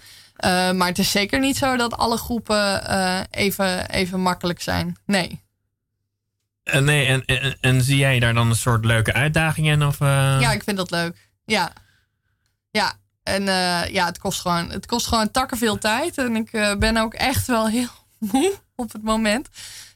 Maar 0.75 0.87
het 0.87 0.99
is 0.99 1.11
zeker 1.11 1.39
niet 1.39 1.57
zo 1.57 1.75
dat 1.75 1.97
alle 1.97 2.17
groepen 2.17 2.81
even, 3.31 3.89
even 3.89 4.21
makkelijk 4.21 4.61
zijn. 4.61 4.97
Nee. 5.05 5.43
En, 6.65 6.83
nee, 6.83 7.05
en, 7.05 7.25
en, 7.25 7.57
en 7.61 7.81
zie 7.81 7.97
jij 7.97 8.19
daar 8.19 8.33
dan 8.33 8.49
een 8.49 8.55
soort 8.55 8.85
leuke 8.85 9.13
uitdaging 9.13 9.67
in? 9.67 9.85
Of, 9.85 10.01
eh? 10.01 10.37
Ja, 10.39 10.51
ik 10.51 10.63
vind 10.63 10.77
dat 10.77 10.91
leuk. 10.91 11.29
Ja. 11.45 11.73
Ja. 12.71 12.93
En 13.23 13.47
eh, 13.47 13.93
ja, 13.93 14.05
het 14.05 14.17
kost 14.17 14.41
gewoon, 14.41 14.69
het 14.69 14.85
kost 14.85 15.07
gewoon 15.07 15.31
takken 15.31 15.57
veel 15.57 15.77
tijd. 15.77 16.17
En 16.17 16.35
ik 16.35 16.51
eh, 16.51 16.75
ben 16.75 16.97
ook 16.97 17.13
echt 17.13 17.47
wel 17.47 17.67
heel 17.67 17.89
moe 18.31 18.53
op 18.75 18.91
het 18.91 19.03
moment. 19.03 19.49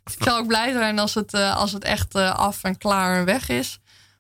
Dus 0.09 0.17
ik 0.17 0.23
zal 0.23 0.37
ook 0.37 0.47
blij 0.47 0.71
zijn 0.71 0.99
als 0.99 1.13
het, 1.13 1.33
eh, 1.33 1.55
als 1.55 1.71
het 1.71 1.83
echt 1.83 2.15
eh, 2.15 2.35
af 2.35 2.63
en 2.63 2.77
klaar 2.77 3.17
en 3.17 3.25
weg 3.25 3.49
is. 3.49 3.79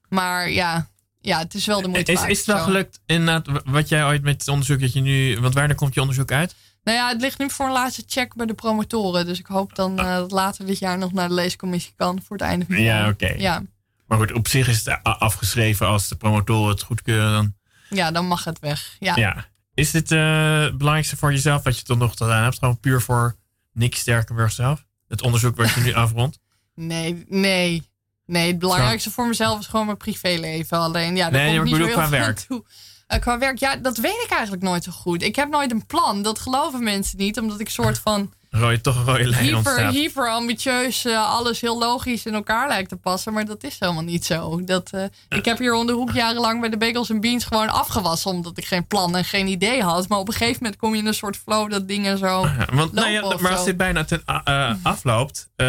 Maar 0.09 0.49
ja, 0.49 0.89
ja 1.19 1.39
het 1.39 1.53
is 1.53 1.65
wel 1.65 1.81
de 1.81 1.87
moeite 1.87 2.11
is, 2.11 2.17
waard. 2.19 2.31
is 2.31 2.37
het 2.37 2.47
wel 2.47 2.57
zo. 2.57 2.63
gelukt 2.63 2.99
inderdaad 3.05 3.61
wat 3.65 3.89
jij 3.89 4.05
ooit 4.05 4.21
met 4.21 4.39
het 4.39 4.47
onderzoek 4.47 4.79
dat 4.79 4.93
je 4.93 5.01
nu... 5.01 5.39
Want 5.39 5.53
wanneer 5.53 5.75
komt 5.75 5.93
je 5.93 5.99
onderzoek 6.01 6.31
uit? 6.31 6.55
Nou 6.83 6.97
ja, 6.97 7.07
het 7.09 7.21
ligt 7.21 7.39
nu 7.39 7.49
voor 7.49 7.65
een 7.65 7.71
laatste 7.71 8.03
check 8.07 8.35
bij 8.35 8.45
de 8.45 8.53
promotoren. 8.53 9.25
Dus 9.25 9.39
ik 9.39 9.45
hoop 9.45 9.75
dan 9.75 9.99
eh, 9.99 10.15
dat 10.15 10.31
later 10.31 10.65
dit 10.65 10.79
jaar 10.79 10.97
nog 10.97 11.13
naar 11.13 11.27
de 11.27 11.33
leescommissie 11.33 11.93
kan 11.95 12.21
voor 12.25 12.37
het 12.37 12.45
einde 12.45 12.65
van 12.65 12.75
het 12.75 12.83
Ja, 12.83 12.97
jaar. 12.99 13.09
oké. 13.09 13.27
Ja. 13.37 13.63
Maar 14.07 14.17
goed, 14.17 14.31
op 14.33 14.47
zich 14.47 14.67
is 14.67 14.85
het 14.85 14.99
afgeschreven 15.03 15.87
als 15.87 16.07
de 16.07 16.15
promotoren 16.15 16.69
het 16.69 16.81
goedkeuren. 16.81 17.31
Dan, 17.31 17.53
ja, 17.89 18.11
dan 18.11 18.27
mag 18.27 18.43
het 18.43 18.59
weg. 18.59 18.95
Ja. 18.99 19.15
ja. 19.15 19.45
Is 19.73 19.91
dit 19.91 20.11
eh, 20.11 20.59
het 20.61 20.77
belangrijkste 20.77 21.17
voor 21.17 21.31
jezelf 21.31 21.63
wat 21.63 21.77
je 21.77 21.83
tot 21.83 21.97
nog 21.97 22.11
gedaan 22.17 22.43
hebt? 22.43 22.57
Gewoon 22.57 22.79
puur 22.79 23.01
voor 23.01 23.35
Nick 23.73 23.95
Sterkenburg 23.95 24.51
zelf? 24.51 24.85
Het 25.07 25.21
onderzoek 25.21 25.55
wat 25.55 25.71
je 25.73 25.81
nu 25.81 25.93
afrondt? 26.03 26.39
Nee, 26.75 27.25
nee. 27.27 27.87
Nee, 28.25 28.47
het 28.47 28.59
belangrijkste 28.59 29.11
voor 29.11 29.27
mezelf 29.27 29.59
is 29.59 29.67
gewoon 29.67 29.85
mijn 29.85 29.97
privéleven. 29.97 30.77
Alleen, 30.77 31.15
ja, 31.15 31.29
daar 31.29 31.41
Nee, 31.41 31.55
komt 31.57 31.57
ik 31.57 31.63
niet 31.63 31.71
bedoel 31.73 31.87
zo 31.87 31.99
heel 31.99 32.07
qua 32.07 32.17
veel 32.17 32.25
werk. 32.25 32.39
toe. 32.39 32.65
Eh, 33.09 33.19
qua 33.19 33.37
werk, 33.37 33.57
ja, 33.57 33.75
dat 33.75 33.97
weet 33.97 34.21
ik 34.23 34.29
eigenlijk 34.29 34.63
nooit 34.63 34.83
zo 34.83 34.91
goed. 34.91 35.23
Ik 35.23 35.35
heb 35.35 35.49
nooit 35.49 35.71
een 35.71 35.85
plan. 35.85 36.21
Dat 36.21 36.39
geloven 36.39 36.83
mensen 36.83 37.17
niet, 37.17 37.39
omdat 37.39 37.59
ik 37.59 37.69
soort 37.69 37.99
van 37.99 38.33
Rode, 38.51 38.81
toch 38.81 38.95
een 38.95 39.05
rode 39.05 39.27
lijn 39.27 39.43
hyper, 39.43 39.57
ontstaat. 39.57 39.93
hyper 39.93 40.29
ambitieus 40.29 41.05
eh, 41.05 41.29
alles 41.29 41.61
heel 41.61 41.79
logisch 41.79 42.25
in 42.25 42.33
elkaar 42.33 42.67
lijkt 42.67 42.89
te 42.89 42.95
passen. 42.95 43.33
Maar 43.33 43.45
dat 43.45 43.63
is 43.63 43.75
helemaal 43.79 44.03
niet 44.03 44.25
zo. 44.25 44.63
Dat, 44.63 44.89
eh, 44.91 45.03
ik 45.29 45.45
heb 45.45 45.57
hier 45.57 45.73
om 45.73 45.85
de 45.87 45.93
hoek 45.93 46.11
jarenlang 46.11 46.59
bij 46.59 46.69
de 46.69 46.77
Bagels 46.77 47.09
en 47.09 47.21
Beans 47.21 47.45
gewoon 47.45 47.69
afgewassen, 47.69 48.31
omdat 48.31 48.57
ik 48.57 48.65
geen 48.65 48.87
plan 48.87 49.15
en 49.15 49.25
geen 49.25 49.47
idee 49.47 49.81
had. 49.81 50.07
Maar 50.07 50.17
op 50.19 50.27
een 50.27 50.33
gegeven 50.33 50.57
moment 50.61 50.79
kom 50.79 50.93
je 50.93 50.99
in 50.99 51.05
een 51.07 51.13
soort 51.13 51.37
flow 51.37 51.71
dat 51.71 51.87
dingen 51.87 52.17
zo. 52.17 52.47
Want, 52.73 52.93
nou 52.93 53.09
ja, 53.09 53.37
maar 53.39 53.55
als 53.55 53.65
dit 53.65 53.77
bijna 53.77 54.03
ten 54.03 54.21
eh, 54.25 54.73
afloopt, 54.83 55.49
eh, 55.55 55.67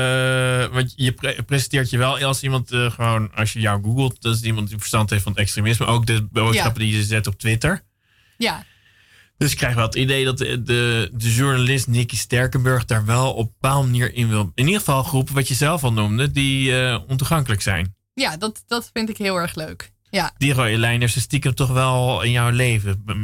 want 0.73 0.93
je 0.97 1.13
pre- 1.13 1.43
presenteert 1.47 1.91
je 1.91 1.99
wel 1.99 2.19
als 2.19 2.43
iemand 2.43 2.69
gewoon, 2.71 3.31
als 3.35 3.53
je 3.53 3.61
jou 3.61 3.83
googelt, 3.83 4.23
dat 4.23 4.35
is 4.35 4.43
iemand 4.43 4.69
die 4.69 4.79
verstand 4.79 5.11
heeft 5.11 5.23
van 5.23 5.33
het 5.33 5.41
extremisme, 5.41 5.87
ook 5.87 6.07
de 6.07 6.29
boodschappen 6.31 6.81
die 6.81 6.97
je 6.97 7.03
zet 7.03 7.27
op 7.27 7.39
Twitter. 7.39 7.83
Ja, 8.37 8.65
Dus 9.41 9.51
ik 9.53 9.57
krijg 9.57 9.75
wel 9.75 9.85
het 9.85 9.95
idee 9.95 10.25
dat 10.25 10.39
de, 10.39 10.63
de, 10.63 11.11
de 11.13 11.35
journalist 11.35 11.87
Nicky 11.87 12.17
Sterkenburg 12.17 12.85
daar 12.85 13.05
wel 13.05 13.33
op 13.33 13.47
een 13.47 13.53
bepaalde 13.61 13.87
manier 13.87 14.15
in 14.15 14.29
wil. 14.29 14.53
In 14.55 14.65
ieder 14.65 14.79
geval 14.79 15.03
groepen, 15.03 15.35
wat 15.35 15.49
je 15.49 15.55
zelf 15.55 15.85
al 15.85 15.93
noemde, 15.93 16.31
die 16.31 16.81
eh, 16.83 16.99
ontoegankelijk 17.07 17.63
zijn. 17.63 17.95
Ja, 18.15 18.37
dat, 18.37 18.63
dat 18.67 18.91
vind 18.93 19.09
ik 19.09 19.17
heel 19.17 19.37
erg 19.37 19.55
leuk. 19.55 19.93
Ja, 20.11 20.33
Die 20.39 20.53
rode 20.53 20.79
lijn 20.79 21.03
is 21.03 21.21
stiekem 21.21 21.55
toch 21.55 21.69
wel 21.71 22.23
in 22.23 22.31
jouw 22.31 22.51
leven. 22.51 23.03
ja, 23.07 23.15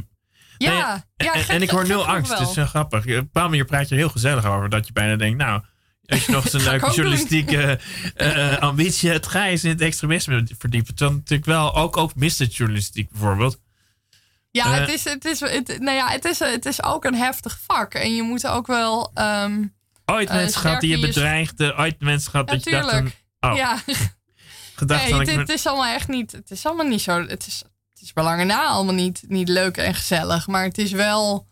Nee, 0.69 0.77
ja, 0.79 0.95
en, 1.17 1.27
en- 1.27 1.41
gek- 1.41 1.49
en 1.49 1.63
ik 1.63 1.71
hoor 1.71 1.87
nul 1.87 2.07
angst. 2.07 2.31
wel. 2.31 2.39
Het 2.39 2.49
is 2.49 2.55
zo 2.55 2.65
grappig. 2.65 3.01
Op 3.01 3.07
een 3.09 3.15
bepaalde 3.17 3.49
manier 3.49 3.65
praat 3.65 3.89
je 3.89 3.95
er 3.95 4.01
heel 4.01 4.11
gezellig 4.11 4.45
over. 4.45 4.69
Dat 4.69 4.87
je 4.87 4.93
bijna 4.93 5.17
denkt, 5.17 5.39
nou, 5.39 5.63
als 6.07 6.27
je 6.27 6.33
nog 6.33 6.45
eens 6.45 6.53
een 6.55 6.61
Ga 6.61 6.73
ik 6.73 6.81
leuke 6.81 6.95
journalistieke 6.97 7.79
eh, 8.15 8.57
ambitie 8.59 9.13
je 9.13 9.21
eens 9.45 9.65
in 9.65 9.71
het 9.71 9.81
extremisme 9.81 10.47
verdiepen. 10.59 10.97
Dan 10.97 11.15
natuurlijk 11.15 11.49
wel, 11.49 11.75
ook, 11.75 11.97
ook 11.97 12.15
misdaadjournalistiek 12.15 13.11
bijvoorbeeld. 13.11 13.61
Ja, 14.57 14.73
Eh. 14.73 14.81
het, 14.81 14.89
is, 14.89 15.05
het, 15.05 15.25
is, 15.25 15.41
het, 15.41 15.79
nou 15.81 15.97
ja, 15.97 16.09
het, 16.09 16.25
is, 16.25 16.39
het 16.39 16.67
is 16.67 16.83
ook 16.83 17.05
een 17.05 17.15
heftig 17.15 17.59
vak. 17.67 17.95
En 17.95 18.15
je 18.15 18.23
moet 18.23 18.47
ook 18.47 18.67
wel. 18.67 19.11
ehm, 19.15 19.65
Ooit 20.05 20.29
Eh, 20.29 20.35
mensen 20.37 20.61
gehad 20.61 20.81
die 20.81 20.99
je 20.99 21.07
bedreigde. 21.07 21.75
Ooit 21.77 22.01
mensen 22.01 22.31
gehad 22.31 22.49
dat 22.49 22.65
je 22.65 22.71
dacht, 22.71 22.85
natuurlijk. 22.85 23.25
oh, 23.41 23.57
Ja, 23.57 23.79
gedacht 24.75 25.03
nee, 25.11 25.15
het, 25.19 25.29
ik 25.29 25.39
het 25.39 25.49
is 25.49 25.67
allemaal 25.67 25.95
echt 25.95 26.09
niet. 26.09 26.33
Het 26.33 26.51
is 26.51 26.67
allemaal 26.67 26.87
niet 26.87 27.01
zo. 27.01 27.27
Het 27.27 27.47
is, 27.47 27.63
het 27.93 28.03
is 28.03 28.13
bij 28.13 28.25
lange 28.25 28.45
na 28.45 28.67
allemaal 28.67 28.95
niet, 28.95 29.23
niet 29.29 29.49
leuk 29.49 29.77
en 29.77 29.95
gezellig. 29.95 30.47
Maar 30.47 30.65
het 30.65 30.79
is 30.79 30.91
wel. 30.93 31.47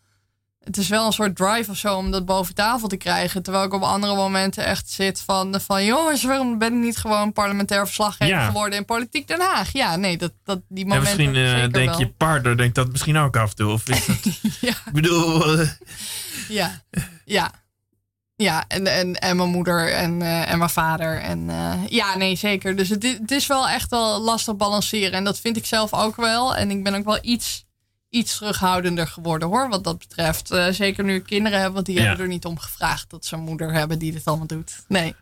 Het 0.64 0.76
is 0.76 0.88
wel 0.88 1.06
een 1.06 1.12
soort 1.12 1.36
drive 1.36 1.70
of 1.70 1.76
zo 1.76 1.96
om 1.96 2.10
dat 2.10 2.24
boven 2.24 2.54
tafel 2.54 2.88
te 2.88 2.96
krijgen. 2.96 3.42
Terwijl 3.42 3.64
ik 3.64 3.72
op 3.72 3.82
andere 3.82 4.14
momenten 4.14 4.64
echt 4.64 4.90
zit 4.90 5.20
van... 5.20 5.60
van 5.60 5.84
jongens, 5.84 6.24
waarom 6.24 6.58
ben 6.58 6.72
ik 6.72 6.78
niet 6.80 6.96
gewoon 6.96 7.32
parlementair 7.32 7.84
verslaggever 7.84 8.34
Ja. 8.34 8.46
geworden 8.46 8.78
in 8.78 8.84
Politiek 8.84 9.28
Den 9.28 9.40
Haag? 9.40 9.72
Ja, 9.72 9.96
nee, 9.96 10.16
dat, 10.16 10.32
dat, 10.44 10.60
die 10.68 10.84
en 10.84 10.88
momenten 10.90 11.16
misschien 11.30 11.44
eh, 11.62 11.68
denk 11.70 11.88
wel. 11.90 11.98
je 11.98 12.08
partner, 12.08 12.56
denkt 12.56 12.74
dat 12.74 12.90
misschien 12.90 13.16
ook 13.16 13.36
af 13.36 13.50
en 13.50 13.56
toe. 13.56 13.72
Of 13.72 13.88
is 13.88 14.06
dat, 14.06 14.16
Ja. 14.60 14.70
ik 14.86 14.92
bedoel, 14.92 15.58
eh, 15.58 15.68
Ja, 16.48 16.82
ja. 17.24 17.50
Ja, 18.36 18.64
en, 18.68 18.86
en, 18.86 19.14
en 19.14 19.36
mijn 19.36 19.48
moeder 19.48 19.92
en, 19.92 20.22
eh, 20.22 20.50
en 20.52 20.58
mijn 20.58 20.70
vader. 20.70 21.20
En, 21.20 21.50
ja, 21.88 22.16
nee, 22.16 22.36
zeker. 22.36 22.76
Dus 22.76 22.88
het, 22.88 23.02
het 23.02 23.30
is 23.30 23.46
wel 23.46 23.68
echt 23.68 23.90
wel 23.90 24.20
lastig 24.20 24.56
balanceren. 24.56 25.12
En 25.12 25.24
dat 25.24 25.38
vind 25.40 25.56
ik 25.56 25.66
zelf 25.66 25.92
ook 25.92 26.16
wel. 26.16 26.56
En 26.56 26.70
ik 26.70 26.84
ben 26.84 26.94
ook 26.94 27.04
wel 27.04 27.18
iets, 27.22 27.63
iets 28.14 28.36
terughoudender 28.36 29.06
geworden 29.06 29.48
hoor, 29.48 29.68
wat 29.68 29.84
dat 29.84 29.98
betreft. 29.98 30.50
Eh, 30.50 30.66
zeker 30.70 31.04
nu 31.04 31.18
kinderen 31.20 31.60
heb, 31.60 31.72
want 31.72 31.86
die 31.86 31.94
Ja. 31.94 32.02
hebben 32.02 32.20
er 32.20 32.28
niet 32.28 32.44
om 32.44 32.58
gevraagd 32.58 33.10
dat 33.10 33.24
ze 33.24 33.34
een 33.34 33.40
moeder 33.42 33.72
hebben 33.72 33.98
die 33.98 34.12
dit 34.12 34.24
allemaal 34.24 34.46
doet. 34.46 34.84
Nee. 34.88 35.14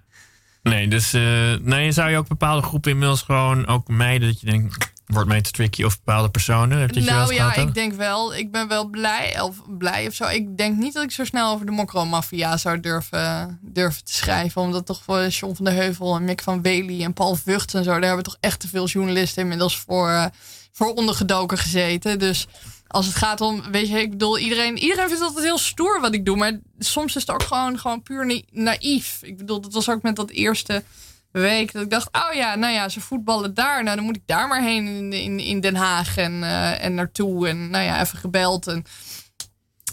nee, 0.62 0.88
dus 0.88 1.12
eh, 1.12 1.54
nee, 1.60 1.92
zou 1.92 2.10
je 2.10 2.16
ook 2.16 2.28
bepaalde 2.28 2.62
groepen 2.66 2.90
inmiddels 2.90 3.22
gewoon 3.22 3.66
ook 3.66 3.88
mijden 3.88 4.28
dat 4.28 4.40
je 4.40 4.46
denkt, 4.46 4.90
wordt 5.06 5.28
mij 5.28 5.40
te 5.40 5.50
tricky 5.50 5.82
of 5.84 5.96
bepaalde 6.02 6.30
personen? 6.30 6.78
Heb 6.78 6.90
je 6.90 7.00
nou 7.00 7.34
ja, 7.34 7.54
ik 7.54 7.74
denk 7.74 7.92
wel, 7.92 8.34
ik 8.34 8.50
ben 8.50 8.68
wel 8.68 8.84
blij 8.88 9.40
of 9.40 9.56
blij 9.78 10.06
of 10.06 10.14
zo. 10.14 10.26
Ik 10.26 10.56
denk 10.56 10.76
niet 10.78 10.94
dat 10.94 11.02
ik 11.02 11.10
zo 11.10 11.24
snel 11.24 11.52
over 11.52 11.66
de 11.66 11.72
mokromafia 11.72 12.56
zou 12.56 12.80
durven, 12.80 13.58
durven 13.62 14.04
te 14.04 14.12
schrijven. 14.14 14.60
Omdat 14.62 14.86
toch 14.86 15.02
voor 15.04 15.26
John 15.26 15.54
van 15.54 15.64
der 15.64 15.74
Heuvel 15.74 16.16
en 16.16 16.24
Mick 16.24 16.42
van 16.42 16.62
Wely 16.62 17.02
en 17.02 17.12
Paul 17.12 17.34
Vught 17.34 17.74
en 17.74 17.84
zo, 17.84 17.90
daar 17.90 18.02
hebben 18.02 18.24
toch 18.24 18.36
echt 18.40 18.60
te 18.60 18.68
veel 18.68 18.86
journalisten 18.86 19.42
inmiddels 19.42 19.78
voor, 19.78 20.08
eh, 20.08 20.24
voor 20.72 20.94
ondergedoken 20.94 21.58
gezeten. 21.58 22.18
Dus 22.18 22.46
als 22.86 23.06
het 23.06 23.14
gaat 23.14 23.40
om, 23.40 23.70
weet 23.70 23.88
je, 23.88 24.00
ik 24.00 24.10
bedoel, 24.10 24.38
iedereen, 24.38 24.78
iedereen 24.78 25.08
vindt 25.08 25.22
altijd 25.22 25.44
heel 25.44 25.58
stoer 25.58 26.00
wat 26.00 26.14
ik 26.14 26.24
doe. 26.24 26.36
Maar 26.36 26.60
soms 26.78 27.16
is 27.16 27.20
het 27.20 27.30
ook 27.30 27.42
gewoon, 27.42 27.78
gewoon 27.78 28.02
puur 28.02 28.26
na- 28.26 28.42
naïef. 28.50 29.18
Ik 29.22 29.36
bedoel, 29.36 29.60
dat 29.60 29.72
was 29.72 29.90
ook 29.90 30.02
met 30.02 30.16
dat 30.16 30.30
eerste 30.30 30.82
week 31.30 31.72
dat 31.72 31.82
ik 31.82 31.90
dacht, 31.90 32.08
oh 32.12 32.34
ja, 32.34 32.54
nou 32.54 32.72
ja, 32.72 32.88
ze 32.88 33.00
voetballen 33.00 33.54
daar. 33.54 33.82
Nou, 33.82 33.96
dan 33.96 34.04
moet 34.04 34.16
ik 34.16 34.26
daar 34.26 34.48
maar 34.48 34.62
heen 34.62 35.12
in, 35.12 35.40
in, 35.40 35.60
Den 35.60 35.74
Haag 35.74 36.16
en, 36.16 36.42
eh, 36.42 36.84
en 36.84 36.94
naartoe. 36.94 37.48
En 37.48 37.70
nou 37.70 37.84
ja, 37.84 38.00
even 38.00 38.18
gebeld. 38.18 38.66
En 38.66 38.84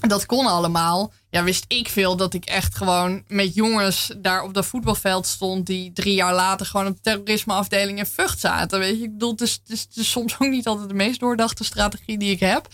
dat 0.07 0.25
kon 0.25 0.45
allemaal. 0.45 1.11
Ja, 1.29 1.43
wist 1.43 1.65
ik 1.67 1.89
veel 1.89 2.15
dat 2.15 2.33
ik 2.33 2.45
echt 2.45 2.75
gewoon 2.75 3.23
met 3.27 3.55
jongens 3.55 4.11
daar 4.17 4.43
op 4.43 4.53
dat 4.53 4.65
voetbalveld 4.65 5.27
stond... 5.27 5.65
die 5.65 5.91
drie 5.93 6.13
jaar 6.13 6.33
later 6.33 6.65
gewoon 6.65 6.87
op 6.87 6.95
de 6.95 7.01
terrorismeafdeling 7.01 7.97
in 7.97 8.05
Vught 8.05 8.39
zaten. 8.39 8.79
Weet 8.79 8.97
je, 8.97 9.03
ik 9.03 9.11
bedoel, 9.11 9.31
het 9.35 9.59
het 9.67 9.87
is 9.93 10.11
soms 10.11 10.33
ook 10.39 10.49
niet 10.49 10.67
altijd 10.67 10.89
de 10.89 10.95
meest 10.95 11.19
doordachte 11.19 11.63
strategie 11.63 12.17
die 12.17 12.31
ik 12.31 12.39
heb. 12.39 12.67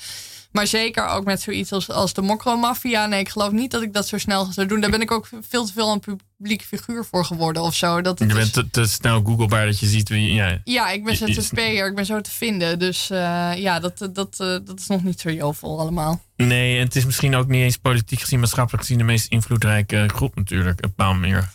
Maar 0.55 0.67
zeker 0.67 1.07
ook 1.07 1.25
met 1.25 1.41
zoiets 1.41 1.71
als, 1.71 1.89
als 1.89 2.13
de 2.13 2.21
mokromafia. 2.21 3.05
Nee, 3.05 3.19
ik 3.19 3.29
geloof 3.29 3.51
niet 3.51 3.71
dat 3.71 3.81
ik 3.81 3.93
dat 3.93 4.07
zo 4.07 4.17
snel 4.17 4.45
zou 4.51 4.67
doen. 4.67 4.79
Daar 4.79 4.89
ben 4.89 5.01
ik 5.01 5.11
ook 5.11 5.29
veel 5.41 5.65
te 5.65 5.73
veel 5.73 5.91
een 5.91 5.99
publiek 6.37 6.61
figuur 6.61 7.05
voor 7.05 7.25
geworden 7.25 7.61
of 7.61 7.75
zo. 7.75 8.01
Dat 8.01 8.19
Je 8.19 8.25
bent 8.25 8.53
te, 8.53 8.69
te 8.69 8.85
snel 8.85 9.21
googlebaar 9.23 9.65
dat 9.65 9.79
je 9.79 9.85
ziet 9.85 10.09
wie. 10.09 10.33
Ja. 10.33 10.61
ja, 10.63 10.89
ik 10.89 11.03
ben 11.03 11.15
ZZP'er, 11.15 11.87
ik 11.87 11.95
ben 11.95 12.05
zo 12.05 12.21
te 12.21 12.31
vinden. 12.31 12.79
Dus 12.79 13.09
eh, 13.09 13.51
ja, 13.55 13.79
dat, 13.79 14.09
dat, 14.13 14.39
eh, 14.39 14.57
dat 14.63 14.79
is 14.79 14.87
nog 14.87 15.03
niet 15.03 15.19
zo 15.19 15.31
jovel 15.31 15.79
allemaal. 15.79 16.21
Nee, 16.35 16.77
en 16.77 16.83
het 16.83 16.95
is 16.95 17.05
misschien 17.05 17.35
ook 17.35 17.47
niet 17.47 17.61
eens 17.61 17.77
politiek 17.77 18.19
gezien, 18.19 18.39
maatschappelijk 18.39 18.83
gezien 18.83 18.97
de 18.97 19.03
meest 19.03 19.31
invloedrijke 19.31 20.09
groep 20.13 20.35
natuurlijk. 20.35 20.77
Op 20.77 20.83
een 20.83 20.93
bepaalde 20.95 21.19
manier. 21.19 21.49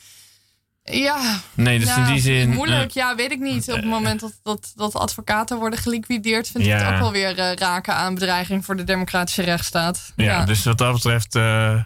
Ja, 0.91 1.41
Nee, 1.55 1.79
dus 1.79 1.89
nou, 1.89 2.01
in 2.07 2.13
die 2.13 2.23
zin. 2.23 2.51
moeilijk. 2.51 2.89
eh, 2.89 2.95
ja, 2.95 3.15
weet 3.15 3.31
ik 3.33 3.39
niet. 3.39 3.69
Op 3.71 3.77
het 3.77 3.85
moment 3.85 4.21
dat, 4.21 4.33
dat, 4.43 4.73
dat 4.77 4.95
advocaten 4.95 5.59
worden 5.59 5.79
geliquideerd... 5.79 6.49
vind 6.49 6.65
ik 6.65 6.71
Ja. 6.71 6.77
het 6.79 6.93
ook 6.95 6.99
wel 7.01 7.13
weer 7.13 7.39
eh, 7.39 7.53
raken 7.55 7.95
aan 7.95 8.15
bedreiging 8.15 8.65
voor 8.65 8.77
de 8.77 8.85
democratische 8.85 9.43
rechtsstaat. 9.43 10.13
ja, 10.17 10.45
dus 10.45 10.65
wat 10.65 10.79
dat 10.79 10.93
betreft. 10.93 11.35
eh, 11.35 11.83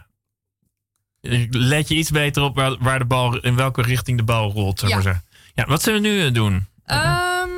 let 1.49 1.87
je 1.87 1.95
iets 1.95 2.11
beter 2.11 2.43
op 2.43 2.55
waar, 2.55 2.75
waar 2.79 2.99
de 2.99 3.05
bal, 3.05 3.39
in 3.39 3.55
welke 3.55 3.81
richting 3.81 4.17
de 4.17 4.23
bal 4.23 4.51
rolt. 4.51 4.81
Ik 4.81 4.87
Ja. 4.87 4.93
maar 4.93 5.03
zeggen. 5.03 5.23
Ja, 5.53 5.65
wat 5.65 5.81
zullen 5.81 6.01
we 6.01 6.07
nu 6.07 6.25
eh, 6.25 6.33
doen? 6.33 6.67
Ehm, 6.85 7.49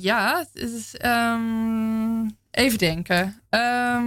ja, 0.00 0.46
is, 0.52 0.96
ehm, 0.96 2.28
even 2.50 2.78
denken. 2.78 3.40
Ehm, 3.50 4.06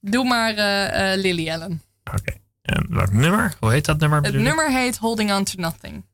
doe 0.00 0.24
maar 0.24 0.54
eh, 0.54 1.12
eh, 1.12 1.20
Lily 1.20 1.50
Allen. 1.50 1.82
Oké. 2.14 2.32
En 2.70 2.86
welk 2.88 3.12
nummer? 3.12 3.54
Hoe 3.60 3.70
heet 3.70 3.84
dat 3.84 3.98
nummer? 3.98 4.18
Het 4.18 4.26
bedoel 4.26 4.40
je? 4.40 4.46
nummer 4.46 4.70
heet 4.70 4.96
Holding 4.98 5.32
On 5.32 5.44
To 5.44 5.60
Nothing. 5.60 6.04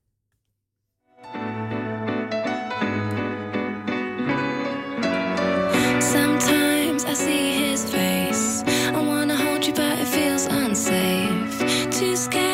Sometimes 6.01 7.05
I 7.05 7.15
see 7.15 7.69
his 7.71 7.83
face. 7.85 8.63
I 8.95 9.01
wanna 9.07 9.37
hold 9.37 9.65
you, 9.67 9.75
but 9.75 9.99
it 9.99 10.09
feels 10.09 10.47
unsafe. 10.47 11.89
Too 11.91 12.17
scared 12.17 12.46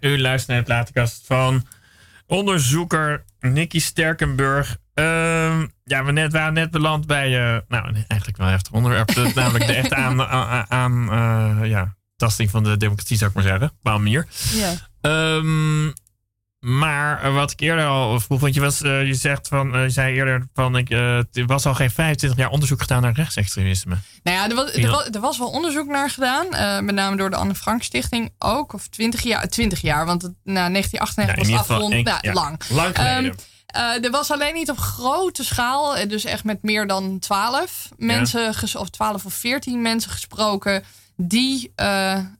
u 0.00 0.20
luistert 0.20 0.48
naar 0.48 0.58
de 0.58 0.64
platenkast 0.64 1.22
van 1.26 1.66
onderzoeker 2.26 3.24
Nicky 3.40 3.80
Sterkenburg. 3.80 4.76
Ehm, 4.94 5.66
ja, 5.84 6.04
we 6.04 6.12
net, 6.12 6.32
waren 6.32 6.52
net 6.52 6.70
beland 6.70 7.06
bij, 7.06 7.26
eh, 7.26 7.60
nou 7.68 7.94
eigenlijk 8.08 8.38
wel 8.38 8.46
heftig 8.48 8.72
onderwerp. 8.72 9.14
Namelijk 9.34 9.66
de 9.66 9.72
echte 9.72 9.94
aan, 9.94 10.22
aan, 10.68 11.12
eh, 11.12 11.68
ja, 11.68 11.96
tasting 12.16 12.50
van 12.50 12.64
de 12.64 12.76
democratie, 12.76 13.16
zou 13.16 13.30
ik 13.30 13.36
maar 13.36 13.44
zeggen. 13.44 13.68
Op 13.68 13.92
een 13.92 14.02
manier. 14.02 14.26
Ja. 14.52 14.74
Ehm, 15.00 15.86
maar 16.68 17.22
eh, 17.22 17.34
wat 17.34 17.50
ik 17.50 17.60
eerder 17.60 17.86
al 17.86 18.20
vroeg, 18.20 18.40
want 18.40 18.54
je, 18.54 18.60
was, 18.60 18.82
eh, 18.82 19.06
je, 19.06 19.14
zegt 19.14 19.48
van, 19.48 19.74
eh, 19.74 19.82
je 19.82 19.90
zei 19.90 20.14
eerder 20.14 20.48
van, 20.54 20.76
ik, 20.76 20.90
er 20.90 21.46
was 21.46 21.66
al 21.66 21.74
geen 21.74 21.90
25 21.90 22.38
jaar 22.38 22.50
onderzoek 22.50 22.80
gedaan 22.80 23.02
naar 23.02 23.12
rechtsextremisme. 23.12 23.96
Nou 24.22 24.36
ja, 24.36 24.48
er 24.48 24.54
was, 24.54 24.72
er, 24.72 24.90
was, 24.90 25.08
er 25.10 25.20
was 25.20 25.38
wel 25.38 25.48
onderzoek 25.48 25.86
naar 25.86 26.10
gedaan. 26.10 26.46
met 26.84 26.94
name 26.94 27.16
door 27.16 27.30
de 27.30 27.36
Anne 27.36 27.54
Frank 27.54 27.82
Stichting 27.82 28.32
ook. 28.38 28.72
Of 28.72 28.88
20 28.88 29.22
jaar, 29.22 29.48
20 29.48 29.80
jaar 29.80 30.06
want 30.06 30.22
het, 30.22 30.32
na 30.44 30.68
1998 30.70 31.36
Ja, 31.36 31.42
in 31.42 31.50
was 31.50 31.60
afgerond. 31.60 32.04
Nou, 32.04 32.18
ja, 32.20 32.32
lang. 32.32 32.62
Lang 32.68 32.96
geleden. 32.96 33.34
Ehm, 33.66 33.94
eh, 33.94 34.04
er 34.04 34.10
was 34.10 34.30
alleen 34.30 34.54
niet 34.54 34.70
op 34.70 34.78
grote 34.78 35.44
schaal, 35.44 36.08
dus 36.08 36.24
echt 36.24 36.44
met 36.44 36.62
meer 36.62 36.86
dan 36.86 37.18
12 37.18 37.88
mensen, 37.96 38.54
of 38.74 38.90
12 38.90 39.24
of 39.24 39.34
14 39.34 39.82
mensen 39.82 40.10
gesproken 40.10 40.84
die 41.16 41.72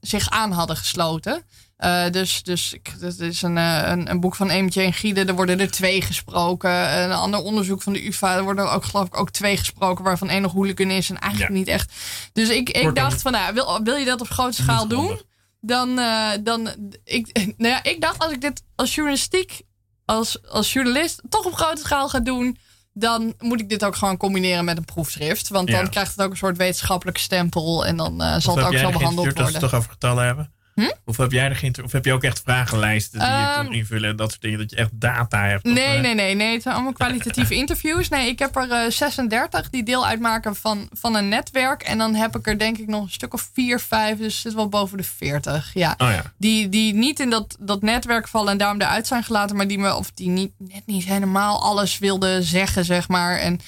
zich 0.01 0.31
aan 0.31 0.53
hadden 0.53 0.77
gesloten. 0.77 1.45
Eh, 1.79 2.11
dus 2.11 2.43
dus 2.43 2.73
ik, 2.73 3.01
dat 3.01 3.19
is 3.19 3.43
een, 3.43 3.59
eh, 3.59 3.83
een, 3.85 4.11
een 4.11 4.21
boek 4.21 4.35
van 4.35 4.51
Eemtje 4.51 4.83
en 4.83 4.93
Giede. 4.93 5.25
Er 5.25 5.35
worden 5.35 5.61
er 5.61 5.71
twee 5.71 6.03
gesproken. 6.03 7.03
Een 7.03 7.13
ander 7.13 7.41
onderzoek 7.41 7.83
van 7.83 7.93
de 7.93 8.07
UvA. 8.07 8.37
Er 8.37 8.43
worden 8.43 8.73
ook, 8.73 8.85
geloof 8.85 9.07
ik, 9.07 9.19
ook 9.19 9.31
twee 9.31 9.57
gesproken. 9.57 10.05
Waarvan 10.05 10.29
één 10.29 10.43
nog 10.43 10.53
hooligan 10.53 10.91
is 10.91 11.11
en 11.11 11.19
eigenlijk 11.19 11.53
Ja. 11.53 11.59
niet 11.59 11.69
echt. 11.69 11.93
Dus 12.33 12.49
ik, 12.49 12.69
ik 12.69 12.75
Kortom, 12.75 12.95
dacht 12.95 13.23
van, 13.23 13.33
nou, 13.33 13.55
wil, 13.55 13.81
wil 13.83 13.97
je 13.97 14.05
dat 14.05 14.21
op 14.21 14.29
grote 14.31 14.63
schaal 14.63 14.89
doen? 14.89 14.99
handig. 15.07 15.23
Dan, 15.61 15.99
eh, 15.99 16.31
dan 16.43 16.69
ik, 17.05 17.33
nou 17.57 17.73
ja, 17.73 17.83
ik 17.83 18.01
dacht 18.01 18.19
als 18.19 18.33
ik 18.33 18.41
dit 18.41 18.63
als 18.75 18.95
journalistiek, 18.95 19.63
als, 20.05 20.47
als 20.47 20.73
journalist, 20.73 21.23
toch 21.29 21.45
op 21.45 21.55
grote 21.55 21.81
schaal 21.81 22.09
ga 22.09 22.21
doen. 22.21 22.59
Dan 22.93 23.35
moet 23.39 23.61
ik 23.61 23.69
dit 23.69 23.85
ook 23.85 23.97
gewoon 23.97 24.17
combineren 24.17 24.65
met 24.65 24.77
een 24.77 24.85
proefschrift. 24.85 25.49
Want 25.49 25.69
dan 25.71 25.81
Ja. 25.85 25.89
krijgt 25.89 26.11
het 26.17 26.25
ook 26.25 26.31
een 26.31 26.37
soort 26.37 26.57
wetenschappelijke 26.57 27.21
stempel. 27.21 27.87
En 27.87 27.97
dan 27.97 28.41
zal 28.41 28.57
het 28.57 28.67
ook 28.67 28.77
zo 28.77 28.91
behandeld 28.91 29.27
worden. 29.27 29.45
het 29.53 29.59
toch 29.61 29.75
over 29.75 29.91
getallen 29.91 30.25
hebben? 30.25 30.53
Hm? 30.85 30.91
Hoeveel 31.05 31.25
heb 31.25 31.33
jij 31.33 31.45
er 31.49 31.57
geïnter- 31.57 31.85
Of 31.85 31.93
heb 31.93 32.05
je 32.05 32.13
ook 32.13 32.23
echt 32.23 32.41
vragenlijsten 32.45 33.19
die 33.19 33.29
je 33.29 33.35
Ehm, 33.35 33.65
kon 33.65 33.75
invullen 33.75 34.11
en 34.11 34.17
dat 34.17 34.31
soort 34.31 34.43
dingen? 34.43 34.59
Dat 34.59 34.71
je 34.71 34.77
echt 34.77 34.91
data 34.93 35.45
hebt? 35.45 35.65
Of, 35.67 35.73
Nee, 35.73 35.97
eh, 35.97 36.01
nee, 36.03 36.15
nee, 36.15 36.35
nee. 36.35 36.53
Het 36.53 36.63
zijn 36.63 36.75
allemaal 36.75 36.93
kwalitatieve 36.93 37.55
interviews. 37.63 38.09
Nee, 38.09 38.29
ik 38.29 38.39
heb 38.39 38.57
er 38.57 38.71
eh, 38.71 38.91
36 38.91 39.71
die 39.71 39.83
deel 39.83 40.07
uitmaken 40.07 40.57
van, 40.57 40.89
van 40.93 41.15
een 41.15 41.29
netwerk. 41.29 41.83
En 41.83 41.99
dan 41.99 42.15
heb 42.15 42.37
ik 42.37 42.47
er 42.47 42.59
denk 42.59 42.79
ik 42.79 42.87
nog 42.87 43.03
een 43.03 43.11
stuk 43.11 43.35
of 43.35 43.51
4, 43.53 43.81
5. 43.81 44.19
Dus 44.19 44.33
het 44.33 44.43
zit 44.43 44.55
wel 44.55 44.69
boven 44.69 44.97
de 44.97 45.03
40. 45.05 45.71
Ja. 45.75 45.95
Oh 45.99 46.11
ja. 46.11 46.23
Die, 46.37 46.69
die 46.69 46.95
niet 46.95 47.21
in 47.21 47.31
dat, 47.31 47.57
dat 47.61 47.83
netwerk 47.83 48.29
vallen 48.29 48.53
en 48.53 48.59
daarom 48.59 48.81
eruit 48.81 49.07
zijn 49.07 49.25
gelaten. 49.25 49.57
Maar 49.57 49.69
die 49.69 49.79
me, 49.79 49.95
of 49.95 50.11
die 50.11 50.29
niet, 50.29 50.53
net 50.59 50.87
niet 50.87 51.05
helemaal 51.05 51.63
alles 51.63 51.99
wilden 51.99 52.43
zeggen, 52.43 52.85
zeg 52.85 53.09
maar. 53.09 53.39
En 53.39 53.61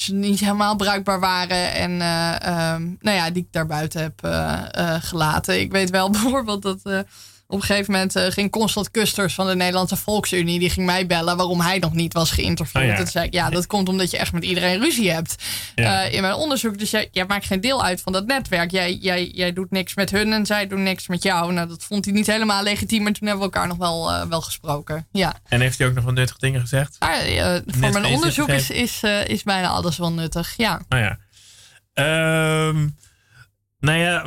ze 0.00 0.14
niet 0.14 0.40
helemaal 0.40 0.76
bruikbaar 0.76 1.20
waren. 1.20 1.74
En 1.74 2.00
eh, 2.00 2.42
ehm, 2.42 2.82
nou 3.00 3.16
ja, 3.16 3.30
die 3.30 3.42
ik 3.42 3.52
daarbuiten 3.52 4.00
heb 4.00 4.24
eh, 4.24 4.62
eh, 4.70 5.02
gelaten. 5.02 5.60
Ik 5.60 5.72
weet 5.72 5.90
wel 5.90 6.10
bijvoorbeeld 6.20 6.62
dat 6.62 7.04
op 7.50 7.60
een 7.60 7.66
gegeven 7.66 7.92
moment 7.92 8.16
eh, 8.16 8.26
ging 8.30 8.50
Constant 8.50 8.90
Kusters 8.90 9.34
van 9.34 9.46
de 9.46 9.54
Nederlandse 9.56 9.96
Volksunie. 9.96 10.58
Die 10.58 10.70
ging 10.70 10.86
mij 10.86 11.06
bellen 11.06 11.36
waarom 11.36 11.60
hij 11.60 11.78
nog 11.78 11.92
niet 11.92 12.12
was 12.12 12.30
geïnterviewd. 12.30 12.82
Oh 12.82 12.88
ja. 12.88 12.96
Toen 12.96 13.06
zei 13.06 13.26
ik, 13.26 13.32
ja, 13.32 13.50
dat 13.50 13.66
komt 13.66 13.88
omdat 13.88 14.10
je 14.10 14.18
echt 14.18 14.32
met 14.32 14.44
iedereen 14.44 14.80
ruzie 14.80 15.10
hebt. 15.10 15.34
Ja. 15.74 16.04
eh, 16.04 16.14
in 16.14 16.20
mijn 16.20 16.34
onderzoek. 16.34 16.78
Dus 16.78 16.90
jij, 16.90 17.08
jij 17.12 17.24
maakt 17.26 17.46
geen 17.46 17.60
deel 17.60 17.84
uit 17.84 18.00
van 18.00 18.12
dat 18.12 18.26
netwerk. 18.26 18.70
Jij, 18.70 18.94
jij, 18.94 19.26
jij 19.26 19.52
doet 19.52 19.70
niks 19.70 19.94
met 19.94 20.10
hun 20.10 20.32
en 20.32 20.46
zij 20.46 20.66
doen 20.66 20.82
niks 20.82 21.06
met 21.06 21.22
jou. 21.22 21.52
Nou, 21.52 21.68
dat 21.68 21.84
vond 21.84 22.04
hij 22.04 22.14
niet 22.14 22.26
helemaal 22.26 22.62
legitiem. 22.62 23.02
Maar 23.02 23.12
toen 23.12 23.28
hebben 23.28 23.46
we 23.46 23.52
elkaar 23.52 23.68
nog 23.68 23.78
wel, 23.78 24.12
eh, 24.12 24.26
wel 24.26 24.40
gesproken. 24.40 25.06
Ja. 25.12 25.34
En 25.48 25.60
heeft 25.60 25.78
hij 25.78 25.86
ook 25.86 25.94
nog 25.94 26.04
wat 26.04 26.14
nuttige 26.14 26.38
dingen 26.38 26.60
gezegd? 26.60 26.96
Eh, 26.98 27.56
voor 27.66 27.92
mijn 27.92 28.04
onderzoek 28.04 28.48
is, 28.48 28.70
is, 28.70 29.02
is 29.26 29.42
bijna 29.42 29.68
alles 29.68 29.98
wel 29.98 30.12
nuttig. 30.12 30.54
Ja. 30.56 30.80
Nou 30.88 31.02
ja. 31.02 31.18
Ehm, 31.92 32.88
nou 33.80 33.98
ja, 33.98 34.22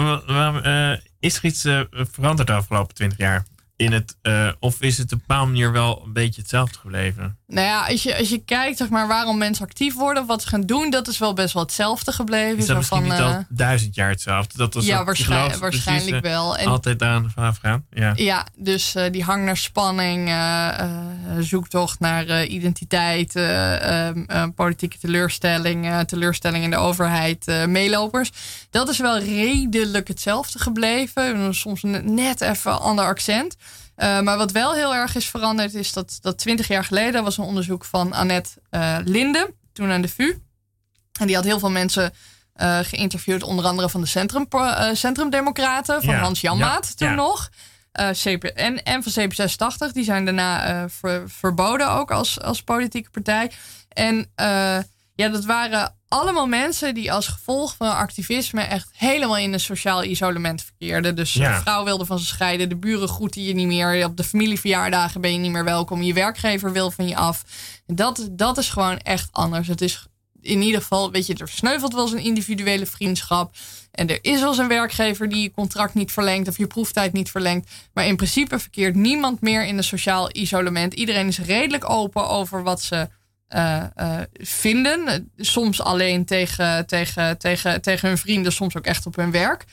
is 1.21 1.37
er 1.37 1.45
iets 1.45 1.65
eh, 1.65 1.81
veranderd 1.91 2.47
de 2.47 2.53
afgelopen 2.53 2.95
20 2.95 3.17
jaar? 3.17 3.45
In 3.75 3.91
het, 3.91 4.17
eh, 4.21 4.51
of 4.59 4.81
is 4.81 4.97
het 4.97 5.05
op 5.05 5.11
een 5.11 5.23
bepaalde 5.27 5.51
manier 5.51 5.71
wel 5.71 6.03
een 6.05 6.13
beetje 6.13 6.41
hetzelfde 6.41 6.79
gebleven? 6.79 7.37
Nou 7.51 7.67
ja, 7.67 7.87
als 7.87 8.03
je, 8.03 8.17
als 8.17 8.29
je 8.29 8.43
kijkt 8.45 8.77
zeg 8.77 8.89
maar, 8.89 9.07
waarom 9.07 9.37
mensen 9.37 9.65
actief 9.65 9.95
worden, 9.95 10.25
wat 10.25 10.41
ze 10.41 10.47
gaan 10.47 10.61
doen, 10.61 10.89
dat 10.89 11.07
is 11.07 11.17
wel 11.17 11.33
best 11.33 11.53
wel 11.53 11.63
hetzelfde 11.63 12.11
gebleven. 12.11 12.57
Is 12.57 12.65
dat 12.65 12.77
misschien 12.77 13.03
niet 13.03 13.13
van, 13.13 13.23
al 13.23 13.31
eh, 13.31 13.39
duizend 13.49 13.95
jaar 13.95 14.09
hetzelfde? 14.09 14.57
Dat 14.57 14.73
was 14.73 14.85
ja, 14.85 15.03
waarschijnlijk, 15.03 16.25
eh, 16.25 16.31
wel. 16.31 16.57
En 16.57 16.67
Altijd 16.67 17.01
aan 17.01 17.31
vanaf 17.33 17.57
gaan. 17.57 17.85
Ja. 17.89 18.11
Ja, 18.15 18.45
dus 18.55 18.95
eh, 18.95 19.11
die 19.11 19.23
hang 19.23 19.45
naar 19.45 19.57
spanning, 19.57 20.33
zoektocht 21.39 21.99
naar 21.99 22.45
identiteit, 22.45 23.35
eh, 23.35 24.07
ehm, 24.07 24.23
eh, 24.27 24.43
politieke 24.55 24.97
teleurstelling, 24.97 26.03
teleurstelling 26.05 26.63
in 26.63 26.69
de 26.69 26.75
overheid, 26.75 27.65
meelopers. 27.67 28.31
Dat 28.69 28.89
is 28.89 28.97
wel 28.97 29.19
redelijk 29.19 30.07
hetzelfde 30.07 30.59
gebleven. 30.59 31.53
Soms 31.55 31.81
net 32.03 32.41
even 32.41 32.71
een 32.71 32.77
ander 32.77 33.05
accent. 33.05 33.55
Eh, 33.95 34.19
maar 34.21 34.37
wat 34.37 34.51
wel 34.51 34.73
heel 34.73 34.95
erg 34.95 35.15
is 35.15 35.29
veranderd, 35.29 35.73
is 35.73 35.93
dat, 35.93 36.17
dat 36.21 36.37
20 36.37 36.67
jaar 36.67 36.83
geleden 36.83 37.23
was 37.23 37.37
een 37.37 37.43
onderzoek 37.43 37.85
van 37.85 38.13
Annette 38.13 38.49
eh 38.69 38.97
Linde, 39.03 39.53
toen 39.73 39.91
aan 39.91 40.01
de 40.01 40.07
VU. 40.07 40.37
En 41.19 41.27
die 41.27 41.35
had 41.35 41.45
heel 41.45 41.59
veel 41.59 41.69
mensen 41.71 42.13
eh, 42.53 42.79
geïnterviewd, 42.79 43.43
onder 43.43 43.65
andere 43.65 43.89
van 43.89 44.01
de 44.01 44.07
Centrum, 44.07 44.47
Centrumdemocraten, 44.93 46.03
van 46.03 46.13
Ja, 46.13 46.19
Hans 46.19 46.41
Janmaat 46.41 46.87
ja, 46.87 46.93
toen 46.95 47.07
ja. 47.07 47.13
nog. 47.15 47.49
CP, 48.11 48.43
en, 48.43 48.83
en 48.83 49.03
van 49.03 49.29
CP86, 49.29 49.91
die 49.91 50.03
zijn 50.03 50.25
daarna 50.25 50.89
ver- 50.89 51.29
verboden 51.29 51.89
ook 51.91 52.11
als, 52.11 52.41
als 52.41 52.63
politieke 52.63 53.09
partij. 53.09 53.51
En 53.89 54.31
ja, 55.15 55.27
dat 55.29 55.45
waren 55.45 55.95
allemaal 56.11 56.47
mensen 56.47 56.93
die 56.93 57.11
als 57.11 57.27
gevolg 57.27 57.75
van 57.77 57.95
activisme 57.95 58.61
echt 58.61 58.89
helemaal 58.93 59.37
in 59.37 59.53
een 59.53 59.59
sociaal 59.59 60.03
isolement 60.03 60.63
verkeerden. 60.63 61.15
Dus 61.15 61.33
Ja. 61.33 61.55
een 61.55 61.61
vrouw 61.61 61.83
wilde 61.83 62.05
van 62.05 62.19
ze 62.19 62.25
scheiden, 62.25 62.69
de 62.69 62.75
buren 62.75 63.07
groeten 63.07 63.43
je 63.43 63.53
niet 63.53 63.67
meer, 63.67 64.05
op 64.05 64.17
de 64.17 64.23
familieverjaardagen 64.23 65.21
ben 65.21 65.33
je 65.33 65.39
niet 65.39 65.51
meer 65.51 65.63
welkom, 65.63 66.01
je 66.01 66.13
werkgever 66.13 66.71
wil 66.71 66.91
van 66.91 67.07
je 67.07 67.15
af. 67.15 67.43
Dat, 67.85 68.27
dat 68.31 68.57
is 68.57 68.69
gewoon 68.69 68.97
echt 68.97 69.29
anders. 69.31 69.67
Het 69.67 69.81
is 69.81 70.05
in 70.41 70.61
ieder 70.61 70.81
geval, 70.81 71.11
weet 71.11 71.27
je, 71.27 71.35
er 71.35 71.47
sneuvelt 71.49 71.93
wel 71.93 72.01
eens 72.03 72.11
een 72.11 72.23
individuele 72.23 72.85
vriendschap. 72.85 73.55
En 73.91 74.07
er 74.09 74.19
is 74.21 74.39
wel 74.39 74.49
eens 74.49 74.57
een 74.57 74.67
werkgever 74.67 75.29
die 75.29 75.41
je 75.41 75.51
contract 75.51 75.93
niet 75.93 76.11
verlengt 76.11 76.47
of 76.47 76.57
je 76.57 76.67
proeftijd 76.67 77.13
niet 77.13 77.31
verlengt. 77.31 77.69
Maar 77.93 78.05
in 78.05 78.15
principe 78.15 78.59
verkeert 78.59 78.95
niemand 78.95 79.41
meer 79.41 79.65
in 79.65 79.77
een 79.77 79.83
sociaal 79.83 80.29
isolement. 80.35 80.93
Iedereen 80.93 81.27
is 81.27 81.39
redelijk 81.39 81.89
open 81.89 82.27
over 82.29 82.63
wat 82.63 82.81
ze 82.81 83.09
eh, 83.51 83.83
eh, 83.95 84.21
vinden. 84.33 85.31
Soms 85.37 85.81
alleen 85.81 86.25
tegen, 86.25 86.85
tegen, 86.85 87.37
tegen, 87.37 87.81
tegen 87.81 88.07
hun 88.07 88.17
vrienden, 88.17 88.51
soms 88.51 88.77
ook 88.77 88.85
echt 88.85 89.05
op 89.05 89.15
hun 89.15 89.31
werk. 89.31 89.65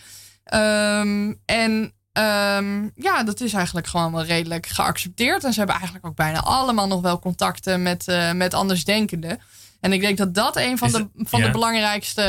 Ehm, 0.45 1.33
en 1.45 1.93
ehm, 2.13 2.89
ja, 2.95 3.23
dat 3.25 3.41
is 3.41 3.53
eigenlijk 3.53 3.87
gewoon 3.87 4.13
wel 4.13 4.25
redelijk 4.25 4.67
geaccepteerd. 4.67 5.45
En 5.45 5.53
ze 5.53 5.59
hebben 5.59 5.77
eigenlijk 5.77 6.07
ook 6.07 6.17
bijna 6.17 6.41
allemaal 6.41 6.87
nog 6.87 7.01
wel 7.01 7.19
contacten 7.19 7.83
met, 7.83 8.09
eh, 8.09 8.33
met 8.33 8.55
andersdenkenden. 8.55 9.41
En 9.81 9.93
ik 9.93 10.01
denk 10.01 10.19
dat 10.19 10.35
dat 10.35 10.57
een 10.57 10.79
van, 10.79 10.89
Is 10.89 10.95
de, 10.95 11.09
van 11.15 11.41
de 11.41 11.51
belangrijkste 11.51 12.23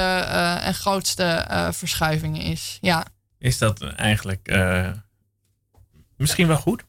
en 0.63 0.73
grootste 0.73 1.45
verschuivingen 1.71 2.41
is. 2.41 2.77
Ja. 2.81 3.05
Is 3.37 3.57
dat 3.57 3.83
eigenlijk 3.83 4.51
misschien 6.17 6.47
wel 6.47 6.57
goed? 6.57 6.83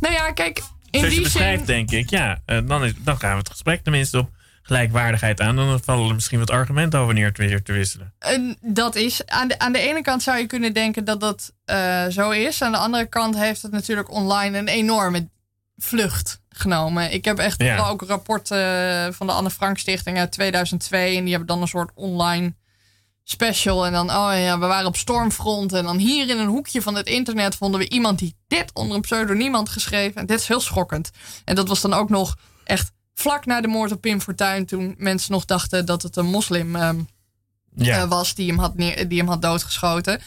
Nou 0.00 0.14
ja, 0.14 0.32
kijk, 0.32 0.62
in 0.96 1.00
Zoals 1.00 1.14
je 1.14 1.22
beschrijft, 1.22 1.66
zin. 1.66 1.86
denk 1.86 1.90
ik. 1.90 2.10
Ja, 2.10 2.42
eh, 2.46 2.58
dan, 2.66 2.84
is, 2.84 2.92
dan 2.98 3.18
gaan 3.18 3.32
we 3.32 3.38
het 3.38 3.50
gesprek 3.50 3.82
tenminste 3.82 4.18
op 4.18 4.30
gelijkwaardigheid 4.62 5.40
aan. 5.40 5.56
Dan 5.56 5.80
vallen 5.84 6.08
er 6.08 6.14
misschien 6.14 6.38
wat 6.38 6.50
argumenten 6.50 6.98
over 7.00 7.14
neer 7.14 7.32
te, 7.32 7.62
te 7.62 7.72
wisselen. 7.72 8.14
En 8.18 8.56
dat 8.60 8.94
is. 8.94 9.26
Aan 9.26 9.48
de, 9.48 9.58
aan 9.58 9.72
de 9.72 9.78
ene 9.78 10.02
kant 10.02 10.22
zou 10.22 10.38
je 10.38 10.46
kunnen 10.46 10.72
denken 10.72 11.04
dat 11.04 11.20
dat 11.20 11.52
eh, 11.64 12.06
zo 12.06 12.30
is. 12.30 12.62
Aan 12.62 12.72
de 12.72 12.78
andere 12.78 13.06
kant 13.06 13.36
heeft 13.38 13.62
het 13.62 13.72
natuurlijk 13.72 14.10
online 14.12 14.58
een 14.58 14.68
enorme 14.68 15.28
vlucht 15.76 16.40
genomen. 16.48 17.12
Ik 17.12 17.24
heb 17.24 17.38
echt 17.38 17.62
Ja. 17.62 17.88
ook 17.88 18.02
rapporten 18.02 19.14
van 19.14 19.26
de 19.26 19.32
Anne 19.32 19.50
Frank 19.50 19.78
Stichting 19.78 20.18
uit 20.18 20.32
2002. 20.32 21.16
En 21.16 21.20
die 21.22 21.30
hebben 21.30 21.48
dan 21.48 21.60
een 21.60 21.68
soort 21.68 21.90
online 21.94 22.54
special. 23.28 23.86
En 23.86 23.92
dan, 23.92 24.10
oh 24.10 24.30
ja, 24.34 24.58
we 24.58 24.66
waren 24.66 24.86
op 24.86 24.96
stormfront. 24.96 25.72
En 25.72 25.84
dan 25.84 25.96
hier 25.96 26.28
in 26.28 26.38
een 26.38 26.48
hoekje 26.48 26.82
van 26.82 26.94
het 26.94 27.06
internet 27.06 27.54
vonden 27.54 27.80
we 27.80 27.88
iemand 27.88 28.18
die 28.18 28.36
dit 28.48 28.70
onder 28.72 28.96
een 28.96 29.02
pseudoniem 29.02 29.54
had 29.54 29.68
geschreven. 29.68 30.20
En 30.20 30.26
dit 30.26 30.40
is 30.40 30.48
heel 30.48 30.60
schokkend. 30.60 31.10
En 31.44 31.54
dat 31.54 31.68
was 31.68 31.80
dan 31.80 31.92
ook 31.92 32.08
nog 32.08 32.36
echt 32.64 32.92
vlak 33.14 33.46
na 33.46 33.60
de 33.60 33.68
moord 33.68 33.92
op 33.92 34.00
Pim 34.00 34.20
Fortuyn. 34.20 34.66
Toen 34.66 34.94
mensen 34.98 35.32
nog 35.32 35.44
dachten 35.44 35.86
dat 35.86 36.02
het 36.02 36.16
een 36.16 36.26
moslim 36.26 36.76
ehm, 36.76 37.00
eh, 37.76 38.08
was 38.08 38.34
die 38.34 38.48
hem, 38.48 38.58
had 38.58 38.76
neer, 38.76 39.08
die 39.08 39.18
hem 39.18 39.28
had 39.28 39.42
doodgeschoten. 39.42 40.20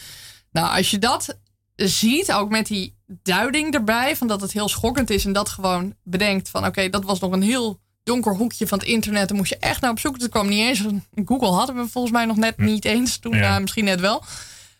Nou, 0.51 0.75
als 0.77 0.91
je 0.91 0.99
dat 0.99 1.37
ziet, 1.75 2.31
ook 2.31 2.49
met 2.49 2.67
die 2.67 2.95
duiding 3.07 3.73
erbij, 3.73 4.15
van 4.15 4.27
dat 4.27 4.41
het 4.41 4.51
heel 4.51 4.69
schokkend 4.69 5.09
is 5.09 5.25
en 5.25 5.33
dat 5.33 5.49
gewoon 5.49 5.95
bedenkt 6.03 6.49
van 6.49 6.65
oké, 6.65 6.89
dat 6.89 7.03
was 7.03 7.19
nog 7.19 7.31
een 7.31 7.41
heel 7.41 7.79
donker 8.09 8.35
hoekje 8.35 8.67
van 8.67 8.79
het 8.79 8.87
internet. 8.87 9.27
Daar 9.27 9.37
moest 9.37 9.49
je 9.49 9.57
echt 9.57 9.81
naar 9.81 9.91
op 9.91 9.99
zoek. 9.99 10.21
Er 10.21 10.29
kwam 10.29 10.47
niet 10.47 10.59
eens. 10.59 10.83
Google 11.25 11.51
hadden 11.51 11.75
we 11.75 11.87
volgens 11.87 12.13
mij 12.13 12.25
nog 12.25 12.37
net 12.37 12.57
niet 12.57 12.85
eens 12.85 13.17
toen, 13.17 13.35
Ja. 13.35 13.41
ja, 13.41 13.59
misschien 13.59 13.85
net 13.85 13.99
wel. 13.99 14.23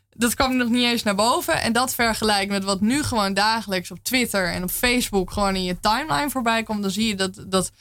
dat 0.09 0.33
kwam 0.33 0.55
nog 0.57 0.69
niet 0.69 0.83
eens 0.83 1.03
naar 1.03 1.15
boven. 1.15 1.61
En 1.61 1.73
dat 1.73 1.93
vergelijk 1.95 2.49
met 2.49 2.63
wat 2.63 2.81
nu 2.81 3.03
gewoon 3.03 3.33
dagelijks 3.33 3.91
op 3.91 3.99
Twitter 4.03 4.51
en 4.51 4.63
op 4.63 4.71
Facebook 4.71 5.31
gewoon 5.31 5.55
in 5.55 5.63
je 5.63 5.79
timeline 5.79 6.29
voorbij 6.29 6.63
komt. 6.63 6.81
Dan 6.81 6.91
zie 6.91 7.07
je 7.07 7.15
dat, 7.15 7.43
dat, 7.47 7.71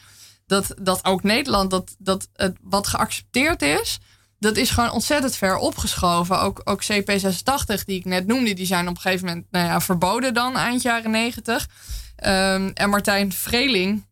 dat, 0.47 0.75
dat 0.83 1.05
ook 1.05 1.23
Nederland, 1.23 1.71
dat, 1.71 1.95
dat 1.99 2.29
het 2.35 2.57
wat 2.63 2.87
geaccepteerd 2.87 3.63
is, 3.63 3.99
dat 4.39 4.57
is 4.57 4.71
gewoon 4.71 4.91
ontzettend 4.91 5.37
ver 5.37 5.57
opgeschoven. 5.57 6.41
Ook, 6.41 6.61
ook 6.65 6.83
CP86, 6.83 7.85
die 7.85 7.99
ik 7.99 8.05
net 8.05 8.27
noemde, 8.27 8.55
die 8.55 8.67
zijn 8.67 8.89
op 8.89 8.95
een 8.95 9.01
gegeven 9.01 9.27
moment 9.27 9.47
nou 9.51 9.67
ja, 9.67 9.81
verboden 9.81 10.35
dan, 10.35 10.57
eind 10.57 10.83
jaren 10.83 11.11
negentig. 11.11 11.69
Ehm, 12.17 12.71
en 12.75 12.91
Martijn 12.91 13.33
Vreeling, 13.33 14.07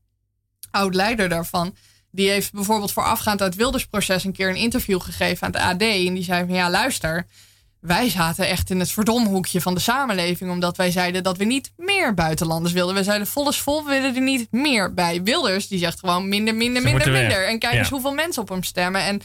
oud-leider 0.76 1.28
daarvan, 1.28 1.74
die 2.10 2.30
heeft 2.30 2.52
bijvoorbeeld 2.52 2.92
voorafgaand 2.92 3.40
aan 3.40 3.46
het 3.48 3.56
Wildersproces 3.56 4.24
een 4.24 4.32
keer 4.32 4.48
een 4.48 4.56
interview 4.56 5.00
gegeven 5.00 5.46
aan 5.46 5.52
het 5.52 5.60
AD. 5.62 5.82
En 5.82 6.14
die 6.14 6.24
zei 6.24 6.46
van 6.46 6.54
ja, 6.54 6.70
luister, 6.70 7.26
wij 7.80 8.08
zaten 8.10 8.48
echt 8.48 8.70
in 8.70 8.78
het 8.80 8.90
verdomhoekje 8.90 9.60
van 9.60 9.74
de 9.74 9.80
samenleving. 9.80 10.50
Omdat 10.50 10.76
wij 10.76 10.90
zeiden 10.90 11.22
dat 11.22 11.36
we 11.36 11.44
niet 11.44 11.72
meer 11.76 12.14
buitenlanders 12.14 12.72
wilden. 12.74 12.94
We 12.94 13.04
zeiden 13.04 13.26
vol 13.26 13.48
is 13.48 13.60
vol, 13.60 13.84
we 13.84 13.90
willen 13.90 14.14
er 14.14 14.20
niet 14.20 14.46
meer 14.50 14.94
bij. 14.94 15.22
Wilders, 15.22 15.68
die 15.68 15.78
zegt 15.78 15.98
gewoon 16.00 16.28
minder, 16.28 16.54
minder, 16.54 16.82
Ze 16.82 16.88
minder, 16.88 17.12
minder. 17.12 17.46
En 17.48 17.58
kijk 17.58 17.72
Ja. 17.72 17.78
eens 17.78 17.88
hoeveel 17.88 18.14
mensen 18.14 18.42
op 18.42 18.48
hem 18.48 18.62
stemmen. 18.62 19.00
En 19.00 19.20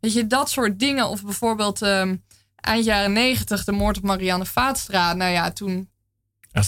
weet 0.00 0.12
je, 0.12 0.26
dat 0.26 0.50
soort 0.50 0.78
dingen. 0.78 1.08
Of 1.08 1.22
bijvoorbeeld 1.22 1.82
ehm, 1.82 2.16
eind 2.56 2.84
jaren 2.84 3.12
negentig 3.12 3.64
de 3.64 3.72
moord 3.72 3.96
op 3.96 4.02
Marianne 4.02 4.44
Vaatstra. 4.46 5.12
Nou 5.12 5.32
ja, 5.32 5.50
toen 5.50 5.88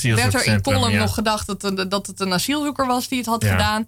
werd 0.03 0.35
er 0.35 0.47
in 0.47 0.63
column 0.63 0.93
ja. 0.93 0.99
nog 0.99 1.15
gedacht 1.15 1.47
dat, 1.47 1.63
het- 1.63 1.91
dat 1.91 2.07
het 2.07 2.21
een 2.21 2.33
asielzoeker 2.33 2.87
was 2.87 3.09
die 3.09 3.19
het 3.19 3.27
had 3.27 3.43
Ja. 3.43 3.51
gedaan. 3.51 3.85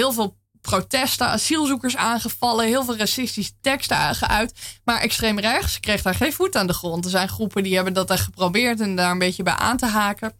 Heel 0.00 0.12
veel 0.12 0.36
protesten, 0.60 1.26
asielzoekers 1.26 1.96
aangevallen, 1.96 2.66
heel 2.66 2.84
veel 2.84 2.96
racistische 2.96 3.52
teksten 3.60 3.96
aangeuit. 3.96 4.52
Maar 4.84 5.00
extreem 5.00 5.38
rechts 5.38 5.80
kreeg 5.80 6.02
daar 6.02 6.14
geen 6.14 6.32
voet 6.32 6.56
aan 6.56 6.66
de 6.66 6.72
grond. 6.72 7.04
Er 7.04 7.10
zijn 7.10 7.28
groepen 7.28 7.62
die 7.62 7.74
hebben 7.74 7.92
dat 7.92 8.10
echt 8.10 8.24
geprobeerd 8.24 8.80
en 8.80 8.96
daar 8.96 9.10
een 9.10 9.18
beetje 9.18 9.42
bij 9.42 9.54
aan 9.54 9.76
te 9.76 9.86
haken. 9.86 10.32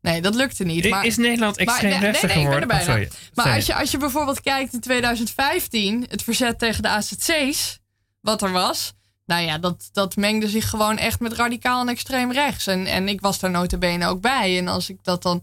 Nee, 0.00 0.22
dat 0.22 0.34
lukte 0.34 0.64
niet. 0.64 0.88
Maar, 0.88 1.04
is 1.04 1.16
Nederland 1.16 1.56
maar- 1.56 1.66
extreem 1.66 2.00
nee, 2.00 2.10
nee, 2.10 2.44
geworden? 2.44 2.70
Oh, 2.70 2.80
sorry. 2.80 3.08
Maar 3.34 3.44
Sorry. 3.44 3.54
als 3.54 3.66
je, 3.66 3.74
als 3.74 3.90
je 3.90 3.98
bijvoorbeeld 3.98 4.40
kijkt 4.40 4.72
in 4.72 4.80
2015, 4.80 6.06
het 6.08 6.22
verzet 6.22 6.58
tegen 6.58 6.82
de 6.82 6.88
AZC's, 6.88 7.78
wat 8.20 8.42
er 8.42 8.52
was. 8.52 8.92
Nou 9.26 9.42
ja, 9.42 9.58
dat, 9.58 9.88
dat 9.92 10.16
mengde 10.16 10.48
zich 10.48 10.70
gewoon 10.70 10.98
echt 10.98 11.20
met 11.20 11.32
radicaal 11.32 11.80
en 11.80 11.88
extreem 11.88 12.32
rechts. 12.32 12.66
En, 12.66 12.86
en 12.86 13.08
ik 13.08 13.20
was 13.20 13.38
daar 13.38 13.50
notabene 13.50 14.06
ook 14.06 14.20
bij. 14.20 14.58
En 14.58 14.68
als 14.68 14.88
ik 14.88 14.96
dat 15.02 15.22
dan 15.22 15.42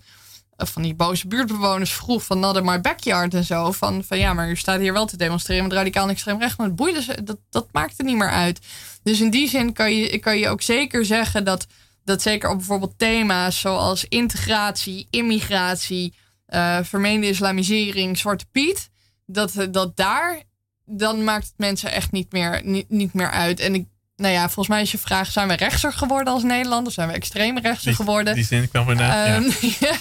van 0.67 0.81
die 0.81 0.93
boze 0.95 1.27
buurtbewoners 1.27 1.91
vroeg 1.93 2.23
van 2.23 2.39
not 2.39 2.55
in 2.57 2.65
my 2.65 2.81
backyard 2.81 3.33
en 3.33 3.43
zo. 3.43 3.71
Van, 3.71 4.03
van 4.03 4.17
ja, 4.17 4.33
maar 4.33 4.49
u 4.49 4.55
staat 4.55 4.79
hier 4.79 4.93
wel 4.93 5.05
te 5.05 5.17
demonstreren 5.17 5.63
met 5.63 5.73
radicaal 5.73 6.03
en 6.03 6.09
extreem 6.09 6.39
rechts. 6.39 6.55
Maar 6.55 6.67
het 6.67 6.75
boeide 6.75 7.01
ze, 7.01 7.23
dat, 7.23 7.37
dat 7.49 7.67
maakt 7.71 7.99
er 7.99 8.05
niet 8.05 8.17
meer 8.17 8.29
uit. 8.29 8.59
Dus 9.03 9.19
in 9.21 9.29
die 9.29 9.49
zin 9.49 9.73
kan 9.73 9.95
je, 9.95 10.19
kan 10.19 10.37
je 10.37 10.49
ook 10.49 10.61
zeker 10.61 11.05
zeggen 11.05 11.43
dat, 11.43 11.67
dat 12.03 12.21
zeker 12.21 12.49
op 12.49 12.57
bijvoorbeeld 12.57 12.93
thema's 12.97 13.59
zoals 13.59 14.05
integratie, 14.07 15.07
immigratie, 15.09 16.13
eh, 16.45 16.77
vermeende 16.83 17.27
islamisering, 17.27 18.17
Zwarte 18.17 18.45
Piet. 18.51 18.89
Dat, 19.25 19.53
dat 19.71 19.95
daar, 19.97 20.41
dan 20.85 21.23
maakt 21.23 21.45
het 21.45 21.53
mensen 21.57 21.91
echt 21.91 22.11
niet 22.11 22.31
meer, 22.31 22.61
niet, 22.63 22.89
niet 22.89 23.13
meer 23.13 23.29
uit. 23.31 23.59
En 23.59 23.73
ik, 23.75 23.85
nou 24.15 24.33
ja, 24.33 24.41
volgens 24.45 24.67
mij 24.67 24.81
is 24.81 24.91
je 24.91 24.97
vraag, 24.97 25.31
zijn 25.31 25.47
we 25.47 25.53
rechtser 25.53 25.93
geworden 25.93 26.33
als 26.33 26.43
Nederland? 26.43 26.87
Of 26.87 26.93
zijn 26.93 27.07
we 27.07 27.13
extreem 27.13 27.57
rechtser 27.59 27.87
Die- 27.87 27.95
geworden? 27.95 28.35
Die 28.35 28.43
zin 28.43 28.69
kwam 28.69 28.89
inderdaad. 28.89 29.27
ja. 29.27 29.35
Ehm, 29.35 29.69
ja. 29.85 29.95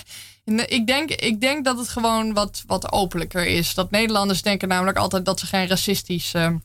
Ik, 0.58 0.86
denk, 0.86 1.10
ik 1.10 1.40
denk 1.40 1.64
dat 1.64 1.78
het 1.78 1.88
gewoon 1.88 2.32
wat, 2.32 2.62
wat 2.66 2.92
openlijker 2.92 3.46
is. 3.46 3.74
Dat 3.74 3.90
Nederlanders 3.90 4.42
denken 4.42 4.68
namelijk 4.68 4.98
altijd 4.98 5.24
dat 5.24 5.40
ze 5.40 5.46
geen 5.46 5.68
racistisch 5.68 6.34
ehm, 6.34 6.56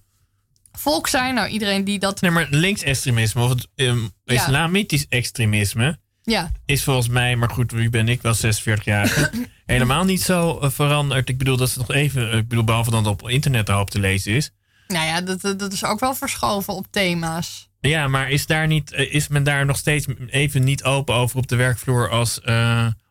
volk 0.71 1.07
zijn. 1.07 1.33
Nou, 1.35 1.47
iedereen 1.47 1.83
die 1.83 1.99
dat. 1.99 2.21
Nee, 2.21 2.31
maar 2.31 2.47
linksextremisme 2.49 3.43
of 3.43 3.49
het 3.49 3.67
ehm, 3.75 3.97
Ja. 4.23 4.33
islamitisch 4.33 5.05
extremisme 5.09 5.99
Ja, 6.23 6.51
is 6.65 6.83
volgens 6.83 7.07
mij, 7.07 7.35
maar 7.35 7.49
goed, 7.49 7.71
wie 7.71 7.89
ben 7.89 8.07
ik 8.07 8.21
wel 8.21 8.33
46 8.33 8.85
jaar, 8.85 9.31
helemaal 9.65 10.03
niet 10.03 10.21
zo 10.21 10.59
eh, 10.59 10.69
veranderd. 10.69 11.29
Ik 11.29 11.37
bedoel, 11.37 11.57
dat 11.57 11.67
is 11.67 11.75
nog 11.75 11.91
even, 11.91 12.31
eh, 12.31 12.37
ik 12.37 12.47
bedoel, 12.47 12.63
behalve 12.63 12.89
dat 12.91 12.99
het 12.99 13.07
op 13.21 13.29
internet 13.29 13.69
een 13.69 13.75
hoop 13.75 13.89
te 13.89 13.99
lezen 13.99 14.33
is. 14.33 14.51
nou 14.87 15.05
ja, 15.05 15.21
dat, 15.21 15.41
dat 15.59 15.73
is 15.73 15.83
ook 15.83 15.99
wel 15.99 16.15
verschoven 16.15 16.73
op 16.73 16.85
thema's. 16.89 17.69
Ja, 17.79 18.07
maar 18.07 18.29
is, 18.29 18.45
daar 18.45 18.67
niet, 18.67 18.91
eh, 18.91 19.13
is 19.13 19.27
men 19.27 19.43
daar 19.43 19.65
nog 19.65 19.77
steeds 19.77 20.05
even 20.29 20.63
niet 20.63 20.83
open 20.83 21.15
over 21.15 21.37
op 21.37 21.47
de 21.47 21.55
werkvloer 21.55 22.09
als. 22.09 22.39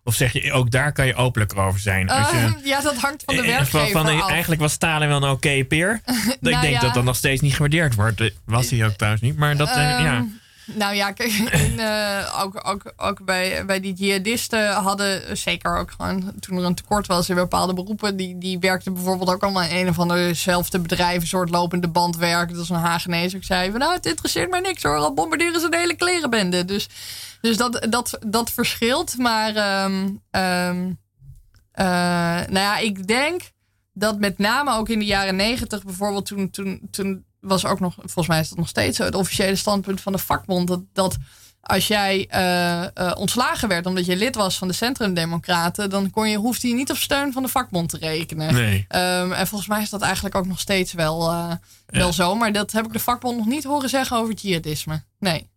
Of 0.05 0.15
zeg 0.15 0.33
je, 0.33 0.53
ook 0.53 0.71
daar 0.71 0.93
kan 0.93 1.07
je 1.07 1.15
openlijker 1.15 1.59
over 1.59 1.81
zijn? 1.81 2.11
Als 2.11 2.31
je, 2.31 2.37
Ehm, 2.37 2.53
ja, 2.65 2.81
dat 2.81 2.97
hangt 2.97 3.23
van 3.25 3.35
de 3.37 3.41
eh, 3.43 3.47
van- 3.49 3.57
werkgever 3.57 4.01
van, 4.01 4.09
eh, 4.09 4.23
af. 4.23 4.31
Eigenlijk 4.31 4.61
was 4.61 4.73
Stalin 4.73 5.09
wel 5.09 5.23
een 5.23 5.31
oké 5.31 5.65
peer. 5.65 6.01
ik 6.07 6.37
Nou 6.41 6.61
denk 6.61 6.75
ja. 6.75 6.81
dat 6.81 6.95
dat 6.95 7.05
nog 7.05 7.17
steeds 7.17 7.41
niet 7.41 7.53
gewaardeerd 7.53 7.95
wordt. 7.95 8.21
Eh, 8.21 8.31
Was 8.45 8.71
hij 8.71 8.85
ook 8.87 8.93
trouwens 8.93 9.23
niet. 9.23 9.37
Maar 9.37 9.57
dat, 9.57 9.69
eh, 9.69 9.93
Ehm, 9.95 10.05
ja. 10.05 10.25
Nou 10.67 10.95
ja, 10.95 11.13
kijk, 11.13 11.33
eh, 11.77 12.41
ook, 12.43 12.69
ook, 12.69 12.93
ook 12.97 13.25
bij, 13.25 13.65
bij 13.65 13.81
die 13.81 13.95
jihadisten 13.95 14.73
hadden 14.73 15.37
zeker 15.37 15.77
ook 15.77 15.91
gewoon 15.91 16.33
toen 16.41 16.59
er 16.59 16.65
een 16.65 16.75
tekort 16.75 17.07
was 17.07 17.29
in 17.29 17.35
bepaalde 17.35 17.75
beroepen. 17.75 18.17
Die, 18.17 18.39
die 18.39 18.59
werkten 18.59 18.95
bijvoorbeeld 18.95 19.31
ook 19.31 19.43
allemaal 19.43 19.63
in 19.63 19.77
een 19.77 19.89
of 19.89 19.99
anderezelfde 19.99 20.79
bedrijf, 20.79 21.21
een 21.21 21.27
soort 21.27 21.51
lopende 21.51 21.89
bandwerk. 21.89 22.51
Dat 22.51 22.63
is 22.63 22.69
een 22.69 22.77
Hagenees. 22.77 23.35
Ik 23.35 23.45
zei 23.45 23.71
van 23.71 23.81
nou, 23.81 23.93
het 23.93 24.07
interesseert 24.07 24.51
mij 24.51 24.61
niks 24.61 24.83
hoor. 24.83 24.97
Al 24.97 25.15
bombarderen 25.15 25.61
ze 25.61 25.69
de 25.69 25.77
hele 25.77 25.97
klerenbende. 25.97 26.65
Dus, 26.65 26.89
dus 27.41 27.57
dat, 27.57 27.87
dat, 27.91 28.19
dat 28.27 28.51
verschilt. 28.51 29.19
Maar 29.19 29.57
ehm, 29.57 30.09
ehm, 30.31 30.93
eh, 31.73 31.85
nou 32.47 32.59
ja, 32.59 32.79
ik 32.79 33.07
denk 33.07 33.43
dat 33.93 34.19
met 34.19 34.39
name 34.39 34.77
ook 34.77 34.89
in 34.89 34.99
de 34.99 35.05
jaren 35.05 35.37
negentig 35.37 35.85
bijvoorbeeld 35.85 36.27
toen, 36.27 36.51
toen, 36.51 36.89
toen 36.91 37.25
was 37.45 37.65
ook 37.65 37.81
nog, 37.81 37.95
volgens 37.95 38.27
mij 38.27 38.41
is 38.41 38.49
dat 38.49 38.59
nog 38.59 38.69
steeds 38.69 38.97
zo, 38.97 39.05
het 39.05 39.15
officiële 39.15 39.57
standpunt 39.57 40.01
van 40.01 40.13
de 40.13 40.19
vakbond, 40.19 40.69
dat, 40.69 40.83
dat 40.93 41.17
als 41.61 41.87
jij 41.87 42.27
eh, 42.29 42.83
eh, 42.97 43.13
ontslagen 43.17 43.69
werd 43.69 43.87
omdat 43.87 44.07
je 44.07 44.17
lid 44.17 44.35
was 44.35 44.59
van 44.59 44.69
de 44.69 44.75
Centrumdemocraten, 44.75 45.91
dan 45.91 46.11
kon 46.11 46.29
je, 46.29 46.37
hoefde 46.37 46.69
je 46.69 46.75
niet 46.75 46.91
op 46.91 46.97
steun 46.97 47.33
van 47.33 47.43
de 47.43 47.49
vakbond 47.49 47.89
te 47.89 47.99
rekenen. 47.99 48.55
Nee. 48.55 48.85
Ehm, 48.89 49.33
en 49.33 49.47
volgens 49.47 49.71
mij 49.71 49.83
is 49.83 49.91
dat 49.91 50.03
eigenlijk 50.03 50.35
ook 50.35 50.47
nog 50.47 50.61
steeds 50.61 50.93
wel, 50.93 51.31
eh, 51.31 51.53
wel 51.87 52.07
Ja. 52.07 52.13
zo, 52.13 52.35
maar 52.35 52.53
dat 52.53 52.73
heb 52.73 52.87
ik 52.87 52.93
de 52.93 52.99
vakbond 52.99 53.37
nog 53.37 53.47
niet 53.47 53.65
horen 53.65 53.89
zeggen 53.89 54.17
over 54.17 54.35
jihadisme. 54.35 55.05
Nee. 55.19 55.51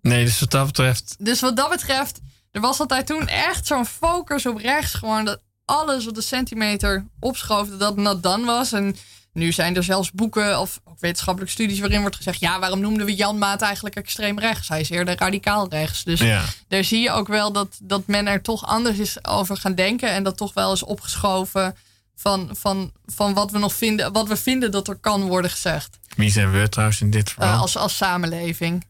nee, 0.00 0.24
dus 0.24 0.40
wat 0.40 0.50
dat 0.50 0.66
betreft. 0.66 1.16
Dus 1.18 1.40
wat 1.40 1.56
dat 1.56 1.70
betreft, 1.70 2.20
er 2.50 2.60
was 2.60 2.80
altijd 2.80 3.06
toen 3.06 3.28
echt 3.28 3.66
zo'n 3.66 3.86
focus 3.86 4.46
op 4.46 4.56
rechts. 4.56 4.94
Gewoon 4.94 5.24
dat 5.24 5.40
alles 5.64 6.06
op 6.06 6.14
de 6.14 6.20
centimeter 6.20 7.06
opschoof, 7.20 7.68
dat 7.68 7.96
dat 7.96 8.22
done 8.22 8.44
was. 8.46 8.72
En 8.72 8.96
nu 9.34 9.52
zijn 9.52 9.76
er 9.76 9.82
zelfs 9.84 10.10
boeken 10.12 10.60
of 10.60 10.80
ook 10.84 11.00
wetenschappelijke 11.00 11.54
studies 11.54 11.78
waarin 11.80 12.00
wordt 12.00 12.16
gezegd... 12.16 12.40
ja, 12.40 12.58
waarom 12.58 12.80
noemden 12.80 13.06
we 13.06 13.14
Jan 13.14 13.38
Maat 13.38 13.62
eigenlijk 13.62 13.96
extreem 13.96 14.38
rechts? 14.38 14.68
Hij 14.68 14.80
is 14.80 14.90
eerder 14.90 15.18
radicaal 15.18 15.68
rechts. 15.68 16.04
Dus 16.04 16.20
Ja. 16.20 16.42
daar 16.68 16.84
zie 16.84 17.00
je 17.00 17.10
ook 17.10 17.28
wel 17.28 17.52
dat, 17.52 17.78
dat 17.82 18.06
men 18.06 18.26
er 18.26 18.42
toch 18.42 18.66
anders 18.66 18.98
is 18.98 19.24
over 19.24 19.56
gaan 19.56 19.74
denken... 19.74 20.10
en 20.10 20.22
dat 20.22 20.36
toch 20.36 20.54
wel 20.54 20.72
is 20.72 20.82
opgeschoven 20.82 21.76
van, 22.16 22.48
van, 22.52 22.92
van 23.06 23.34
wat, 23.34 23.50
we 23.50 23.58
nog 23.58 23.74
vinden, 23.74 24.12
wat 24.12 24.28
we 24.28 24.36
vinden 24.36 24.70
dat 24.70 24.88
er 24.88 24.96
kan 24.96 25.22
worden 25.22 25.50
gezegd. 25.50 25.98
Wie 26.16 26.30
zijn 26.30 26.50
we 26.52 26.68
trouwens 26.68 27.00
in 27.00 27.10
dit 27.10 27.28
Eh, 27.28 27.34
verhaal? 27.34 27.60
als, 27.60 27.76
als 27.76 27.96
samenleving. 27.96 28.86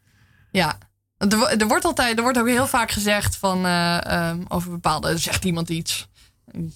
Ja. 0.50 0.78
Er, 1.18 1.38
wo- 1.38 1.46
er 1.46 1.66
wordt 1.66 1.84
altijd, 1.84 2.16
er 2.16 2.22
wordt 2.22 2.38
ook 2.38 2.46
heel 2.48 2.66
vaak 2.66 2.90
gezegd 2.90 3.36
van 3.36 3.66
eh, 3.66 4.04
ehm, 4.04 4.38
over 4.48 4.70
bepaalde, 4.70 5.18
zegt 5.18 5.44
iemand 5.44 5.68
iets. 5.68 6.08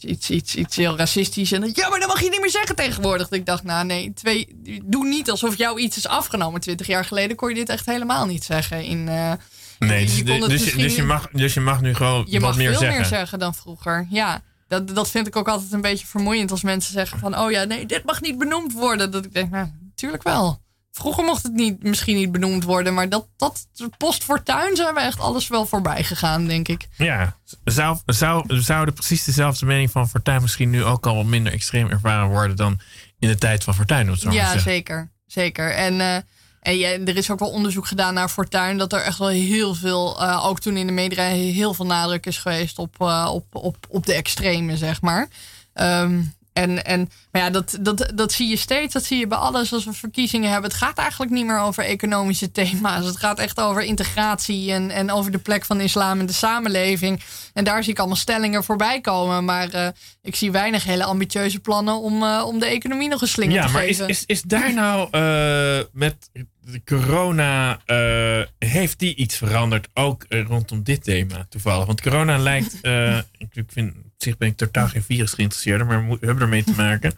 Iets, 0.00 0.30
iets, 0.30 0.54
iets 0.54 0.76
heel 0.76 0.96
racistisch. 0.96 1.52
En 1.52 1.60
dan, 1.60 1.70
ja, 1.74 1.88
maar 1.88 1.98
dat 1.98 2.08
mag 2.08 2.22
je 2.22 2.30
niet 2.30 2.40
meer 2.40 2.50
zeggen 2.50 2.76
tegenwoordig. 2.76 3.28
Dat 3.28 3.38
ik 3.38 3.46
dacht, 3.46 3.62
nou 3.62 3.84
nee, 3.84 4.12
twee, 4.12 4.48
doe 4.84 5.06
niet 5.06 5.30
alsof 5.30 5.56
jou 5.56 5.80
iets 5.80 5.96
is 5.96 6.06
afgenomen. 6.06 6.60
Twintig 6.60 6.86
jaar 6.86 7.04
geleden 7.04 7.36
kon 7.36 7.48
je 7.48 7.54
dit 7.54 7.68
echt 7.68 7.86
helemaal 7.86 8.26
niet 8.26 8.44
zeggen. 8.44 8.84
In, 8.84 9.08
eh, 9.08 9.32
nee, 9.78 10.16
je 10.16 10.24
dus, 10.24 10.46
dus, 10.46 10.64
het 10.64 10.74
dus, 10.74 10.96
je 10.96 11.02
mag, 11.02 11.28
dus 11.32 11.54
je 11.54 11.60
mag 11.60 11.80
nu 11.80 11.94
gewoon 11.94 12.24
je 12.28 12.40
wat 12.40 12.48
mag 12.48 12.56
meer 12.56 12.70
veel 12.70 12.78
zeggen. 12.78 12.98
meer 12.98 13.08
zeggen 13.08 13.38
dan 13.38 13.54
vroeger. 13.54 14.06
Ja, 14.10 14.42
dat, 14.68 14.94
dat 14.94 15.10
vind 15.10 15.26
ik 15.26 15.36
ook 15.36 15.48
altijd 15.48 15.72
een 15.72 15.80
beetje 15.80 16.06
vermoeiend 16.06 16.50
als 16.50 16.62
mensen 16.62 16.92
zeggen 16.92 17.18
van... 17.18 17.38
oh 17.38 17.50
ja, 17.50 17.64
nee, 17.64 17.86
dit 17.86 18.04
mag 18.04 18.20
niet 18.20 18.38
benoemd 18.38 18.72
worden. 18.72 19.10
Dat 19.10 19.24
ik 19.24 19.34
denk, 19.34 19.50
nou, 19.50 19.68
natuurlijk 19.80 20.22
wel. 20.22 20.60
Vroeger 20.98 21.24
mocht 21.24 21.42
het 21.42 21.52
niet, 21.52 21.82
misschien 21.82 22.16
niet 22.16 22.32
benoemd 22.32 22.64
worden... 22.64 22.94
maar 22.94 23.08
dat, 23.08 23.26
dat 23.36 23.66
post 23.96 24.24
fortuin 24.24 24.76
zijn 24.76 24.94
we 24.94 25.00
echt 25.00 25.20
alles 25.20 25.48
wel 25.48 25.66
voorbij 25.66 26.04
gegaan, 26.04 26.46
denk 26.46 26.68
ik. 26.68 26.88
Ja, 26.96 27.36
zou, 27.64 27.98
zou, 28.06 28.44
zouden 28.60 28.94
precies 28.94 29.24
dezelfde 29.24 29.66
mening 29.66 29.90
van 29.90 30.08
Fortuyn 30.08 30.42
misschien 30.42 30.70
nu 30.70 30.84
ook 30.84 31.06
al 31.06 31.16
wat 31.16 31.24
minder 31.24 31.52
extreem 31.52 31.88
ervaren 31.88 32.28
worden 32.28 32.56
dan 32.56 32.80
in 33.18 33.28
de 33.28 33.38
tijd 33.38 33.64
van 33.64 33.74
zo 33.74 33.84
maar 33.88 34.16
te 34.16 34.30
Ja, 34.30 34.42
zeggen. 34.44 34.60
zeker. 34.60 35.10
Zeker. 35.26 35.74
En, 35.74 36.00
eh, 36.00 36.16
en 36.60 36.78
ja, 36.78 36.88
er 36.88 37.16
is 37.16 37.30
ook 37.30 37.38
wel 37.38 37.50
onderzoek 37.50 37.86
gedaan 37.86 38.14
naar 38.14 38.28
Fortuin... 38.28 38.78
dat 38.78 38.92
er 38.92 39.02
echt 39.02 39.18
wel 39.18 39.28
heel 39.28 39.74
veel, 39.74 40.22
eh, 40.22 40.46
ook 40.46 40.60
toen 40.60 40.76
in 40.76 40.86
de 40.86 40.92
media... 40.92 41.22
heel 41.22 41.74
veel 41.74 41.86
nadruk 41.86 42.26
is 42.26 42.38
geweest 42.38 42.78
op, 42.78 42.94
eh, 43.00 43.30
op, 43.32 43.44
op, 43.54 43.76
op 43.88 44.06
de 44.06 44.14
extreme, 44.14 44.76
zeg 44.76 45.00
maar. 45.00 45.28
Ehm, 45.72 46.20
en, 46.58 46.84
en, 46.84 47.10
maar 47.32 47.42
ja, 47.42 47.50
dat, 47.50 47.78
dat, 47.80 48.12
dat 48.14 48.32
zie 48.32 48.48
je 48.48 48.56
steeds. 48.56 48.92
Dat 48.92 49.04
zie 49.04 49.18
je 49.18 49.26
bij 49.26 49.38
alles 49.38 49.72
als 49.72 49.84
we 49.84 49.92
verkiezingen 49.92 50.50
hebben. 50.50 50.70
Het 50.70 50.78
gaat 50.78 50.98
eigenlijk 50.98 51.30
niet 51.30 51.46
meer 51.46 51.60
over 51.60 51.84
economische 51.84 52.50
thema's. 52.50 53.04
Het 53.04 53.16
gaat 53.16 53.38
echt 53.38 53.60
over 53.60 53.82
integratie 53.82 54.72
en, 54.72 54.90
en 54.90 55.10
over 55.10 55.30
de 55.30 55.38
plek 55.38 55.64
van 55.64 55.78
de 55.78 55.84
islam 55.84 56.20
in 56.20 56.26
de 56.26 56.32
samenleving. 56.32 57.22
En 57.52 57.64
daar 57.64 57.82
zie 57.82 57.92
ik 57.92 57.98
allemaal 57.98 58.16
stellingen 58.16 58.64
voorbij 58.64 59.00
komen. 59.00 59.44
Maar 59.44 59.68
eh, 59.68 59.88
ik 60.22 60.36
zie 60.36 60.50
weinig 60.50 60.84
hele 60.84 61.04
ambitieuze 61.04 61.60
plannen 61.60 61.94
om, 62.00 62.22
eh, 62.22 62.42
om 62.46 62.58
de 62.58 62.66
economie 62.66 63.08
nog 63.08 63.20
een 63.20 63.28
slinger 63.28 63.54
Ja, 63.54 63.66
te 63.66 63.72
maar 63.72 63.86
is, 63.86 63.96
geven. 63.96 64.08
is, 64.08 64.24
is 64.26 64.42
daar 64.42 64.74
nou 64.74 65.08
eh, 65.10 65.84
met 65.92 66.30
de 66.70 66.82
corona, 66.84 67.80
eh, 67.86 68.68
heeft 68.68 68.98
die 68.98 69.14
iets 69.14 69.36
veranderd? 69.36 69.88
Ook 69.94 70.24
eh, 70.28 70.46
rondom 70.46 70.82
dit 70.82 71.04
thema 71.04 71.46
toevallig. 71.48 71.86
Want 71.86 72.00
corona 72.00 72.38
lijkt, 72.38 72.80
eh, 72.82 73.18
ik, 73.38 73.64
vind, 73.66 73.94
op 73.96 74.12
zich 74.16 74.36
ben 74.36 74.48
ik 74.48 74.56
totaal 74.56 74.88
geen 74.88 75.02
virus 75.02 75.32
geïnteresseerd, 75.32 75.86
maar 75.86 76.08
we 76.08 76.16
hebben 76.20 76.42
ermee 76.42 76.64
te 76.64 76.74
maken. 76.76 77.14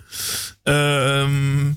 Ehm, 0.63 1.73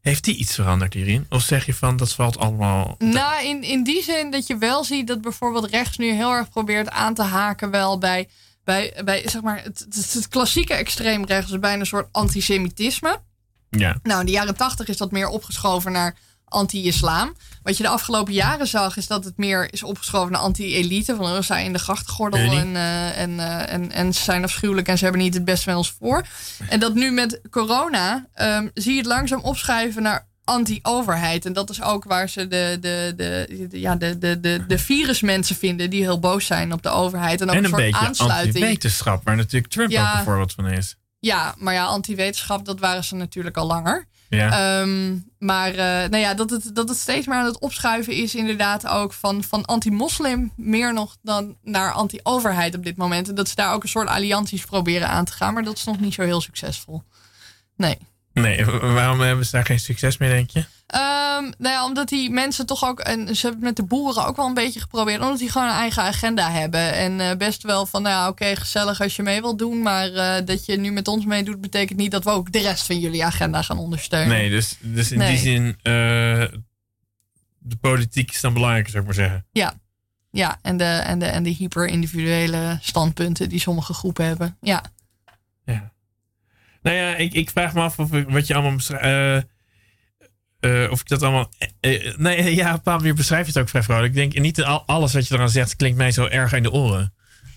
heeft 0.00 0.24
die 0.24 0.36
iets 0.36 0.54
veranderd 0.54 0.94
hierin? 0.94 1.26
Of 1.28 1.42
zeg 1.42 1.66
je 1.66 1.74
van, 1.74 1.96
dat 1.96 2.12
valt 2.12 2.38
allemaal... 2.38 2.94
Nou, 2.98 3.44
in, 3.44 3.62
in 3.62 3.84
die 3.84 4.02
zin 4.02 4.30
dat 4.30 4.46
je 4.46 4.58
wel 4.58 4.84
ziet 4.84 5.06
dat 5.06 5.20
bijvoorbeeld 5.20 5.70
rechts 5.70 5.96
nu 5.96 6.12
heel 6.12 6.32
erg 6.32 6.48
probeert 6.48 6.90
aan 6.90 7.14
te 7.14 7.22
haken 7.22 7.70
wel 7.70 7.98
bij, 7.98 8.28
bij, 8.64 9.00
bij 9.04 9.28
zeg 9.28 9.42
maar, 9.42 9.62
het, 9.62 9.86
het, 9.90 10.12
het 10.12 10.28
klassieke 10.28 10.74
extreemrechts, 10.74 11.58
bijna 11.58 11.80
een 11.80 11.86
soort 11.86 12.08
antisemitisme. 12.12 13.20
Ja, 13.70 13.98
Nou, 14.02 14.20
in 14.20 14.26
de 14.26 14.32
jaren 14.32 14.56
tachtig 14.56 14.88
is 14.88 14.96
dat 14.96 15.10
meer 15.10 15.28
opgeschoven 15.28 15.92
naar 15.92 16.16
anti-islam. 16.48 17.34
Wat 17.62 17.76
je 17.76 17.82
de 17.82 17.88
afgelopen 17.88 18.32
jaren 18.32 18.66
zag, 18.66 18.96
is 18.96 19.06
dat 19.06 19.24
het 19.24 19.36
meer 19.36 19.72
is 19.72 19.82
opgeschoven 19.82 20.32
naar 20.32 20.40
anti-elite. 20.40 21.16
Van 21.16 21.24
oh, 21.24 21.34
ze 21.34 21.42
zijn 21.42 21.64
in 21.64 21.72
de 21.72 21.78
grachtgordel 21.78 22.52
en, 22.58 22.76
eh, 22.76 23.18
en, 23.20 23.40
eh, 23.40 23.72
en, 23.72 23.92
en 23.92 24.14
ze 24.14 24.22
zijn 24.22 24.44
afschuwelijk 24.44 24.88
en 24.88 24.98
ze 24.98 25.04
hebben 25.04 25.22
niet 25.22 25.34
het 25.34 25.44
beste 25.44 25.68
met 25.68 25.78
ons 25.78 25.94
voor. 25.98 26.26
En 26.68 26.80
dat 26.80 26.94
nu 26.94 27.10
met 27.10 27.40
corona 27.50 28.26
ehm, 28.34 28.68
zie 28.74 28.92
je 28.92 28.98
het 28.98 29.06
langzaam 29.06 29.40
opschuiven 29.40 30.02
naar 30.02 30.26
anti-overheid. 30.44 31.44
En 31.46 31.52
dat 31.52 31.70
is 31.70 31.82
ook 31.82 32.04
waar 32.04 32.28
ze 32.28 32.48
de, 32.48 32.78
de, 32.80 33.12
de, 33.16 33.66
de- 33.70 33.80
ja, 33.80 33.96
de, 33.96 34.18
de, 34.18 34.40
de, 34.40 34.64
de 34.66 34.78
virusmensen 34.78 35.56
vinden 35.56 35.90
die 35.90 36.02
heel 36.02 36.18
boos 36.18 36.46
zijn 36.46 36.72
op 36.72 36.82
de 36.82 36.88
overheid. 36.88 37.40
En 37.40 37.48
ook 37.48 37.54
en 37.54 37.58
een, 37.58 37.64
een 37.64 37.70
soort 37.70 37.82
beetje 37.82 38.06
aansluiting. 38.06 38.54
anti-wetenschap, 38.54 39.24
waar 39.24 39.36
natuurlijk 39.36 39.72
Trump 39.72 39.90
Ja. 39.90 40.10
ook 40.12 40.18
een 40.18 40.24
voorbeeld 40.24 40.52
van 40.52 40.66
is. 40.66 40.96
Ja, 41.18 41.54
maar 41.58 41.74
ja, 41.74 41.84
anti-wetenschap, 41.84 42.64
dat 42.64 42.80
waren 42.80 43.04
ze 43.04 43.14
natuurlijk 43.14 43.56
al 43.56 43.66
langer. 43.66 44.06
Ja. 44.28 44.80
Ehm, 44.80 45.18
maar 45.38 45.70
eh, 45.70 46.08
nou 46.10 46.16
ja, 46.16 46.34
dat, 46.34 46.50
het, 46.50 46.74
dat 46.74 46.88
het 46.88 46.98
steeds 46.98 47.26
meer 47.26 47.36
aan 47.36 47.44
het 47.44 47.58
opschuiven 47.58 48.12
is, 48.12 48.34
inderdaad 48.34 48.86
ook 48.86 49.12
van, 49.12 49.44
van 49.44 49.64
anti-moslim 49.64 50.52
meer 50.56 50.92
nog 50.92 51.16
dan 51.22 51.56
naar 51.62 51.92
anti-overheid 51.92 52.74
op 52.74 52.84
dit 52.84 52.96
moment. 52.96 53.28
En 53.28 53.34
dat 53.34 53.48
ze 53.48 53.54
daar 53.54 53.72
ook 53.72 53.82
een 53.82 53.88
soort 53.88 54.08
allianties 54.08 54.64
proberen 54.64 55.08
aan 55.08 55.24
te 55.24 55.32
gaan, 55.32 55.54
maar 55.54 55.64
dat 55.64 55.76
is 55.76 55.84
nog 55.84 56.00
niet 56.00 56.14
zo 56.14 56.22
heel 56.22 56.40
succesvol. 56.40 57.02
Nee. 57.76 57.98
Nee, 58.42 58.64
wa- 58.64 58.78
waarom 58.92 59.20
hebben 59.20 59.44
ze 59.44 59.50
daar 59.50 59.64
geen 59.64 59.80
succes 59.80 60.18
mee, 60.18 60.30
denk 60.30 60.50
je? 60.50 60.64
Ehm, 60.86 61.42
nou 61.58 61.74
ja, 61.74 61.84
omdat 61.84 62.08
die 62.08 62.30
mensen 62.30 62.66
toch 62.66 62.84
ook, 62.84 63.00
en 63.00 63.36
ze 63.36 63.46
hebben 63.46 63.50
het 63.50 63.60
met 63.60 63.76
de 63.76 63.94
boeren 63.96 64.26
ook 64.26 64.36
wel 64.36 64.46
een 64.46 64.54
beetje 64.54 64.80
geprobeerd, 64.80 65.20
omdat 65.20 65.38
die 65.38 65.50
gewoon 65.50 65.68
een 65.68 65.74
eigen 65.74 66.02
agenda 66.02 66.50
hebben. 66.50 66.92
En 66.94 67.20
eh, 67.20 67.36
best 67.36 67.62
wel 67.62 67.86
van, 67.86 68.02
nou 68.02 68.14
ja, 68.14 68.28
oké, 68.28 68.56
gezellig 68.56 69.00
als 69.00 69.16
je 69.16 69.22
mee 69.22 69.40
wilt 69.40 69.58
doen, 69.58 69.82
maar 69.82 70.12
eh, 70.12 70.44
dat 70.46 70.66
je 70.66 70.76
nu 70.78 70.92
met 70.92 71.08
ons 71.08 71.24
meedoet, 71.24 71.60
betekent 71.60 71.98
niet 71.98 72.10
dat 72.10 72.24
we 72.24 72.30
ook 72.30 72.52
de 72.52 72.58
rest 72.60 72.86
van 72.86 72.98
jullie 72.98 73.24
agenda 73.24 73.62
gaan 73.62 73.78
ondersteunen. 73.78 74.28
Nee, 74.36 74.50
dus, 74.50 74.76
dus 74.80 75.10
in 75.12 75.18
Nee. 75.18 75.28
die 75.28 75.38
zin, 75.38 75.66
eh, 75.82 75.92
de 77.58 77.76
politiek 77.80 78.30
is 78.30 78.40
dan 78.40 78.52
belangrijker, 78.52 78.90
zou 78.90 79.02
ik 79.02 79.08
maar 79.08 79.18
zeggen. 79.26 79.46
Ja, 80.30 80.58
en 80.62 80.76
de, 80.76 80.84
en 80.84 81.18
de, 81.18 81.24
en 81.26 81.42
de 81.42 81.50
hyper-individuele 81.50 82.78
standpunten 82.82 83.48
die 83.48 83.60
sommige 83.60 83.94
groepen 83.94 84.24
hebben. 84.26 84.56
Ja. 84.60 84.72
Ja. 84.72 84.82
Nou 86.86 86.98
ja, 86.98 87.14
ik, 87.16 87.32
ik 87.34 87.50
vraag 87.50 87.74
me 87.74 87.80
af 87.80 87.98
of 87.98 88.12
ik, 88.12 88.28
wat 88.28 88.46
je 88.46 88.54
allemaal 88.54 88.74
beschrijft. 88.76 89.46
of 90.90 91.00
ik 91.00 91.08
dat 91.08 91.22
allemaal. 91.22 91.50
eh, 91.80 92.06
eh, 92.08 92.16
nee, 92.18 92.54
ja, 92.54 92.64
op 92.64 92.70
een 92.70 92.74
bepaalde 92.76 93.00
manier 93.00 93.14
beschrijf 93.16 93.46
je 93.46 93.52
het 93.52 93.62
ook 93.62 93.68
vrij 93.68 93.82
vrolijk. 93.82 94.06
Ik 94.06 94.14
denk 94.14 94.38
niet 94.38 94.62
al, 94.62 94.82
alles 94.86 95.12
wat 95.12 95.28
je 95.28 95.34
eraan 95.34 95.48
zegt 95.50 95.76
klinkt 95.76 95.96
mij 95.98 96.10
zo 96.10 96.26
erg 96.26 96.52
in 96.52 96.62
de 96.62 96.70
oren. 96.72 97.14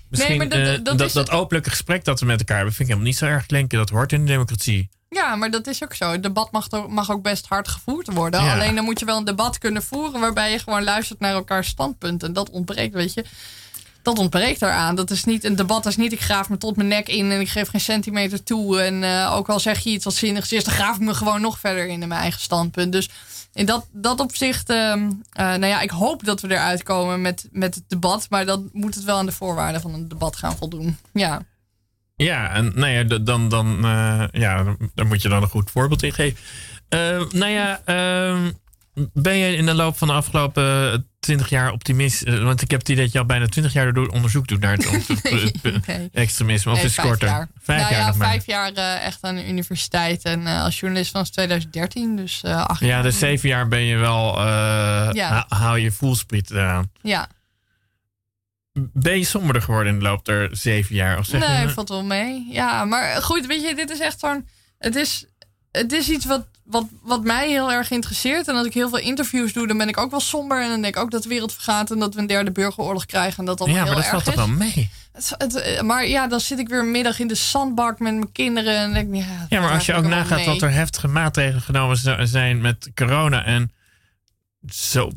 Misschien 0.10 0.38
maar 0.38 0.50
dat- 0.50 1.00
eh, 1.00 1.14
dat 1.14 1.32
openlijke 1.32 1.70
gesprek 1.70 2.04
dat 2.04 2.20
we 2.20 2.26
met 2.26 2.40
elkaar 2.40 2.56
hebben, 2.56 2.74
vind 2.76 2.90
ik 2.90 2.94
helemaal 2.96 3.12
niet 3.14 3.22
zo 3.22 3.26
erg 3.36 3.46
klinken. 3.46 3.78
Dat 3.78 3.90
hoort 3.90 4.12
in 4.12 4.20
de 4.26 4.32
democratie. 4.32 4.90
ja, 5.10 5.36
maar 5.36 5.52
dat 5.52 5.68
is 5.68 5.84
ook 5.84 5.94
zo. 5.94 6.12
Het 6.12 6.24
debat 6.24 6.52
mag, 6.52 6.68
mag 6.88 7.12
ook 7.12 7.24
best 7.24 7.46
hard 7.48 7.68
gevoerd 7.68 8.14
worden. 8.14 8.44
Ja. 8.44 8.54
Alleen 8.54 8.76
dan 8.76 8.84
moet 8.84 9.00
je 9.00 9.06
wel 9.06 9.18
een 9.18 9.26
debat 9.26 9.58
kunnen 9.58 9.84
voeren 9.84 10.20
waarbij 10.20 10.52
je 10.52 10.60
gewoon 10.60 10.84
luistert 10.84 11.20
naar 11.20 11.34
elkaars 11.34 11.68
standpunten. 11.68 12.28
En 12.28 12.34
dat 12.34 12.50
ontbreekt, 12.50 12.94
weet 12.94 13.14
je. 13.14 13.26
Dat 14.02 14.18
ontbreekt 14.20 14.62
eraan. 14.62 14.96
Dat 14.96 15.12
is 15.12 15.24
niet 15.24 15.44
een 15.44 15.56
debat. 15.56 15.84
Dat 15.84 15.92
is 15.92 15.98
niet 15.98 16.12
ik 16.12 16.20
graaf 16.22 16.50
me 16.50 16.58
tot 16.58 16.76
mijn 16.76 16.88
nek 16.88 17.08
in 17.08 17.32
en 17.32 17.40
ik 17.40 17.50
geef 17.50 17.70
geen 17.70 17.82
centimeter 17.82 18.44
toe. 18.44 18.82
En 18.82 19.04
eh, 19.04 19.36
ook 19.36 19.50
al 19.50 19.60
zeg 19.60 19.80
je 19.80 19.90
iets 19.90 20.06
wat 20.06 20.14
zinnigs 20.14 20.52
is, 20.52 20.64
dan 20.64 20.74
graaf 20.74 20.96
ik 20.96 21.02
me 21.02 21.14
gewoon 21.14 21.42
nog 21.42 21.60
verder 21.60 21.88
in 21.88 22.02
in 22.02 22.08
mijn 22.08 22.22
eigen 22.22 22.42
standpunt. 22.42 22.92
Dus 22.92 23.10
in 23.54 23.66
dat, 23.66 23.86
dat 23.92 24.20
opzicht, 24.20 24.70
ehm, 24.70 25.10
eh, 25.32 25.46
nou 25.46 25.66
ja, 25.66 25.82
ik 25.82 25.90
hoop 25.90 26.24
dat 26.26 26.42
we 26.42 26.52
eruit 26.52 26.84
komen 26.84 27.22
met, 27.22 27.48
met 27.52 27.76
het 27.76 27.84
debat. 27.88 28.28
Maar 28.30 28.46
dan 28.46 28.70
moet 28.74 28.96
het 28.96 29.04
wel 29.04 29.18
aan 29.18 29.26
de 29.26 29.32
voorwaarden 29.32 29.82
van 29.82 29.94
een 29.94 30.08
debat 30.08 30.36
gaan 30.36 30.58
voldoen. 30.58 30.98
Ja. 31.14 31.42
Ja, 32.16 32.50
en 32.54 32.72
nou 32.76 32.92
ja, 32.92 33.04
dan, 33.20 33.50
dan, 33.50 33.86
eh, 33.86 34.24
ja, 34.32 34.76
dan- 34.96 35.08
moet 35.08 35.22
je 35.22 35.30
dan 35.30 35.42
een 35.42 35.50
goed 35.50 35.72
voorbeeld 35.72 36.04
in 36.04 36.14
geven. 36.14 36.40
Eh, 36.90 37.00
nou 37.32 37.52
ja, 37.52 37.82
ehm, 37.86 38.52
ben 39.14 39.38
je 39.38 39.56
in 39.56 39.66
de 39.66 39.74
loop 39.74 39.98
van 39.98 40.08
de 40.08 40.14
afgelopen 40.14 41.09
twintig 41.20 41.50
jaar 41.50 41.72
optimist? 41.72 42.22
Eh, 42.24 42.44
want 42.44 42.62
ik 42.62 42.72
heb 42.72 42.80
het 42.80 42.90
idee 42.90 43.04
dat 43.04 43.14
je 43.14 43.20
al 43.20 43.26
bijna 43.26 43.48
twintig 43.48 43.74
jaar 43.74 43.94
door 43.94 44.08
onderzoek 44.08 44.48
doet 44.48 44.60
naar 44.60 44.72
het, 44.78 44.90
het 45.62 45.86
Nee. 45.88 46.10
extremisme. 46.14 46.72
Of 46.72 46.78
Nee, 46.78 46.86
is 46.86 46.92
het 46.96 47.02
vijf 47.02 47.08
korter? 47.08 47.28
jaar. 47.28 47.48
Vijf 47.62 47.80
nou 47.82 47.92
jaar 47.92 48.02
ja, 48.02 48.08
nog 48.08 48.18
maar. 48.18 48.28
vijf 48.28 48.46
jaar 48.46 48.74
eh, 48.74 49.06
echt 49.06 49.18
aan 49.22 49.36
de 49.36 49.48
universiteit 49.48 50.24
en 50.24 50.48
eh, 50.48 50.64
als 50.64 50.80
journalist 50.80 51.12
vanaf 51.12 51.30
2013, 51.30 52.16
dus 52.16 52.42
eh 52.44 52.66
acht 52.66 52.80
Ja, 52.80 52.88
jaar. 52.88 53.04
dus 53.04 53.20
zeven 53.20 53.50
jaar 53.50 53.68
ben 53.68 53.82
je 53.82 53.96
wel, 53.98 54.38
eh, 54.38 54.44
Ja. 55.12 55.30
ha- 55.30 55.46
hou 55.58 55.80
je 55.80 55.92
voelspriet 55.92 56.52
eraan. 56.52 56.92
Ja, 57.02 57.28
Ben 58.94 59.18
je 59.18 59.24
somberder 59.26 59.62
geworden 59.62 59.94
in 59.94 60.00
de 60.00 60.06
loop 60.06 60.26
der 60.26 60.50
zeven 60.52 60.96
jaar? 60.96 61.18
Of 61.18 61.26
zeg 61.26 61.48
nee, 61.48 61.62
je, 61.62 61.70
valt 61.70 61.90
wel 61.90 62.04
mee. 62.04 62.48
Ja, 62.52 62.86
maar 62.86 63.22
goed, 63.22 63.46
weet 63.46 63.62
je, 63.62 63.76
dit 63.76 63.90
is 63.90 64.00
echt 64.00 64.20
zo'n. 64.20 64.48
Het 64.78 64.96
is, 64.96 65.26
het 65.72 65.92
is 65.92 66.10
iets 66.10 66.26
wat, 66.26 66.48
wat, 66.70 66.86
wat 67.02 67.24
mij 67.24 67.50
heel 67.50 67.72
erg 67.72 67.92
interesseert. 67.92 68.48
En 68.48 68.56
als 68.56 68.68
ik 68.68 68.74
heel 68.74 68.90
veel 68.90 69.00
interviews 69.00 69.54
doe, 69.54 69.68
dan 69.68 69.78
ben 69.78 69.88
ik 69.88 69.98
ook 69.98 70.12
wel 70.12 70.20
somber. 70.20 70.62
En 70.62 70.70
dan 70.70 70.82
denk 70.82 70.96
ik 70.96 71.02
ook 71.02 71.12
dat 71.12 71.24
de 71.24 71.30
wereld 71.30 71.54
vergaat 71.54 71.92
en 71.92 72.00
dat 72.00 72.14
we 72.14 72.20
een 72.20 72.28
derde 72.28 72.52
burgeroorlog 72.52 73.06
krijgen. 73.06 73.40
En 73.40 73.46
dat 73.46 73.60
allemaal 73.60 73.78
ja, 73.78 73.84
maar 73.84 73.94
heel 73.94 74.04
dat 74.04 74.12
erg 74.12 74.24
valt 74.24 74.36
toch 74.36 74.46
wel 74.46 74.56
mee? 74.56 74.90
Het, 75.12 75.36
het, 75.38 75.56
eh, 75.56 75.82
maar 75.82 76.08
ja, 76.08 76.28
dan 76.28 76.40
zit 76.40 76.60
ik 76.60 76.70
weer 76.70 76.80
een 76.80 76.92
middag 76.92 77.20
in 77.20 77.28
de 77.28 77.36
zandbak 77.36 78.00
met 78.00 78.14
mijn 78.14 78.32
kinderen. 78.32 78.78
En 78.78 78.94
denk 78.94 79.14
ik, 79.14 79.16
ja, 79.16 79.46
Ja, 79.50 79.62
maar 79.62 79.72
als 79.72 79.86
je 79.86 79.94
ook 79.94 80.06
nagaat 80.06 80.46
wat 80.46 80.62
er 80.62 80.72
heftige 80.72 81.08
maatregelen 81.08 81.62
genomen 81.62 82.28
zijn 82.28 82.62
met 82.62 82.92
corona 82.96 83.46
en 83.46 83.72
zo. 84.70 85.12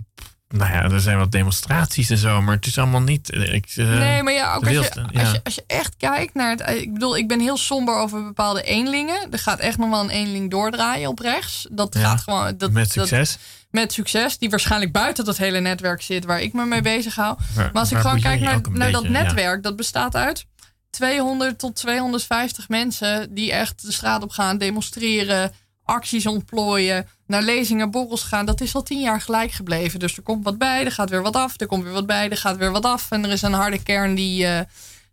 Nou 0.52 0.72
ja, 0.72 0.82
er 0.82 1.00
zijn 1.00 1.18
wat 1.18 1.32
demonstraties 1.32 2.10
en 2.10 2.18
zo, 2.18 2.42
maar 2.42 2.54
het 2.54 2.66
is 2.66 2.78
allemaal 2.78 3.00
niet. 3.00 3.30
eh, 3.30 3.54
Ik, 3.54 3.66
eh, 3.76 3.86
Nee, 3.88 4.22
maar 4.22 4.32
ja, 4.32 4.54
ook 4.54 4.62
als 4.66 4.70
je, 4.72 4.78
als, 5.14 5.30
je, 5.32 5.40
als 5.44 5.54
je 5.54 5.64
echt 5.66 5.94
kijkt 5.96 6.34
naar 6.34 6.50
het... 6.50 6.68
Ik 6.82 6.92
bedoel, 6.92 7.16
ik 7.16 7.28
ben 7.28 7.40
heel 7.40 7.56
somber 7.56 7.94
over 7.96 8.22
bepaalde 8.24 8.62
eenlingen. 8.62 9.26
Er 9.32 9.38
gaat 9.38 9.58
echt 9.58 9.78
nog 9.78 9.90
wel 9.90 10.00
een 10.00 10.10
eenling 10.10 10.50
doordraaien 10.50 11.08
op 11.08 11.18
rechts. 11.18 11.66
Dat 11.70 11.94
Ja, 11.94 12.00
gaat 12.00 12.20
gewoon... 12.20 12.56
Dat, 12.56 12.70
met 12.70 12.94
dat- 12.94 13.08
succes. 13.08 13.38
met 13.70 13.92
succes. 13.92 14.38
Die 14.38 14.50
waarschijnlijk 14.50 14.92
buiten 14.92 15.24
dat 15.24 15.36
hele 15.36 15.60
netwerk 15.60 16.02
zit 16.02 16.24
waar 16.24 16.40
ik 16.40 16.52
me 16.52 16.64
mee 16.64 16.82
bezig 16.82 17.14
hou. 17.14 17.36
Maar, 17.56 17.64
Maar 17.72 17.82
als 17.82 17.92
ik 17.92 17.98
gewoon 17.98 18.20
kijk 18.20 18.40
naar, 18.40 18.60
naar 18.70 18.90
dat 18.92 19.02
ja. 19.02 19.08
netwerk, 19.10 19.62
dat 19.62 19.76
bestaat 19.76 20.14
uit 20.16 20.46
200 20.90 21.58
tot 21.58 21.76
250 21.76 22.68
mensen 22.68 23.34
die 23.34 23.52
echt 23.52 23.82
de 23.86 23.92
straat 23.92 24.22
op 24.22 24.30
gaan, 24.30 24.58
demonstreren, 24.58 25.52
acties 25.84 26.26
ontplooien, 26.26 27.06
naar 27.32 27.42
lezingen, 27.42 27.90
borrels 27.90 28.22
gaan. 28.22 28.46
Dat 28.46 28.60
is 28.60 28.74
al 28.74 28.82
tien 28.82 29.00
jaar 29.00 29.20
gelijk 29.20 29.52
gebleven. 29.52 29.98
Dus 29.98 30.16
er 30.16 30.22
komt 30.22 30.44
wat 30.44 30.58
bij, 30.58 30.84
er 30.84 30.92
gaat 30.92 31.10
weer 31.10 31.22
wat 31.22 31.36
af, 31.36 31.60
er 31.60 31.66
komt 31.66 31.82
weer 31.82 31.92
wat 31.92 32.06
bij, 32.06 32.30
er 32.30 32.36
gaat 32.36 32.56
weer 32.56 32.70
wat 32.70 32.84
af. 32.84 33.10
En 33.10 33.24
er 33.24 33.30
is 33.30 33.42
een 33.42 33.52
harde 33.52 33.82
kern 33.82 34.14
die, 34.14 34.46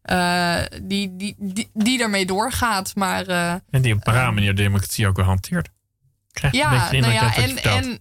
eh, 0.02 0.56
die, 0.82 1.16
die, 1.16 1.36
die, 1.38 1.70
die 1.74 1.98
daarmee 1.98 2.26
doorgaat. 2.26 2.96
Maar 2.96 3.28
eh, 3.28 3.54
En 3.70 3.82
die 3.82 3.94
op 3.94 4.08
een 4.08 4.14
rare 4.14 4.32
manier 4.32 4.56
de 4.56 4.62
democratie 4.62 5.08
ook 5.08 5.16
wel 5.16 5.26
hanteert. 5.26 5.70
Krijg 6.32 6.54
je 6.54 6.64
een 6.64 6.72
ja, 6.72 6.80
beetje 6.80 7.00
nou 7.00 7.14
ja, 7.14 7.36
en, 7.36 7.64
en, 7.64 8.00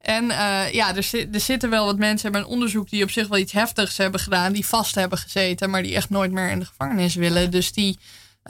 en 0.16 0.26
ja, 0.72 0.96
er, 0.96 1.02
zit, 1.02 1.34
er 1.34 1.40
zitten 1.40 1.70
wel 1.70 1.86
wat 1.86 1.98
mensen 1.98 2.22
hebben 2.22 2.40
een 2.40 2.54
onderzoek 2.54 2.90
die 2.90 3.02
op 3.02 3.10
zich 3.10 3.28
wel 3.28 3.38
iets 3.38 3.52
heftigs 3.52 3.96
hebben 3.96 4.20
gedaan, 4.20 4.52
die 4.52 4.66
vast 4.66 4.94
hebben 4.94 5.18
gezeten, 5.18 5.70
maar 5.70 5.82
die 5.82 5.94
echt 5.94 6.10
nooit 6.10 6.32
meer 6.32 6.50
in 6.50 6.58
de 6.58 6.64
gevangenis 6.64 7.14
willen. 7.14 7.50
Dus 7.50 7.72
die, 7.72 7.98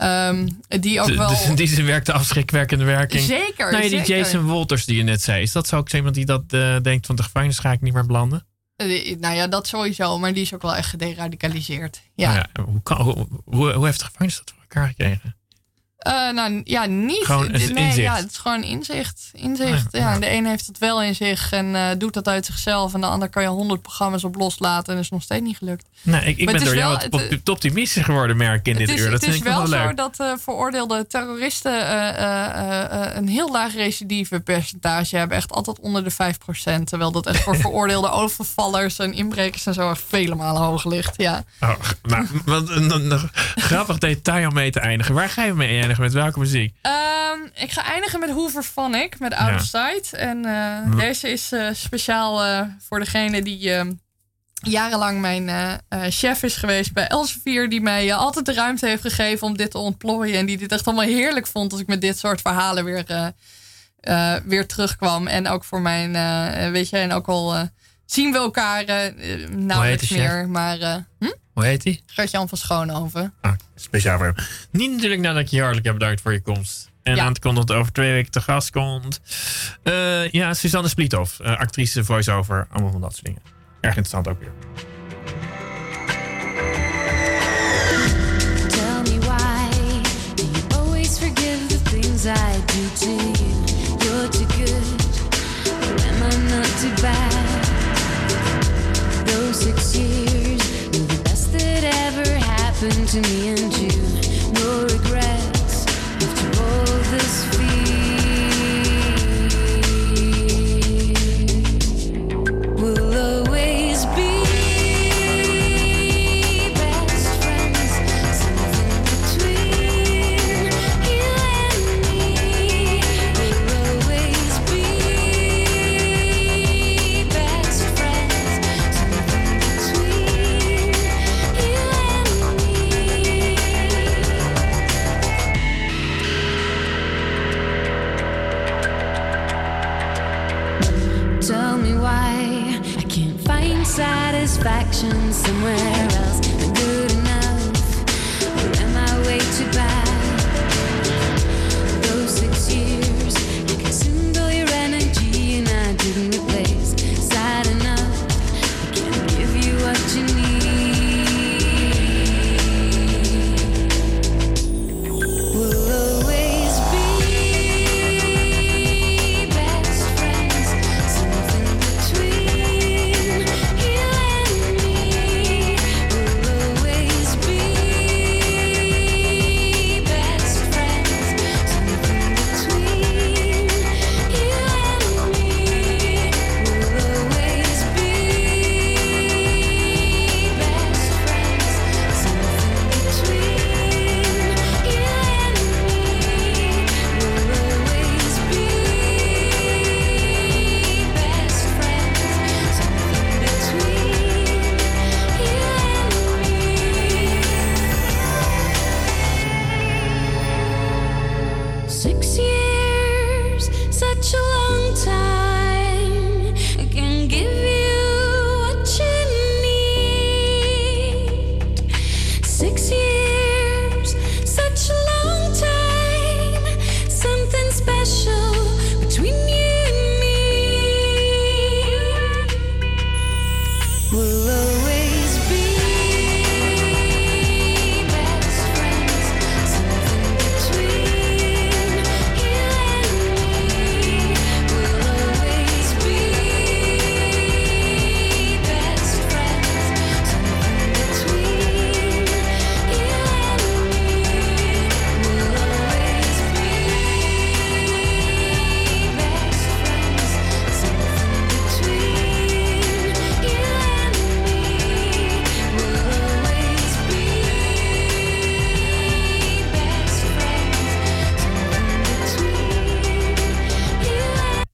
ehm, 0.01 0.47
die 0.67 1.01
ook 1.01 1.07
D- 1.11 1.15
wel. 1.15 1.29
Dus 1.29 1.45
in 1.45 1.55
die 1.55 1.67
zin 1.67 1.85
werkt 1.85 2.05
de 2.05 2.13
afschrikwerkende 2.13 2.85
werking. 2.85 3.23
zeker. 3.23 3.71
Nou 3.71 3.83
ja, 3.83 3.89
die 3.89 3.99
zeker. 3.99 4.17
Jason 4.17 4.43
Wolters 4.43 4.85
die 4.85 4.97
je 4.97 5.03
net 5.03 5.21
zei, 5.21 5.41
is 5.41 5.51
dat 5.51 5.67
zo 5.67 5.77
ook 5.77 5.89
zo 5.89 5.97
iemand 5.97 6.15
die 6.15 6.25
dat 6.25 6.43
eh, 6.49 6.75
denkt 6.81 7.05
van 7.05 7.15
de 7.15 7.23
gevangenis 7.23 7.59
ga 7.59 7.71
ik 7.71 7.81
niet 7.81 7.93
meer 7.93 8.05
belanden? 8.05 8.45
Eh, 8.75 9.15
Nou 9.19 9.35
ja, 9.35 9.47
dat 9.47 9.67
sowieso, 9.67 10.17
maar 10.19 10.33
die 10.33 10.41
is 10.41 10.53
ook 10.53 10.61
wel 10.61 10.75
echt 10.75 10.89
gederadicaliseerd. 10.89 12.01
Ja. 12.15 12.33
Nou 12.33 12.45
ja, 12.53 12.63
hoe, 12.63 12.81
kan, 12.83 12.97
hoe, 13.01 13.27
hoe, 13.45 13.71
hoe 13.73 13.85
heeft 13.85 13.99
de 13.99 14.05
gevangenis 14.05 14.37
dat 14.37 14.49
voor 14.53 14.61
elkaar 14.61 14.87
gekregen? 14.87 15.35
Eh, 16.01 16.29
nou 16.31 16.61
ja, 16.63 16.85
niet. 16.85 17.25
Gewoon 17.25 17.51
nee, 17.51 17.61
inzicht. 17.61 17.95
Ja, 17.95 18.15
het 18.15 18.29
is 18.31 18.37
gewoon 18.37 18.63
inzicht. 18.63 19.29
inzicht. 19.33 19.87
Ja, 19.91 19.99
Ja, 19.99 20.13
ja. 20.13 20.19
De 20.19 20.31
een 20.31 20.45
heeft 20.45 20.67
het 20.67 20.77
wel 20.77 21.01
in 21.03 21.15
zich 21.15 21.51
en 21.51 21.75
eh, 21.75 21.87
doet 21.97 22.13
dat 22.13 22.27
uit 22.27 22.45
zichzelf. 22.45 22.93
En 22.93 23.01
de 23.01 23.07
ander 23.07 23.29
kan 23.29 23.43
je 23.43 23.49
honderd 23.49 23.81
programma's 23.81 24.23
op 24.23 24.35
loslaten 24.35 24.93
en 24.93 24.99
is 24.99 25.09
nog 25.09 25.21
steeds 25.21 25.41
niet 25.41 25.57
gelukt. 25.57 25.85
Nou, 26.01 26.25
ik, 26.25 26.37
ik 26.37 26.45
ben 26.45 26.55
door 26.55 26.73
is 26.73 26.79
jou 26.79 26.91
wel- 27.09 27.19
het- 27.21 27.33
op- 27.39 27.49
optimistischer 27.49 28.03
geworden, 28.03 28.37
merk 28.37 28.67
in 28.67 28.75
dit 28.77 28.89
is, 28.89 28.99
uur. 28.99 29.03
Dat 29.03 29.13
het 29.13 29.21
is 29.23 29.27
vind 29.27 29.45
ik 29.45 29.51
wel 29.51 29.67
wel 29.69 29.87
zo 29.87 29.93
dat 29.93 30.19
eh, 30.19 30.31
veroordeelde 30.39 31.07
terroristen 31.07 31.71
eh, 31.87 32.09
eh, 32.09 32.45
eh, 32.45 33.05
eh, 33.07 33.15
een 33.15 33.27
heel 33.27 33.51
laag 33.51 33.73
recidive 33.73 34.39
percentage 34.39 35.17
hebben. 35.17 35.37
Echt 35.37 35.51
altijd 35.51 35.79
onder 35.79 36.03
de 36.03 36.11
5%. 36.11 36.83
Terwijl 36.87 37.11
dat 37.11 37.25
echt 37.27 37.43
voor 37.43 37.55
veroordeelde 37.65 38.09
overvallers 38.09 38.99
en 38.99 39.13
inbrekers 39.13 39.65
en 39.65 39.73
zo 39.73 39.93
vele 40.07 40.35
malen 40.35 40.61
hoog 40.61 40.85
ligt. 40.85 41.13
Ja. 41.17 41.43
Oh, 41.59 41.73
nou, 42.03 42.27
wat 42.45 42.69
een, 42.69 42.91
een- 42.91 43.11
een 43.11 43.29
grappig 43.55 43.97
detail 43.97 44.47
om 44.47 44.53
mee 44.53 44.71
te 44.71 44.79
eindigen. 44.79 45.13
Waar 45.15 45.29
ga 45.29 45.43
je 45.43 45.53
mee 45.53 45.67
eindigen? 45.67 45.89
Met 45.97 46.13
welke 46.13 46.39
muziek? 46.39 46.75
Ehm, 46.81 47.39
ik 47.53 47.71
ga 47.71 47.85
eindigen 47.85 48.19
met 48.19 48.29
Hoover 48.29 48.63
Phonic, 48.63 49.19
met 49.19 49.33
Out 49.33 49.55
of 49.55 49.61
Sight. 49.61 50.13
En 50.13 50.45
eh, 50.45 50.97
deze 50.97 51.29
is 51.29 51.51
eh, 51.51 51.67
speciaal 51.73 52.43
eh, 52.43 52.61
voor 52.79 52.99
degene 52.99 53.41
die 53.41 53.73
eh, 53.73 53.85
jarenlang 54.53 55.19
mijn 55.19 55.49
chef 56.09 56.43
is 56.43 56.55
geweest 56.55 56.93
bij 56.93 57.07
Elsevier. 57.07 57.69
Die 57.69 57.81
mij 57.81 58.13
altijd 58.13 58.45
de 58.45 58.53
ruimte 58.53 58.87
heeft 58.87 59.01
gegeven 59.01 59.47
om 59.47 59.57
dit 59.57 59.71
te 59.71 59.77
ontplooien. 59.77 60.37
En 60.37 60.45
die 60.45 60.57
dit 60.57 60.71
echt 60.71 60.85
allemaal 60.85 61.05
heerlijk 61.05 61.47
vond 61.47 61.71
als 61.71 61.81
ik 61.81 61.87
met 61.87 62.01
dit 62.01 62.17
soort 62.17 62.41
verhalen 62.41 62.85
weer, 62.85 63.33
weer 64.45 64.67
terugkwam. 64.67 65.27
En 65.27 65.47
ook 65.47 65.63
voor 65.63 65.81
mijn, 65.81 66.11
weet 66.71 66.89
je, 66.89 66.97
en 66.97 67.11
ook 67.11 67.27
al 67.27 67.69
zien 68.11 68.31
we 68.31 68.37
elkaar 68.37 68.83
eh, 68.83 69.47
nauwelijks 69.49 70.09
meer. 70.09 70.49
Maar 70.49 70.79
eh 70.79 70.95
hm? 71.19 71.31
Hoe 71.53 71.65
heet 71.65 71.81
die? 71.83 72.03
Gert-Jan 72.05 72.49
van 72.49 72.57
Schoonhoven. 72.57 73.33
Ah, 73.41 73.51
speciaal 73.75 74.17
voor 74.17 74.25
hem. 74.25 74.35
Niet 74.71 74.91
natuurlijk 74.91 75.21
nadat 75.21 75.41
ik 75.41 75.47
je 75.47 75.57
hartelijk 75.59 75.85
heb 75.85 75.97
bedankt 75.97 76.21
voor 76.21 76.33
je 76.33 76.41
komst. 76.41 76.89
En 77.03 77.15
Ja. 77.15 77.31
kondigen 77.39 77.67
dat 77.67 77.75
over 77.77 77.91
twee 77.91 78.11
weken 78.11 78.31
te 78.31 78.41
gast 78.41 78.69
komt. 78.69 79.21
Eh, 79.83 80.29
ja, 80.29 80.53
Suzanne 80.53 80.89
Spliethoff. 80.89 81.39
eh, 81.39 81.57
actrice, 81.59 82.03
voice-over. 82.03 82.67
Allemaal 82.71 82.91
van 82.91 83.01
dat 83.01 83.11
soort 83.13 83.25
dingen. 83.25 83.41
Erg 83.81 83.95
interessant 83.97 84.27
ook 84.27 84.39
weer. 84.39 84.51
Tell 88.69 89.01
me 89.13 89.19
why 89.19 89.69
you 90.35 90.79
always 90.79 91.17
forgive 91.17 91.67
the 91.67 91.79
things 91.89 92.25
I 92.25 92.61
do 92.65 92.81
to 92.99 93.09
you? 93.09 93.53
You're 94.03 94.29
too 94.29 94.45
good, 94.45 95.01
am 96.07 96.23
I 96.23 96.53
not 96.55 96.79
too 96.79 97.01
bad? 97.01 97.40
Six 99.61 99.95
years 99.95 100.87
were 100.87 101.05
the 101.05 101.21
best 101.23 101.53
that 101.53 101.83
ever 101.83 102.27
happened 102.33 103.07
to 103.09 103.21
me 103.21 103.49
and 103.49 103.77
you. 103.77 104.10